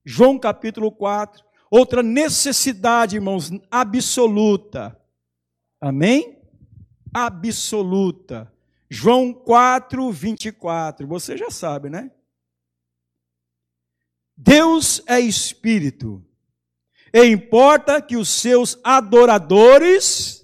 João 0.05 0.39
capítulo 0.39 0.93
4. 0.93 1.45
Outra 1.69 2.01
necessidade, 2.01 3.17
irmãos, 3.17 3.51
absoluta. 3.69 4.97
Amém? 5.81 6.41
Absoluta. 7.13 8.55
João 8.89 9.35
4, 9.35 10.13
24. 10.13 11.09
Você 11.09 11.37
já 11.37 11.51
sabe, 11.51 11.91
né? 11.91 12.13
Deus 14.37 15.03
é 15.09 15.19
espírito. 15.19 16.25
E 17.13 17.25
importa 17.25 18.01
que 18.01 18.17
os 18.17 18.29
seus 18.29 18.79
adoradores 18.85 20.44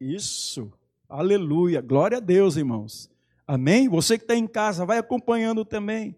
Isso. 0.00 0.72
Aleluia. 1.08 1.80
Glória 1.80 2.18
a 2.18 2.20
Deus, 2.20 2.56
irmãos. 2.56 3.10
Amém? 3.46 3.88
Você 3.88 4.18
que 4.18 4.24
está 4.24 4.34
em 4.34 4.46
casa, 4.46 4.84
vai 4.84 4.98
acompanhando 4.98 5.64
também. 5.64 6.16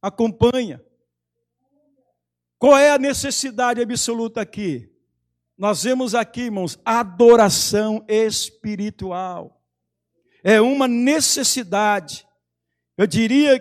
Acompanha. 0.00 0.82
Qual 2.58 2.76
é 2.76 2.90
a 2.90 2.98
necessidade 2.98 3.80
absoluta 3.80 4.40
aqui? 4.40 4.90
Nós 5.56 5.82
vemos 5.82 6.14
aqui, 6.14 6.42
irmãos, 6.42 6.78
adoração 6.84 8.04
espiritual. 8.08 9.60
É 10.42 10.60
uma 10.60 10.86
necessidade. 10.86 12.26
Eu 12.96 13.06
diria 13.06 13.60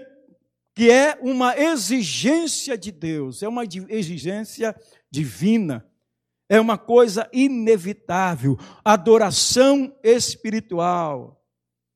que 0.76 0.92
é 0.92 1.18
uma 1.22 1.58
exigência 1.58 2.78
de 2.78 2.92
Deus, 2.92 3.42
é 3.42 3.48
uma 3.48 3.64
exigência 3.64 4.76
divina 5.10 5.84
é 6.50 6.60
uma 6.60 6.78
coisa 6.78 7.30
inevitável. 7.34 8.58
Adoração 8.84 9.96
espiritual. 10.04 11.44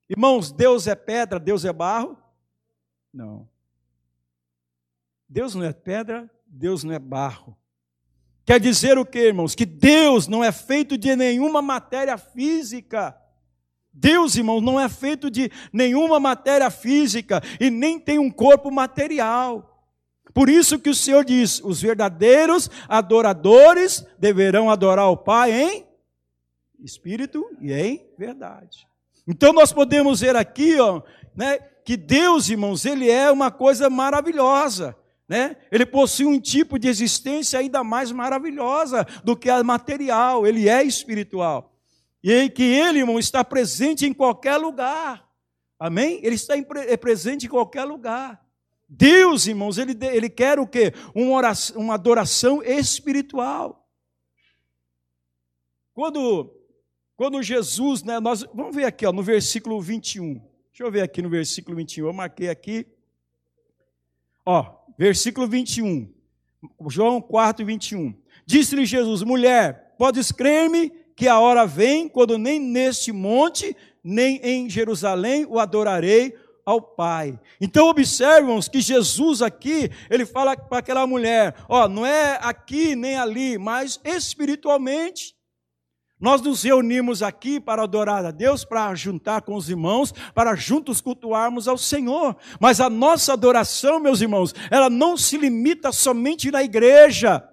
Irmãos, 0.09 0.51
Deus 0.51 0.87
é 0.87 0.95
pedra, 0.95 1.39
Deus 1.39 1.63
é 1.63 1.71
barro? 1.71 2.17
Não. 3.13 3.47
Deus 5.27 5.55
não 5.55 5.63
é 5.63 5.71
pedra, 5.71 6.29
Deus 6.45 6.83
não 6.83 6.93
é 6.93 6.99
barro. 6.99 7.55
Quer 8.45 8.59
dizer 8.59 8.97
o 8.97 9.05
que, 9.05 9.19
irmãos? 9.19 9.55
Que 9.55 9.65
Deus 9.65 10.27
não 10.27 10.43
é 10.43 10.51
feito 10.51 10.97
de 10.97 11.15
nenhuma 11.15 11.61
matéria 11.61 12.17
física. 12.17 13.15
Deus, 13.93 14.35
irmãos, 14.35 14.61
não 14.61 14.79
é 14.79 14.89
feito 14.89 15.31
de 15.31 15.49
nenhuma 15.71 16.19
matéria 16.19 16.69
física 16.69 17.41
e 17.59 17.69
nem 17.69 17.99
tem 17.99 18.19
um 18.19 18.31
corpo 18.31 18.69
material. 18.69 19.70
Por 20.33 20.49
isso 20.49 20.79
que 20.79 20.89
o 20.89 20.95
Senhor 20.95 21.23
diz: 21.25 21.61
os 21.63 21.81
verdadeiros 21.81 22.69
adoradores 22.87 24.05
deverão 24.17 24.69
adorar 24.69 25.09
o 25.09 25.17
Pai 25.17 25.51
em 25.51 25.85
espírito 26.79 27.45
e 27.61 27.73
em 27.73 28.05
verdade. 28.17 28.87
Então 29.27 29.53
nós 29.53 29.71
podemos 29.71 30.21
ver 30.21 30.35
aqui, 30.35 30.79
ó, 30.79 31.01
né, 31.35 31.59
que 31.85 31.95
Deus, 31.95 32.49
irmãos, 32.49 32.85
ele 32.85 33.09
é 33.09 33.31
uma 33.31 33.51
coisa 33.51 33.89
maravilhosa. 33.89 34.95
Né? 35.27 35.55
Ele 35.71 35.85
possui 35.85 36.25
um 36.25 36.39
tipo 36.39 36.77
de 36.77 36.89
existência 36.89 37.57
ainda 37.57 37.83
mais 37.83 38.11
maravilhosa 38.11 39.07
do 39.23 39.35
que 39.35 39.49
a 39.49 39.63
material, 39.63 40.45
ele 40.45 40.67
é 40.67 40.83
espiritual. 40.83 41.73
E 42.23 42.49
que 42.49 42.63
ele, 42.63 42.99
irmão, 42.99 43.17
está 43.17 43.43
presente 43.43 44.05
em 44.05 44.13
qualquer 44.13 44.57
lugar. 44.57 45.25
Amém? 45.79 46.19
Ele 46.21 46.35
está 46.35 46.53
é 46.57 46.97
presente 46.97 47.45
em 47.45 47.49
qualquer 47.49 47.85
lugar. 47.85 48.45
Deus, 48.93 49.47
irmãos, 49.47 49.77
ele, 49.77 49.97
ele 50.05 50.29
quer 50.29 50.59
o 50.59 50.67
quê? 50.67 50.91
Uma, 51.15 51.31
oração, 51.31 51.81
uma 51.81 51.93
adoração 51.93 52.61
espiritual. 52.61 53.87
Quando, 55.93 56.53
quando 57.15 57.41
Jesus, 57.41 58.03
né, 58.03 58.19
nós, 58.19 58.43
vamos 58.53 58.75
ver 58.75 58.83
aqui 58.83 59.05
ó, 59.05 59.13
no 59.13 59.23
versículo 59.23 59.81
21. 59.81 60.33
Deixa 60.33 60.83
eu 60.83 60.91
ver 60.91 61.03
aqui 61.03 61.21
no 61.21 61.29
versículo 61.29 61.77
21. 61.77 62.07
Eu 62.07 62.11
marquei 62.11 62.49
aqui. 62.49 62.85
Ó, 64.45 64.75
versículo 64.97 65.47
21. 65.47 66.13
João 66.89 67.21
4, 67.21 67.65
21. 67.65 68.13
Disse-lhe 68.45 68.85
Jesus: 68.85 69.23
Mulher, 69.23 69.95
podes 69.97 70.33
crer-me 70.33 70.89
que 71.15 71.29
a 71.29 71.39
hora 71.39 71.65
vem 71.65 72.09
quando 72.09 72.37
nem 72.37 72.59
neste 72.59 73.13
monte, 73.13 73.73
nem 74.03 74.37
em 74.43 74.69
Jerusalém 74.69 75.45
o 75.45 75.59
adorarei, 75.59 76.35
ao 76.65 76.81
Pai. 76.81 77.39
Então 77.59 77.87
observam 77.87 78.59
que 78.61 78.81
Jesus 78.81 79.41
aqui, 79.41 79.89
ele 80.09 80.25
fala 80.25 80.55
para 80.55 80.79
aquela 80.79 81.05
mulher, 81.07 81.55
ó, 81.67 81.87
não 81.87 82.05
é 82.05 82.39
aqui 82.41 82.95
nem 82.95 83.15
ali, 83.17 83.57
mas 83.57 83.99
espiritualmente. 84.03 85.35
Nós 86.21 86.39
nos 86.39 86.61
reunimos 86.61 87.23
aqui 87.23 87.59
para 87.59 87.81
adorar 87.81 88.23
a 88.23 88.29
Deus, 88.29 88.63
para 88.63 88.93
juntar 88.93 89.41
com 89.41 89.55
os 89.55 89.67
irmãos, 89.67 90.13
para 90.35 90.55
juntos 90.55 91.01
cultuarmos 91.01 91.67
ao 91.67 91.79
Senhor. 91.79 92.37
Mas 92.59 92.79
a 92.79 92.91
nossa 92.91 93.33
adoração, 93.33 93.99
meus 93.99 94.21
irmãos, 94.21 94.53
ela 94.69 94.87
não 94.87 95.17
se 95.17 95.35
limita 95.35 95.91
somente 95.91 96.51
na 96.51 96.61
igreja. 96.61 97.43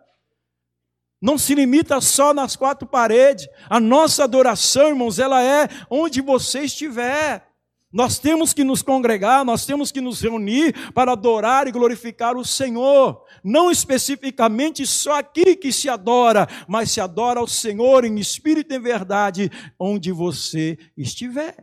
Não 1.21 1.39
se 1.39 1.55
limita 1.55 1.99
só 2.03 2.35
nas 2.35 2.57
quatro 2.57 2.87
paredes. 2.87 3.49
A 3.71 3.81
nossa 3.81 4.25
adoração, 4.25 4.89
irmãos, 4.89 5.19
ela 5.19 5.43
é 5.43 5.67
onde 5.89 6.21
você 6.21 6.61
estiver. 6.61 7.48
Nós 7.91 8.19
temos 8.19 8.53
que 8.53 8.65
nos 8.65 8.83
congregar, 8.83 9.45
nós 9.45 9.65
temos 9.65 9.91
que 9.91 10.01
nos 10.01 10.21
reunir 10.21 10.93
para 10.93 11.13
adorar 11.13 11.67
e 11.67 11.73
glorificar 11.73 12.37
o 12.37 12.45
Senhor. 12.45 13.25
Não 13.43 13.71
especificamente 13.71 14.87
só 14.87 15.19
aqui 15.19 15.57
que 15.57 15.73
se 15.73 15.89
adora, 15.89 16.47
mas 16.67 16.91
se 16.91 17.01
adora 17.01 17.41
ao 17.41 17.47
Senhor 17.47 18.05
em 18.05 18.19
espírito 18.19 18.73
e 18.73 18.77
em 18.77 18.81
verdade, 18.81 19.51
onde 19.79 20.13
você 20.13 20.79
estiver. 20.97 21.57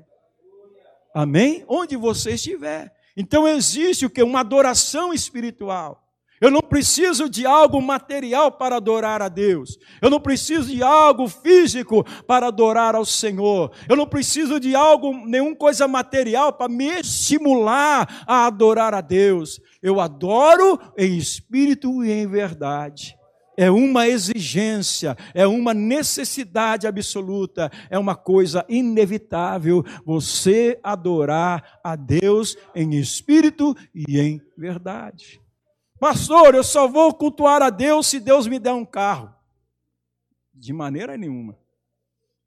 Amém? 1.13 1.63
Onde 1.67 1.95
você 1.95 2.31
estiver. 2.31 2.91
Então 3.15 3.47
existe 3.47 4.05
o 4.05 4.09
que? 4.09 4.23
Uma 4.23 4.39
adoração 4.39 5.13
espiritual. 5.13 6.04
Eu 6.45 6.51
não 6.51 6.61
preciso 6.61 7.27
de 7.27 7.43
algo 7.43 7.81
material 7.81 8.51
para 8.51 8.75
adorar 8.75 9.19
a 9.19 9.27
Deus. 9.27 9.79
Eu 9.99 10.11
não 10.11 10.19
preciso 10.19 10.69
de 10.69 10.83
algo 10.83 11.27
físico 11.27 12.05
para 12.27 12.49
adorar 12.49 12.93
ao 12.93 13.03
Senhor. 13.03 13.71
Eu 13.89 13.95
não 13.95 14.05
preciso 14.05 14.59
de 14.59 14.75
algo, 14.75 15.11
nenhuma 15.25 15.55
coisa 15.55 15.87
material 15.87 16.53
para 16.53 16.71
me 16.71 16.85
estimular 16.99 18.25
a 18.27 18.45
adorar 18.45 18.93
a 18.93 19.01
Deus. 19.01 19.59
Eu 19.81 19.99
adoro 19.99 20.79
em 20.95 21.17
espírito 21.17 22.05
e 22.05 22.11
em 22.11 22.27
verdade. 22.27 23.15
É 23.57 23.71
uma 23.71 24.07
exigência, 24.07 25.17
é 25.33 25.47
uma 25.47 25.73
necessidade 25.73 26.85
absoluta, 26.85 27.71
é 27.89 27.97
uma 27.97 28.15
coisa 28.15 28.63
inevitável 28.69 29.83
você 30.05 30.79
adorar 30.83 31.79
a 31.83 31.95
Deus 31.95 32.55
em 32.75 32.93
espírito 32.93 33.75
e 33.95 34.19
em 34.19 34.39
verdade. 34.55 35.43
Pastor, 36.05 36.53
eu 36.53 36.63
só 36.63 36.87
vou 36.87 37.11
cultuar 37.15 37.63
a 37.63 37.71
Deus 37.71 38.05
se 38.05 38.19
Deus 38.19 38.45
me 38.45 38.59
der 38.59 38.73
um 38.73 38.85
carro. 38.85 39.33
De 40.53 40.71
maneira 40.71 41.17
nenhuma. 41.17 41.57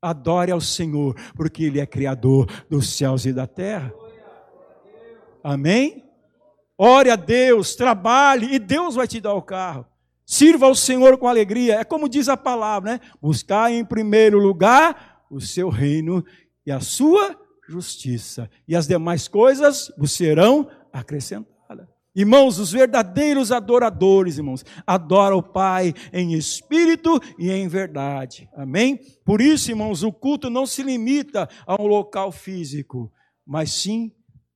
Adore 0.01 0.53
ao 0.53 0.61
Senhor, 0.61 1.17
porque 1.35 1.65
Ele 1.65 1.81
é 1.81 1.85
Criador 1.85 2.47
dos 2.71 2.89
céus 2.97 3.25
e 3.25 3.33
da 3.33 3.49
terra. 3.49 3.93
Amém? 5.43 6.05
Ore 6.79 7.11
a 7.11 7.17
Deus, 7.17 7.75
trabalhe 7.75 8.55
e 8.55 8.61
Deus 8.61 8.95
vai 8.95 9.09
te 9.09 9.21
dar 9.21 9.35
o 9.35 9.43
carro. 9.43 9.85
Sirva 10.25 10.67
ao 10.67 10.75
Senhor 10.77 11.19
com 11.19 11.27
alegria. 11.27 11.81
É 11.81 11.85
como 11.85 12.09
diz 12.09 12.29
a 12.29 12.37
palavra, 12.37 12.93
né? 12.93 13.01
Buscar 13.21 13.73
em 13.73 13.85
primeiro 13.85 14.39
lugar 14.39 15.25
o 15.29 15.41
seu 15.41 15.69
reino 15.69 16.25
e 16.65 16.71
a 16.71 16.79
sua 16.79 17.37
justiça, 17.69 18.49
e 18.69 18.77
as 18.77 18.87
demais 18.87 19.27
coisas 19.27 19.93
vos 19.99 20.13
serão 20.13 20.71
acrescentadas. 20.93 21.58
Irmãos, 22.19 22.59
os 22.59 22.73
verdadeiros 22.73 23.53
adoradores, 23.53 24.39
irmãos, 24.39 24.65
adoram 24.85 25.39
o 25.39 25.43
Pai 25.43 25.95
em 26.13 26.35
espírito 26.35 27.21
e 27.39 27.49
em 27.49 27.69
verdade. 27.69 28.51
Amém? 28.57 28.99
Por 29.25 29.41
isso, 29.41 29.71
irmãos, 29.71 30.03
o 30.03 30.13
culto 30.13 30.51
não 30.51 30.67
se 30.67 30.83
limita 30.83 31.49
a 31.65 31.81
um 31.81 31.87
local 31.87 32.33
físico, 32.33 33.13
mas 33.47 33.71
sim 33.71 34.11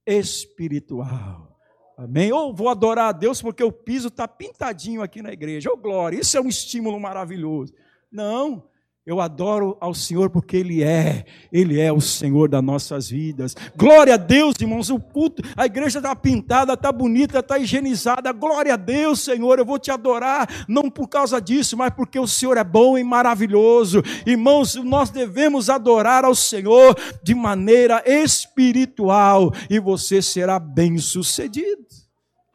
espiritual. 0.04 1.56
Amém? 1.96 2.32
Ou 2.32 2.52
vou 2.52 2.68
adorar 2.68 3.10
a 3.10 3.12
Deus 3.12 3.40
porque 3.40 3.62
o 3.62 3.70
piso 3.70 4.08
está 4.08 4.26
pintadinho 4.26 5.00
aqui 5.00 5.22
na 5.22 5.32
igreja. 5.32 5.70
Oh, 5.72 5.76
glória, 5.76 6.18
isso 6.18 6.36
é 6.36 6.40
um 6.40 6.48
estímulo 6.48 6.98
maravilhoso. 6.98 7.72
Não, 8.10 8.68
eu 9.04 9.20
adoro 9.20 9.76
ao 9.80 9.92
Senhor 9.92 10.30
porque 10.30 10.56
Ele 10.56 10.82
é, 10.82 11.24
Ele 11.52 11.80
é 11.80 11.92
o 11.92 12.00
Senhor 12.00 12.48
das 12.48 12.62
nossas 12.62 13.08
vidas. 13.10 13.54
Glória 13.76 14.14
a 14.14 14.16
Deus, 14.16 14.54
irmãos. 14.60 14.90
O 14.90 15.00
culto, 15.00 15.42
a 15.56 15.66
igreja 15.66 15.98
está 15.98 16.14
pintada, 16.14 16.74
está 16.74 16.92
bonita, 16.92 17.40
está 17.40 17.58
higienizada. 17.58 18.32
Glória 18.32 18.74
a 18.74 18.76
Deus, 18.76 19.20
Senhor. 19.20 19.58
Eu 19.58 19.64
vou 19.64 19.78
te 19.78 19.90
adorar, 19.90 20.48
não 20.68 20.88
por 20.88 21.08
causa 21.08 21.40
disso, 21.40 21.76
mas 21.76 21.90
porque 21.90 22.18
o 22.18 22.28
Senhor 22.28 22.56
é 22.56 22.62
bom 22.62 22.96
e 22.96 23.02
maravilhoso. 23.02 24.02
Irmãos, 24.24 24.76
nós 24.76 25.10
devemos 25.10 25.68
adorar 25.68 26.24
ao 26.24 26.34
Senhor 26.34 26.96
de 27.24 27.34
maneira 27.34 28.04
espiritual 28.06 29.50
e 29.68 29.80
você 29.80 30.22
será 30.22 30.60
bem 30.60 30.96
sucedido. 30.98 31.86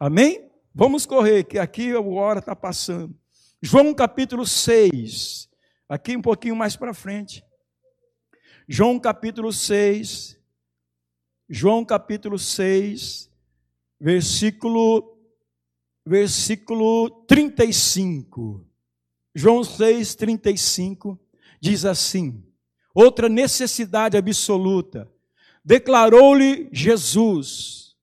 Amém? 0.00 0.48
Vamos 0.74 1.04
correr, 1.04 1.44
que 1.44 1.58
aqui 1.58 1.92
a 1.92 2.00
hora 2.00 2.38
está 2.38 2.56
passando. 2.56 3.14
João 3.60 3.92
capítulo 3.92 4.46
6. 4.46 5.47
Aqui 5.88 6.14
um 6.14 6.20
pouquinho 6.20 6.54
mais 6.54 6.76
para 6.76 6.92
frente. 6.92 7.42
João 8.68 9.00
capítulo 9.00 9.52
6. 9.52 10.38
João 11.48 11.82
capítulo 11.82 12.38
6, 12.38 13.30
versículo 13.98 15.16
versículo 16.04 17.08
35. 17.26 18.66
João 19.34 19.64
6, 19.64 20.14
35 20.14 21.18
diz 21.58 21.86
assim: 21.86 22.44
Outra 22.94 23.30
necessidade 23.30 24.14
absoluta. 24.18 25.10
Declarou-lhe 25.64 26.68
Jesus, 26.70 27.96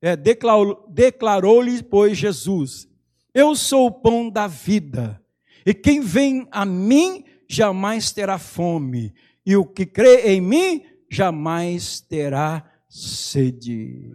é, 0.00 0.14
declarou-lhe, 0.14 0.80
declarou 0.88 1.62
pois, 1.90 2.16
Jesus: 2.16 2.88
Eu 3.34 3.56
sou 3.56 3.86
o 3.86 3.92
pão 3.92 4.30
da 4.30 4.46
vida. 4.46 5.20
E 5.66 5.74
quem 5.74 6.00
vem 6.00 6.46
a 6.52 6.64
mim 6.64 7.24
jamais 7.48 8.12
terá 8.12 8.38
fome, 8.38 9.12
e 9.44 9.56
o 9.56 9.66
que 9.66 9.84
crê 9.84 10.34
em 10.34 10.40
mim 10.40 10.84
jamais 11.10 12.00
terá 12.00 12.72
sede. 12.88 14.12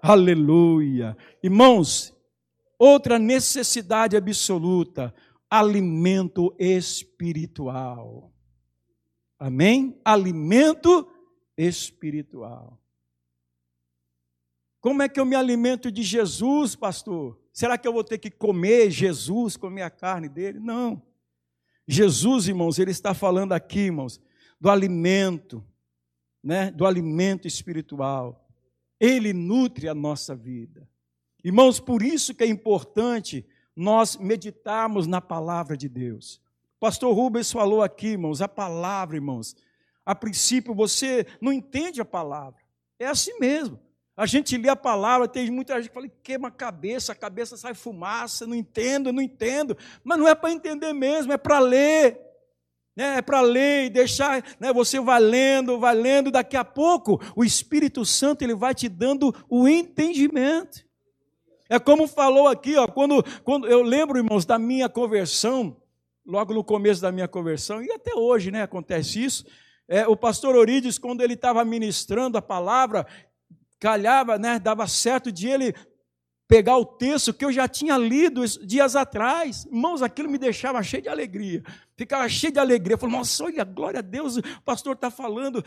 Aleluia. 0.00 1.16
Irmãos, 1.42 2.14
outra 2.78 3.18
necessidade 3.18 4.16
absoluta, 4.16 5.12
alimento 5.50 6.54
espiritual. 6.56 8.32
Amém? 9.38 10.00
Alimento 10.04 11.08
espiritual. 11.56 12.80
Como 14.80 15.02
é 15.02 15.08
que 15.08 15.18
eu 15.18 15.24
me 15.24 15.34
alimento 15.34 15.90
de 15.90 16.04
Jesus, 16.04 16.76
pastor? 16.76 17.36
Será 17.56 17.78
que 17.78 17.88
eu 17.88 17.92
vou 17.94 18.04
ter 18.04 18.18
que 18.18 18.30
comer 18.30 18.90
Jesus, 18.90 19.56
comer 19.56 19.80
a 19.80 19.88
carne 19.88 20.28
dele? 20.28 20.60
Não. 20.60 21.00
Jesus, 21.88 22.48
irmãos, 22.48 22.78
ele 22.78 22.90
está 22.90 23.14
falando 23.14 23.52
aqui, 23.52 23.78
irmãos, 23.78 24.20
do 24.60 24.68
alimento, 24.68 25.64
né? 26.44 26.70
Do 26.70 26.84
alimento 26.84 27.48
espiritual. 27.48 28.46
Ele 29.00 29.32
nutre 29.32 29.88
a 29.88 29.94
nossa 29.94 30.36
vida. 30.36 30.86
Irmãos, 31.42 31.80
por 31.80 32.02
isso 32.02 32.34
que 32.34 32.44
é 32.44 32.46
importante 32.46 33.42
nós 33.74 34.18
meditarmos 34.18 35.06
na 35.06 35.22
palavra 35.22 35.78
de 35.78 35.88
Deus. 35.88 36.42
pastor 36.78 37.16
Rubens 37.16 37.50
falou 37.50 37.82
aqui, 37.82 38.08
irmãos, 38.08 38.42
a 38.42 38.48
palavra, 38.48 39.16
irmãos. 39.16 39.56
A 40.04 40.14
princípio 40.14 40.74
você 40.74 41.26
não 41.40 41.50
entende 41.50 42.02
a 42.02 42.04
palavra. 42.04 42.60
É 42.98 43.06
assim 43.06 43.38
mesmo. 43.40 43.80
A 44.16 44.24
gente 44.24 44.56
lê 44.56 44.70
a 44.70 44.76
palavra, 44.76 45.28
tem 45.28 45.50
muita 45.50 45.76
gente 45.76 45.88
que 45.88 45.94
fala, 45.94 46.08
queima 46.22 46.48
a 46.48 46.50
cabeça, 46.50 47.12
a 47.12 47.14
cabeça 47.14 47.54
sai 47.56 47.74
fumaça, 47.74 48.46
não 48.46 48.54
entendo, 48.54 49.12
não 49.12 49.20
entendo. 49.20 49.76
Mas 50.02 50.18
não 50.18 50.26
é 50.26 50.34
para 50.34 50.50
entender 50.50 50.94
mesmo, 50.94 51.34
é 51.34 51.36
para 51.36 51.58
ler. 51.58 52.18
Né? 52.96 53.18
É 53.18 53.22
para 53.22 53.42
ler 53.42 53.84
e 53.84 53.90
deixar, 53.90 54.42
né? 54.58 54.72
você 54.72 54.98
vai 54.98 55.20
lendo, 55.20 55.78
vai 55.78 55.94
lendo, 55.94 56.30
daqui 56.30 56.56
a 56.56 56.64
pouco 56.64 57.20
o 57.36 57.44
Espírito 57.44 58.06
Santo 58.06 58.40
ele 58.40 58.54
vai 58.54 58.74
te 58.74 58.88
dando 58.88 59.34
o 59.50 59.68
entendimento. 59.68 60.86
É 61.68 61.78
como 61.78 62.06
falou 62.06 62.48
aqui, 62.48 62.74
ó, 62.76 62.86
quando, 62.86 63.22
quando 63.44 63.66
eu 63.66 63.82
lembro, 63.82 64.16
irmãos, 64.16 64.46
da 64.46 64.58
minha 64.58 64.88
conversão, 64.88 65.76
logo 66.24 66.54
no 66.54 66.64
começo 66.64 67.02
da 67.02 67.12
minha 67.12 67.28
conversão, 67.28 67.82
e 67.82 67.92
até 67.92 68.14
hoje 68.14 68.50
né, 68.50 68.62
acontece 68.62 69.22
isso. 69.22 69.44
É, 69.86 70.06
o 70.06 70.16
pastor 70.16 70.56
Orides, 70.56 70.96
quando 70.96 71.20
ele 71.20 71.34
estava 71.34 71.64
ministrando 71.64 72.38
a 72.38 72.42
palavra, 72.42 73.06
calhava, 73.78 74.38
né, 74.38 74.58
dava 74.58 74.86
certo 74.86 75.30
de 75.30 75.48
ele 75.48 75.74
pegar 76.48 76.76
o 76.76 76.84
texto 76.84 77.34
que 77.34 77.44
eu 77.44 77.52
já 77.52 77.66
tinha 77.66 77.98
lido 77.98 78.46
dias 78.64 78.94
atrás. 78.94 79.64
Irmãos, 79.66 80.00
aquilo 80.00 80.30
me 80.30 80.38
deixava 80.38 80.82
cheio 80.82 81.02
de 81.02 81.08
alegria. 81.08 81.62
Ficava 81.96 82.28
cheio 82.28 82.52
de 82.52 82.60
alegria. 82.60 82.94
Eu 82.94 82.98
falei, 82.98 83.16
nossa, 83.16 83.44
olha, 83.44 83.64
glória 83.64 83.98
a 83.98 84.02
Deus, 84.02 84.36
o 84.36 84.42
pastor 84.64 84.94
está 84.94 85.10
falando 85.10 85.64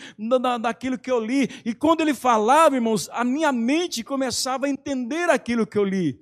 daquilo 0.61 0.97
que 0.97 1.11
eu 1.11 1.19
li. 1.19 1.49
E 1.65 1.73
quando 1.73 2.01
ele 2.01 2.13
falava, 2.13 2.75
irmãos, 2.75 3.09
a 3.11 3.23
minha 3.23 3.51
mente 3.51 4.03
começava 4.03 4.67
a 4.67 4.69
entender 4.69 5.29
aquilo 5.29 5.67
que 5.67 5.77
eu 5.77 5.83
li. 5.83 6.19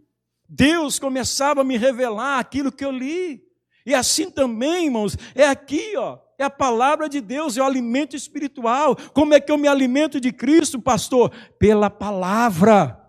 Deus 0.49 0.97
começava 0.97 1.61
a 1.61 1.63
me 1.63 1.77
revelar 1.77 2.39
aquilo 2.39 2.71
que 2.71 2.83
eu 2.83 2.91
li. 2.91 3.46
E 3.87 3.95
assim 3.95 4.29
também, 4.29 4.85
irmãos, 4.85 5.17
é 5.33 5.47
aqui, 5.47 5.97
ó 5.97 6.19
é 6.39 6.43
a 6.43 6.49
palavra 6.51 7.09
de 7.09 7.19
Deus, 7.19 7.57
é 7.57 7.61
o 7.61 7.65
alimento 7.65 8.15
espiritual. 8.15 8.95
Como 9.11 9.33
é 9.33 9.39
que 9.39 9.51
eu 9.51 9.57
me 9.57 9.67
alimento 9.67 10.21
de 10.21 10.31
Cristo, 10.31 10.79
pastor? 10.79 11.31
Pela 11.57 11.89
palavra. 11.89 13.06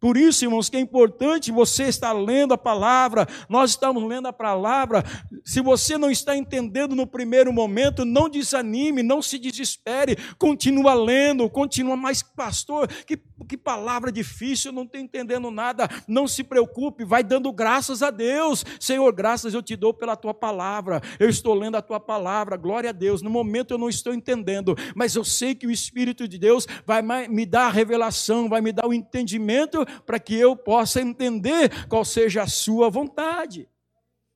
Por 0.00 0.16
isso, 0.16 0.44
irmãos, 0.44 0.68
que 0.68 0.76
é 0.76 0.80
importante 0.80 1.50
você 1.50 1.84
estar 1.84 2.12
lendo 2.12 2.54
a 2.54 2.58
palavra, 2.58 3.26
nós 3.48 3.70
estamos 3.70 4.02
lendo 4.04 4.28
a 4.28 4.32
palavra. 4.32 5.04
Se 5.44 5.60
você 5.60 5.98
não 5.98 6.08
está 6.08 6.36
entendendo 6.36 6.94
no 6.94 7.06
primeiro 7.06 7.52
momento, 7.52 8.04
não 8.04 8.28
desanime, 8.28 9.02
não 9.02 9.20
se 9.20 9.38
desespere, 9.38 10.16
continua 10.38 10.94
lendo, 10.94 11.50
continua, 11.50 11.96
mas 11.96 12.22
pastor, 12.22 12.86
que, 12.86 13.18
que 13.48 13.56
palavra 13.56 14.12
difícil, 14.12 14.70
eu 14.70 14.74
não 14.74 14.84
estou 14.84 15.00
entendendo 15.00 15.50
nada. 15.50 15.88
Não 16.06 16.28
se 16.28 16.44
preocupe, 16.44 17.04
vai 17.04 17.24
dando 17.24 17.52
graças 17.52 18.00
a 18.00 18.10
Deus. 18.10 18.64
Senhor, 18.78 19.12
graças 19.12 19.52
eu 19.52 19.62
te 19.62 19.74
dou 19.74 19.92
pela 19.92 20.14
tua 20.14 20.32
palavra, 20.32 21.02
eu 21.18 21.28
estou 21.28 21.54
lendo 21.54 21.76
a 21.76 21.82
tua 21.82 21.98
palavra, 21.98 22.56
glória 22.56 22.90
a 22.90 22.92
Deus. 22.92 23.20
No 23.20 23.30
momento 23.30 23.74
eu 23.74 23.78
não 23.78 23.88
estou 23.88 24.14
entendendo, 24.14 24.76
mas 24.94 25.16
eu 25.16 25.24
sei 25.24 25.56
que 25.56 25.66
o 25.66 25.72
Espírito 25.72 26.28
de 26.28 26.38
Deus 26.38 26.68
vai 26.86 27.02
me 27.28 27.44
dar 27.44 27.66
a 27.66 27.70
revelação, 27.70 28.48
vai 28.48 28.60
me 28.60 28.70
dar 28.70 28.86
o 28.86 28.94
entendimento 28.94 29.87
para 30.04 30.18
que 30.18 30.34
eu 30.34 30.56
possa 30.56 31.00
entender 31.00 31.86
qual 31.86 32.04
seja 32.04 32.42
a 32.42 32.46
sua 32.46 32.88
vontade. 32.88 33.68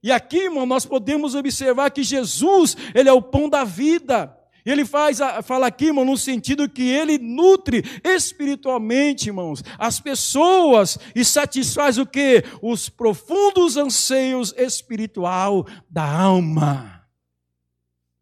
E 0.02 0.10
aqui, 0.10 0.44
irmão, 0.44 0.66
nós 0.66 0.84
podemos 0.84 1.34
observar 1.34 1.90
que 1.90 2.02
Jesus, 2.02 2.76
ele 2.94 3.08
é 3.08 3.12
o 3.12 3.22
pão 3.22 3.48
da 3.48 3.62
vida. 3.62 4.36
Ele 4.64 4.84
faz, 4.84 5.18
fala 5.44 5.66
aqui, 5.66 5.86
irmão, 5.86 6.04
no 6.04 6.16
sentido 6.16 6.68
que 6.68 6.82
ele 6.82 7.18
nutre 7.18 7.82
espiritualmente, 8.04 9.28
irmãos, 9.28 9.62
as 9.78 10.00
pessoas 10.00 10.98
e 11.14 11.24
satisfaz 11.24 11.98
o 11.98 12.06
que? 12.06 12.44
Os 12.60 12.88
profundos 12.88 13.76
anseios 13.76 14.54
espiritual 14.56 15.66
da 15.90 16.04
alma. 16.04 17.06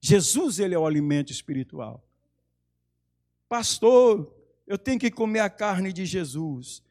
Jesus, 0.00 0.58
ele 0.58 0.74
é 0.74 0.78
o 0.78 0.86
alimento 0.86 1.30
espiritual. 1.30 2.02
Pastor, 3.48 4.32
eu 4.66 4.78
tenho 4.78 4.98
que 4.98 5.10
comer 5.10 5.40
a 5.40 5.50
carne 5.50 5.92
de 5.92 6.06
Jesus. 6.06 6.82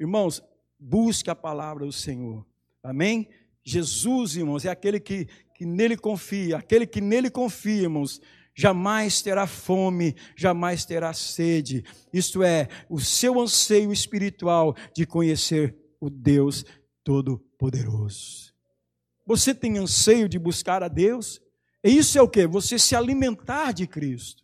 Irmãos, 0.00 0.42
busque 0.78 1.28
a 1.28 1.34
palavra 1.34 1.84
do 1.84 1.92
Senhor. 1.92 2.46
Amém? 2.82 3.28
Jesus, 3.62 4.34
irmãos, 4.34 4.64
é 4.64 4.70
aquele 4.70 4.98
que, 4.98 5.28
que 5.54 5.66
nele 5.66 5.94
confia, 5.94 6.56
aquele 6.56 6.86
que 6.86 7.02
nele 7.02 7.28
confia, 7.28 7.82
irmãos, 7.82 8.18
jamais 8.54 9.20
terá 9.20 9.46
fome, 9.46 10.16
jamais 10.34 10.86
terá 10.86 11.12
sede. 11.12 11.84
Isto 12.10 12.42
é, 12.42 12.66
o 12.88 12.98
seu 12.98 13.38
anseio 13.38 13.92
espiritual 13.92 14.74
de 14.94 15.04
conhecer 15.04 15.76
o 16.00 16.08
Deus 16.08 16.64
Todo-Poderoso. 17.04 18.54
Você 19.26 19.54
tem 19.54 19.76
anseio 19.76 20.30
de 20.30 20.38
buscar 20.38 20.82
a 20.82 20.88
Deus? 20.88 21.42
E 21.84 21.94
isso 21.94 22.18
é 22.18 22.22
o 22.22 22.28
que? 22.28 22.46
Você 22.46 22.78
se 22.78 22.96
alimentar 22.96 23.72
de 23.72 23.86
Cristo. 23.86 24.42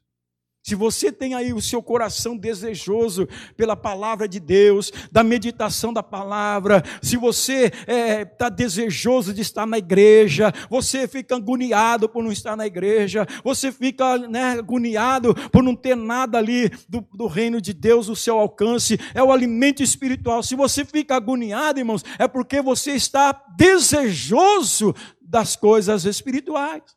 Se 0.67 0.75
você 0.75 1.13
tem 1.13 1.33
aí 1.33 1.53
o 1.53 1.63
seu 1.63 1.81
coração 1.81 2.37
desejoso 2.37 3.29
pela 3.57 3.77
palavra 3.77 4.27
de 4.27 4.41
Deus, 4.41 4.91
da 5.13 5.23
meditação 5.23 5.93
da 5.93 6.03
palavra, 6.03 6.83
se 7.01 7.17
você 7.17 7.67
está 7.67 7.93
é, 7.93 8.25
tá 8.25 8.49
desejoso 8.49 9.33
de 9.33 9.43
estar 9.43 9.65
na 9.65 9.79
igreja, 9.79 10.53
você 10.69 11.07
fica 11.07 11.37
agoniado 11.37 12.09
por 12.09 12.25
não 12.25 12.33
estar 12.33 12.57
na 12.57 12.67
igreja, 12.67 13.29
você 13.45 13.71
fica 13.71 14.19
né, 14.19 14.59
agoniado 14.59 15.37
por 15.53 15.63
não 15.63 15.77
ter 15.77 15.95
nada 15.95 16.39
ali 16.39 16.69
do, 16.89 17.01
do 17.15 17.29
reino 17.29 17.61
de 17.61 17.73
Deus, 17.73 18.09
o 18.09 18.17
seu 18.17 18.37
alcance, 18.37 18.99
é 19.15 19.23
o 19.23 19.31
alimento 19.31 19.85
espiritual. 19.85 20.43
Se 20.43 20.57
você 20.57 20.85
fica 20.85 21.15
agoniado, 21.15 21.79
irmãos, 21.79 22.05
é 22.19 22.27
porque 22.27 22.61
você 22.61 22.91
está 22.91 23.41
desejoso 23.57 24.93
das 25.23 25.55
coisas 25.55 26.05
espirituais. 26.05 26.96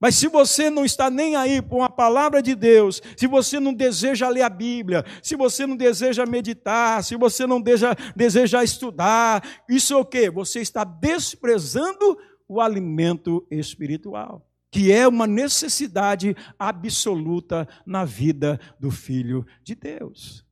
Mas 0.00 0.16
se 0.16 0.28
você 0.28 0.68
não 0.68 0.84
está 0.84 1.08
nem 1.08 1.36
aí 1.36 1.62
com 1.62 1.82
a 1.82 1.88
palavra 1.88 2.42
de 2.42 2.54
Deus, 2.54 3.00
se 3.16 3.26
você 3.26 3.58
não 3.58 3.72
deseja 3.72 4.28
ler 4.28 4.42
a 4.42 4.48
Bíblia, 4.48 5.04
se 5.22 5.34
você 5.34 5.66
não 5.66 5.76
deseja 5.76 6.26
meditar, 6.26 7.02
se 7.02 7.16
você 7.16 7.46
não 7.46 7.60
deseja, 7.60 7.96
deseja 8.14 8.62
estudar, 8.62 9.42
isso 9.68 9.94
é 9.94 9.96
o 9.96 10.04
quê? 10.04 10.30
Você 10.30 10.60
está 10.60 10.84
desprezando 10.84 12.18
o 12.46 12.60
alimento 12.60 13.46
espiritual, 13.50 14.46
que 14.70 14.92
é 14.92 15.08
uma 15.08 15.26
necessidade 15.26 16.36
absoluta 16.58 17.66
na 17.84 18.04
vida 18.04 18.60
do 18.78 18.90
Filho 18.90 19.46
de 19.64 19.74
Deus. 19.74 20.45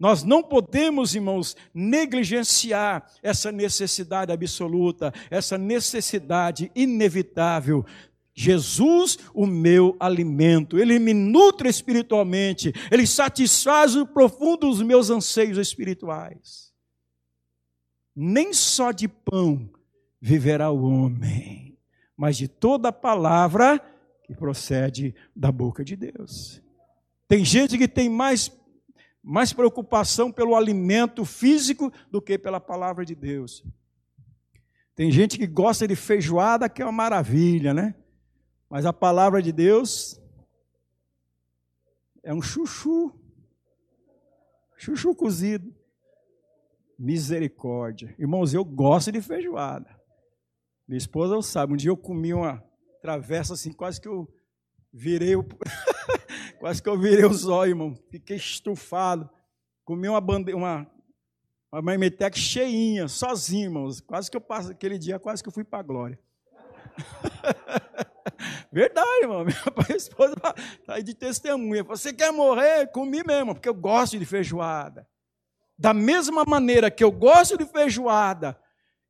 Nós 0.00 0.24
não 0.24 0.42
podemos, 0.42 1.14
irmãos, 1.14 1.54
negligenciar 1.74 3.06
essa 3.22 3.52
necessidade 3.52 4.32
absoluta, 4.32 5.12
essa 5.30 5.58
necessidade 5.58 6.72
inevitável. 6.74 7.84
Jesus, 8.32 9.18
o 9.34 9.46
meu 9.46 9.94
alimento, 10.00 10.78
ele 10.78 10.98
me 10.98 11.12
nutre 11.12 11.68
espiritualmente, 11.68 12.72
ele 12.90 13.06
satisfaz 13.06 13.94
o 13.94 14.06
profundo 14.06 14.68
dos 14.68 14.80
meus 14.80 15.10
anseios 15.10 15.58
espirituais. 15.58 16.72
Nem 18.16 18.54
só 18.54 18.92
de 18.92 19.06
pão 19.06 19.68
viverá 20.18 20.70
o 20.70 20.82
homem, 20.82 21.76
mas 22.16 22.38
de 22.38 22.48
toda 22.48 22.90
palavra 22.90 23.78
que 24.24 24.34
procede 24.34 25.14
da 25.36 25.52
boca 25.52 25.84
de 25.84 25.94
Deus. 25.94 26.62
Tem 27.28 27.44
gente 27.44 27.76
que 27.76 27.86
tem 27.86 28.08
mais 28.08 28.50
mais 29.22 29.52
preocupação 29.52 30.32
pelo 30.32 30.56
alimento 30.56 31.24
físico 31.24 31.92
do 32.10 32.22
que 32.22 32.38
pela 32.38 32.60
palavra 32.60 33.04
de 33.04 33.14
Deus. 33.14 33.64
Tem 34.94 35.10
gente 35.10 35.38
que 35.38 35.46
gosta 35.46 35.86
de 35.86 35.96
feijoada, 35.96 36.68
que 36.68 36.82
é 36.82 36.84
uma 36.84 36.92
maravilha, 36.92 37.72
né? 37.72 37.94
Mas 38.68 38.86
a 38.86 38.92
palavra 38.92 39.42
de 39.42 39.52
Deus 39.52 40.20
é 42.22 42.32
um 42.32 42.42
chuchu. 42.42 43.12
Chuchu 44.76 45.14
cozido. 45.14 45.74
Misericórdia. 46.98 48.14
Irmãos, 48.18 48.52
eu 48.52 48.64
gosto 48.64 49.10
de 49.10 49.22
feijoada. 49.22 49.98
Minha 50.86 50.98
esposa 50.98 51.40
sabe. 51.42 51.72
Um 51.72 51.76
dia 51.76 51.90
eu 51.90 51.96
comi 51.96 52.34
uma 52.34 52.62
travessa 53.00 53.54
assim, 53.54 53.72
quase 53.72 54.00
que 54.00 54.08
eu 54.08 54.28
virei 54.92 55.34
o. 55.34 55.44
Quase 56.60 56.82
que 56.82 56.90
eu 56.90 56.98
virei 56.98 57.24
os 57.24 57.46
olhos, 57.46 57.70
irmão. 57.70 57.98
Fiquei 58.10 58.36
estufado. 58.36 59.28
Comi 59.82 60.06
uma 60.10 60.20
bandeira, 60.20 60.58
uma, 60.58 60.86
uma 61.72 61.80
marmitex 61.80 62.38
cheinha, 62.38 63.08
sozinho, 63.08 63.64
irmãos. 63.64 64.02
Quase 64.02 64.30
que 64.30 64.36
eu 64.36 64.42
passo 64.42 64.70
aquele 64.70 64.98
dia, 64.98 65.18
quase 65.18 65.42
que 65.42 65.48
eu 65.48 65.52
fui 65.52 65.64
para 65.64 65.78
a 65.78 65.82
glória. 65.82 66.20
Verdade, 68.70 69.22
irmão. 69.22 69.42
Minha 69.42 69.56
esposa 69.96 70.34
está 70.34 70.94
aí 70.94 71.02
de 71.02 71.14
testemunha. 71.14 71.82
Você 71.84 72.12
quer 72.12 72.30
morrer? 72.30 72.88
Comi 72.88 73.24
mesmo, 73.24 73.54
porque 73.54 73.68
eu 73.68 73.74
gosto 73.74 74.18
de 74.18 74.26
feijoada. 74.26 75.08
Da 75.78 75.94
mesma 75.94 76.44
maneira 76.44 76.90
que 76.90 77.02
eu 77.02 77.10
gosto 77.10 77.56
de 77.56 77.64
feijoada, 77.64 78.60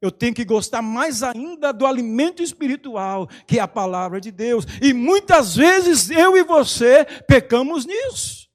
eu 0.00 0.10
tenho 0.10 0.34
que 0.34 0.44
gostar 0.44 0.80
mais 0.80 1.22
ainda 1.22 1.72
do 1.72 1.86
alimento 1.86 2.42
espiritual, 2.42 3.28
que 3.46 3.58
é 3.58 3.62
a 3.62 3.68
palavra 3.68 4.20
de 4.20 4.30
Deus. 4.30 4.64
E 4.80 4.94
muitas 4.94 5.54
vezes 5.54 6.10
eu 6.10 6.36
e 6.36 6.42
você 6.42 7.04
pecamos 7.28 7.84
nisso. 7.84 8.48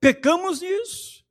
Pecamos 0.00 0.60
nisso. 0.60 1.24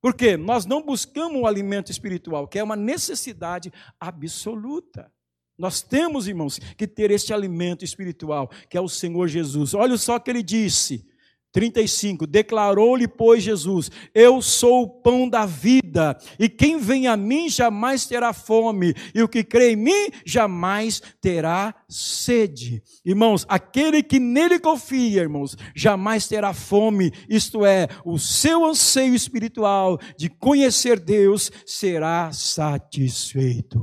Porque 0.00 0.36
nós 0.36 0.66
não 0.66 0.82
buscamos 0.82 1.40
o 1.40 1.46
alimento 1.46 1.90
espiritual, 1.90 2.46
que 2.46 2.58
é 2.58 2.62
uma 2.62 2.76
necessidade 2.76 3.72
absoluta. 3.98 5.10
Nós 5.56 5.82
temos, 5.82 6.28
irmãos, 6.28 6.58
que 6.58 6.86
ter 6.86 7.10
este 7.10 7.32
alimento 7.32 7.84
espiritual, 7.84 8.50
que 8.68 8.76
é 8.76 8.80
o 8.80 8.88
Senhor 8.88 9.26
Jesus. 9.28 9.72
Olha 9.72 9.96
só 9.96 10.16
o 10.16 10.20
que 10.20 10.30
ele 10.30 10.42
disse. 10.42 11.08
35, 11.54 12.26
declarou-lhe, 12.26 13.06
pois, 13.06 13.44
Jesus: 13.44 13.88
Eu 14.12 14.42
sou 14.42 14.82
o 14.82 14.88
pão 14.88 15.28
da 15.28 15.46
vida, 15.46 16.18
e 16.36 16.48
quem 16.48 16.78
vem 16.78 17.06
a 17.06 17.16
mim 17.16 17.48
jamais 17.48 18.04
terá 18.06 18.32
fome, 18.32 18.92
e 19.14 19.22
o 19.22 19.28
que 19.28 19.44
crê 19.44 19.70
em 19.70 19.76
mim 19.76 20.10
jamais 20.26 21.00
terá 21.20 21.72
sede. 21.88 22.82
Irmãos, 23.04 23.46
aquele 23.48 24.02
que 24.02 24.18
nele 24.18 24.58
confia, 24.58 25.22
irmãos, 25.22 25.56
jamais 25.76 26.26
terá 26.26 26.52
fome, 26.52 27.12
isto 27.28 27.64
é, 27.64 27.86
o 28.04 28.18
seu 28.18 28.64
anseio 28.64 29.14
espiritual 29.14 30.00
de 30.18 30.28
conhecer 30.28 30.98
Deus 30.98 31.52
será 31.64 32.32
satisfeito. 32.32 33.80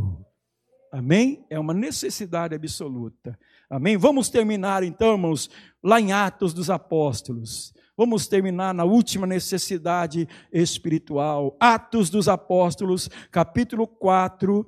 Amém? 0.92 1.46
É 1.50 1.58
uma 1.58 1.74
necessidade 1.74 2.54
absoluta. 2.54 3.40
Amém? 3.70 3.96
Vamos 3.96 4.28
terminar 4.28 4.84
então, 4.84 5.14
irmãos, 5.14 5.50
lá 5.84 6.00
em 6.00 6.12
Atos 6.12 6.54
dos 6.54 6.70
Apóstolos. 6.70 7.74
Vamos 7.96 8.28
terminar 8.28 8.74
na 8.74 8.84
última 8.84 9.28
necessidade 9.28 10.28
espiritual. 10.52 11.56
Atos 11.60 12.10
dos 12.10 12.28
Apóstolos, 12.28 13.10
capítulo 13.30 13.88
4, 13.88 14.66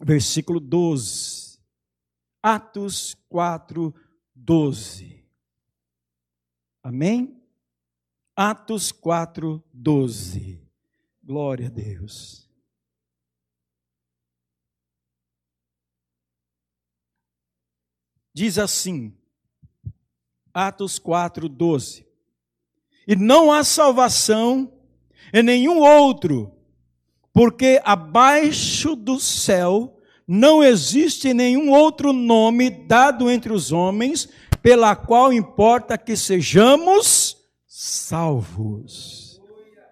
versículo 0.00 0.58
12. 0.58 1.58
Atos 2.42 3.14
4, 3.28 3.94
12. 4.34 5.24
Amém? 6.82 7.40
Atos 8.34 8.90
4, 8.90 9.62
12. 9.72 10.60
Glória 11.22 11.66
a 11.66 11.70
Deus. 11.70 12.50
diz 18.40 18.58
assim, 18.58 19.14
Atos 20.52 20.98
4, 20.98 21.48
12: 21.48 22.06
E 23.06 23.16
não 23.16 23.52
há 23.52 23.64
salvação 23.64 24.72
em 25.32 25.42
nenhum 25.42 25.78
outro, 25.78 26.52
porque 27.32 27.80
abaixo 27.84 28.96
do 28.96 29.20
céu 29.20 29.96
não 30.26 30.62
existe 30.62 31.34
nenhum 31.34 31.70
outro 31.70 32.12
nome 32.12 32.70
dado 32.70 33.30
entre 33.30 33.52
os 33.52 33.72
homens 33.72 34.28
pela 34.62 34.94
qual 34.94 35.32
importa 35.32 35.98
que 35.98 36.16
sejamos 36.16 37.36
salvos. 37.66 39.40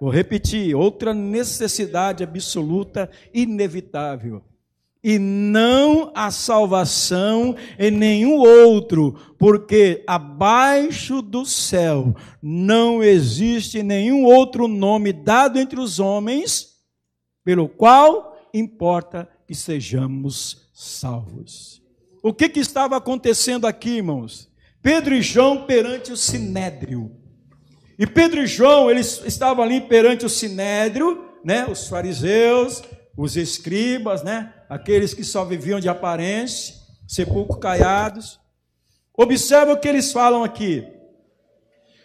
Vou 0.00 0.10
repetir, 0.10 0.76
outra 0.76 1.12
necessidade 1.12 2.22
absoluta, 2.22 3.10
inevitável. 3.34 4.44
E 5.02 5.18
não 5.18 6.10
a 6.14 6.30
salvação 6.30 7.54
em 7.78 7.90
nenhum 7.90 8.36
outro, 8.36 9.14
porque 9.38 10.02
abaixo 10.06 11.22
do 11.22 11.46
céu 11.46 12.16
não 12.42 13.02
existe 13.02 13.82
nenhum 13.82 14.24
outro 14.24 14.66
nome 14.66 15.12
dado 15.12 15.58
entre 15.58 15.78
os 15.78 16.00
homens 16.00 16.78
pelo 17.44 17.68
qual 17.68 18.36
importa 18.52 19.28
que 19.46 19.54
sejamos 19.54 20.68
salvos. 20.74 21.80
O 22.22 22.32
que, 22.34 22.48
que 22.48 22.60
estava 22.60 22.96
acontecendo 22.96 23.66
aqui, 23.66 23.96
irmãos? 23.96 24.50
Pedro 24.82 25.14
e 25.14 25.22
João 25.22 25.64
perante 25.64 26.12
o 26.12 26.16
sinédrio. 26.16 27.10
E 27.98 28.06
Pedro 28.06 28.42
e 28.42 28.46
João, 28.46 28.90
eles 28.90 29.22
estavam 29.24 29.64
ali 29.64 29.80
perante 29.80 30.26
o 30.26 30.28
sinédrio, 30.28 31.24
né? 31.44 31.66
Os 31.66 31.88
fariseus, 31.88 32.82
os 33.16 33.36
escribas, 33.36 34.22
né? 34.22 34.52
Aqueles 34.68 35.14
que 35.14 35.24
só 35.24 35.44
viviam 35.44 35.80
de 35.80 35.88
aparência, 35.88 36.74
sepulcro 37.06 37.58
caiados. 37.58 38.38
Observa 39.16 39.72
o 39.72 39.80
que 39.80 39.88
eles 39.88 40.12
falam 40.12 40.44
aqui. 40.44 40.86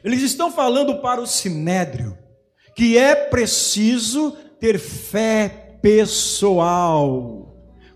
Eles 0.03 0.21
estão 0.21 0.51
falando 0.51 1.01
para 1.01 1.21
o 1.21 1.27
sinédrio 1.27 2.17
que 2.75 2.97
é 2.97 3.15
preciso 3.15 4.31
ter 4.59 4.79
fé 4.79 5.77
pessoal. 5.81 7.52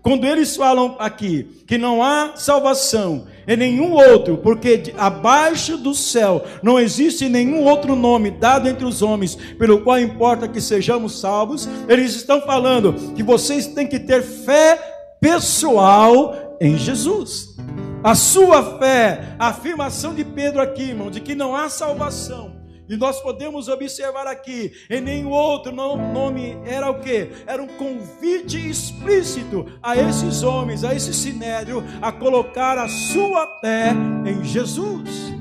Quando 0.08 0.24
eles 0.24 0.56
falam 0.56 0.96
aqui 0.98 1.62
que 1.66 1.76
não 1.76 2.02
há 2.02 2.32
salvação 2.34 3.26
em 3.46 3.58
nenhum 3.58 3.92
outro, 3.92 4.38
porque 4.38 4.94
abaixo 4.96 5.76
do 5.76 5.94
céu 5.94 6.46
não 6.62 6.80
existe 6.80 7.28
nenhum 7.28 7.62
outro 7.64 7.94
nome 7.94 8.30
dado 8.30 8.66
entre 8.70 8.86
os 8.86 9.02
homens 9.02 9.34
pelo 9.34 9.82
qual 9.82 10.00
importa 10.00 10.48
que 10.48 10.62
sejamos 10.62 11.20
salvos, 11.20 11.68
eles 11.86 12.14
estão 12.14 12.40
falando 12.40 12.94
que 13.14 13.22
vocês 13.22 13.66
têm 13.66 13.86
que 13.86 13.98
ter 13.98 14.22
fé 14.22 14.78
pessoal 15.20 16.56
em 16.58 16.78
Jesus. 16.78 17.54
A 18.02 18.14
sua 18.14 18.78
fé, 18.78 19.36
a 19.38 19.48
afirmação 19.48 20.14
de 20.14 20.24
Pedro 20.24 20.62
aqui, 20.62 20.84
irmão, 20.84 21.10
de 21.10 21.20
que 21.20 21.34
não 21.34 21.54
há 21.54 21.68
salvação 21.68 22.57
e 22.88 22.96
nós 22.96 23.20
podemos 23.20 23.68
observar 23.68 24.26
aqui, 24.26 24.72
em 24.88 25.00
nenhum 25.00 25.30
outro 25.30 25.72
nome 25.72 26.56
era 26.64 26.90
o 26.90 27.00
que? 27.00 27.28
Era 27.46 27.62
um 27.62 27.66
convite 27.66 28.56
explícito 28.68 29.66
a 29.82 29.96
esses 29.96 30.42
homens, 30.42 30.84
a 30.84 30.94
esse 30.94 31.12
sinédrio, 31.12 31.84
a 32.00 32.10
colocar 32.10 32.78
a 32.78 32.88
sua 32.88 33.58
fé 33.60 33.92
em 34.26 34.44
Jesus. 34.44 35.38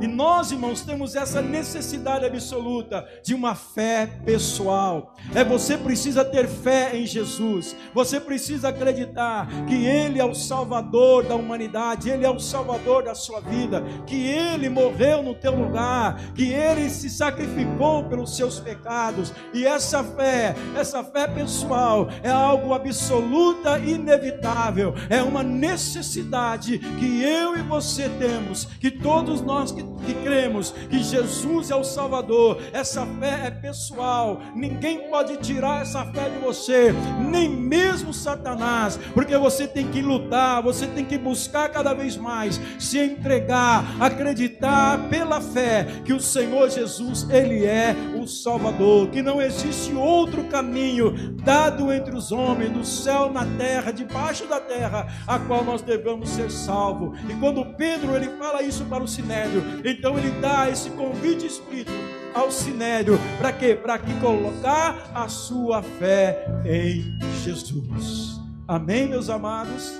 E 0.00 0.06
nós, 0.06 0.52
irmãos, 0.52 0.82
temos 0.82 1.16
essa 1.16 1.42
necessidade 1.42 2.24
absoluta 2.24 3.06
de 3.22 3.34
uma 3.34 3.54
fé 3.54 4.06
pessoal. 4.24 5.14
É 5.34 5.42
você 5.42 5.76
precisa 5.76 6.24
ter 6.24 6.46
fé 6.46 6.96
em 6.96 7.04
Jesus. 7.04 7.74
Você 7.92 8.20
precisa 8.20 8.68
acreditar 8.68 9.48
que 9.66 9.74
ele 9.86 10.20
é 10.20 10.24
o 10.24 10.34
salvador 10.34 11.24
da 11.24 11.34
humanidade, 11.34 12.10
ele 12.10 12.24
é 12.24 12.30
o 12.30 12.38
salvador 12.38 13.02
da 13.02 13.14
sua 13.14 13.40
vida, 13.40 13.82
que 14.06 14.26
ele 14.28 14.68
morreu 14.68 15.22
no 15.22 15.34
teu 15.34 15.54
lugar, 15.54 16.20
que 16.34 16.52
ele 16.52 16.88
se 16.88 17.10
sacrificou 17.10 18.04
pelos 18.04 18.36
seus 18.36 18.60
pecados. 18.60 19.32
E 19.52 19.66
essa 19.66 20.04
fé, 20.04 20.54
essa 20.76 21.02
fé 21.02 21.26
pessoal 21.26 22.08
é 22.22 22.30
algo 22.30 22.72
absoluta 22.72 23.78
inevitável. 23.78 24.94
É 25.10 25.22
uma 25.22 25.42
necessidade 25.42 26.78
que 26.78 27.22
eu 27.22 27.56
e 27.56 27.62
você 27.62 28.08
temos, 28.10 28.64
que 28.64 28.90
todos 28.90 29.40
nós 29.40 29.72
que 29.72 29.87
que 30.04 30.14
cremos 30.14 30.70
que 30.70 31.02
Jesus 31.02 31.70
é 31.70 31.74
o 31.74 31.84
Salvador, 31.84 32.60
essa 32.72 33.06
fé 33.20 33.46
é 33.46 33.50
pessoal, 33.50 34.40
ninguém 34.54 35.08
pode 35.10 35.36
tirar 35.38 35.82
essa 35.82 36.04
fé 36.06 36.28
de 36.28 36.38
você, 36.38 36.94
nem 37.30 37.48
mesmo 37.48 38.12
Satanás, 38.12 38.98
porque 39.14 39.36
você 39.36 39.66
tem 39.66 39.88
que 39.88 40.00
lutar, 40.00 40.62
você 40.62 40.86
tem 40.86 41.04
que 41.04 41.18
buscar 41.18 41.68
cada 41.68 41.94
vez 41.94 42.16
mais 42.16 42.60
se 42.78 42.98
entregar, 42.98 43.84
acreditar 44.00 45.08
pela 45.08 45.40
fé 45.40 45.86
que 46.04 46.12
o 46.12 46.20
Senhor 46.20 46.70
Jesus, 46.70 47.28
Ele 47.30 47.64
é 47.64 47.94
o 48.20 48.26
Salvador, 48.26 49.08
que 49.08 49.22
não 49.22 49.40
existe 49.40 49.94
outro 49.94 50.44
caminho 50.44 51.34
dado 51.44 51.92
entre 51.92 52.14
os 52.14 52.32
homens, 52.32 52.70
do 52.70 52.84
céu 52.84 53.30
na 53.32 53.44
terra, 53.56 53.92
debaixo 53.92 54.46
da 54.46 54.60
terra, 54.60 55.06
a 55.26 55.38
qual 55.38 55.64
nós 55.64 55.82
devemos 55.82 56.28
ser 56.30 56.50
salvos. 56.50 57.18
E 57.28 57.34
quando 57.34 57.64
Pedro 57.76 58.14
ele 58.14 58.28
fala 58.38 58.62
isso 58.62 58.84
para 58.84 59.02
o 59.02 59.08
Sinédrio, 59.08 59.62
então 59.88 60.18
ele 60.18 60.30
dá 60.40 60.68
esse 60.68 60.90
convite 60.90 61.46
espírito 61.46 61.92
ao 62.34 62.52
sinédrio 62.52 63.18
para 63.38 63.52
quê? 63.52 63.74
Para 63.74 63.98
que 63.98 64.12
colocar 64.20 65.10
a 65.14 65.28
sua 65.28 65.82
fé 65.82 66.46
em 66.64 67.18
Jesus. 67.42 68.40
Amém, 68.66 69.08
meus 69.08 69.30
amados. 69.30 69.98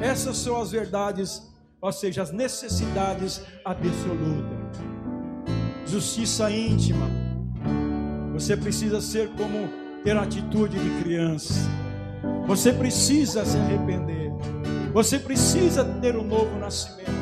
Essas 0.00 0.36
são 0.36 0.60
as 0.60 0.70
verdades, 0.70 1.42
ou 1.80 1.90
seja, 1.90 2.22
as 2.22 2.30
necessidades 2.30 3.42
absolutas. 3.64 4.78
Justiça 5.86 6.50
íntima. 6.50 7.08
Você 8.34 8.56
precisa 8.56 9.00
ser 9.00 9.30
como 9.30 9.68
ter 10.04 10.16
atitude 10.16 10.78
de 10.78 11.02
criança. 11.02 11.54
Você 12.46 12.72
precisa 12.72 13.44
se 13.44 13.56
arrepender. 13.56 14.30
Você 14.92 15.18
precisa 15.18 15.84
ter 15.84 16.14
um 16.14 16.24
novo 16.24 16.58
nascimento 16.58 17.15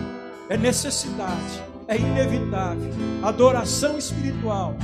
é 0.55 0.57
necessidade, 0.57 1.63
é 1.89 1.97
inevitável. 1.97 2.93
Adoração 3.25 3.99
espiritual. 3.99 4.77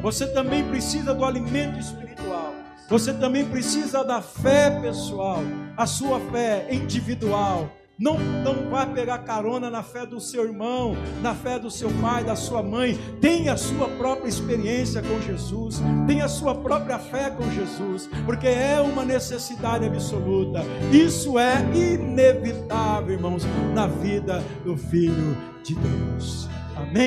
Você 0.00 0.26
também 0.26 0.64
precisa 0.64 1.12
do 1.12 1.22
alimento 1.22 1.78
espiritual. 1.78 2.54
Você 2.88 3.12
também 3.12 3.44
precisa 3.44 4.02
da 4.02 4.22
fé 4.22 4.70
pessoal, 4.80 5.42
a 5.76 5.86
sua 5.86 6.18
fé 6.32 6.66
individual, 6.70 7.68
não, 7.98 8.16
não 8.16 8.70
vá 8.70 8.86
pegar 8.86 9.18
carona 9.18 9.68
na 9.68 9.82
fé 9.82 10.06
do 10.06 10.20
seu 10.20 10.44
irmão, 10.44 10.96
na 11.20 11.34
fé 11.34 11.58
do 11.58 11.68
seu 11.68 11.90
pai, 12.00 12.22
da 12.22 12.36
sua 12.36 12.62
mãe. 12.62 12.96
Tenha 13.20 13.54
a 13.54 13.56
sua 13.56 13.88
própria 13.88 14.28
experiência 14.28 15.02
com 15.02 15.20
Jesus. 15.20 15.82
Tenha 16.06 16.26
a 16.26 16.28
sua 16.28 16.54
própria 16.54 16.98
fé 16.98 17.28
com 17.30 17.50
Jesus. 17.50 18.08
Porque 18.24 18.46
é 18.46 18.80
uma 18.80 19.04
necessidade 19.04 19.84
absoluta. 19.84 20.62
Isso 20.92 21.38
é 21.40 21.60
inevitável, 21.74 23.14
irmãos, 23.14 23.42
na 23.74 23.88
vida 23.88 24.44
do 24.64 24.76
Filho 24.76 25.36
de 25.64 25.74
Deus. 25.74 26.48
Amém? 26.76 27.06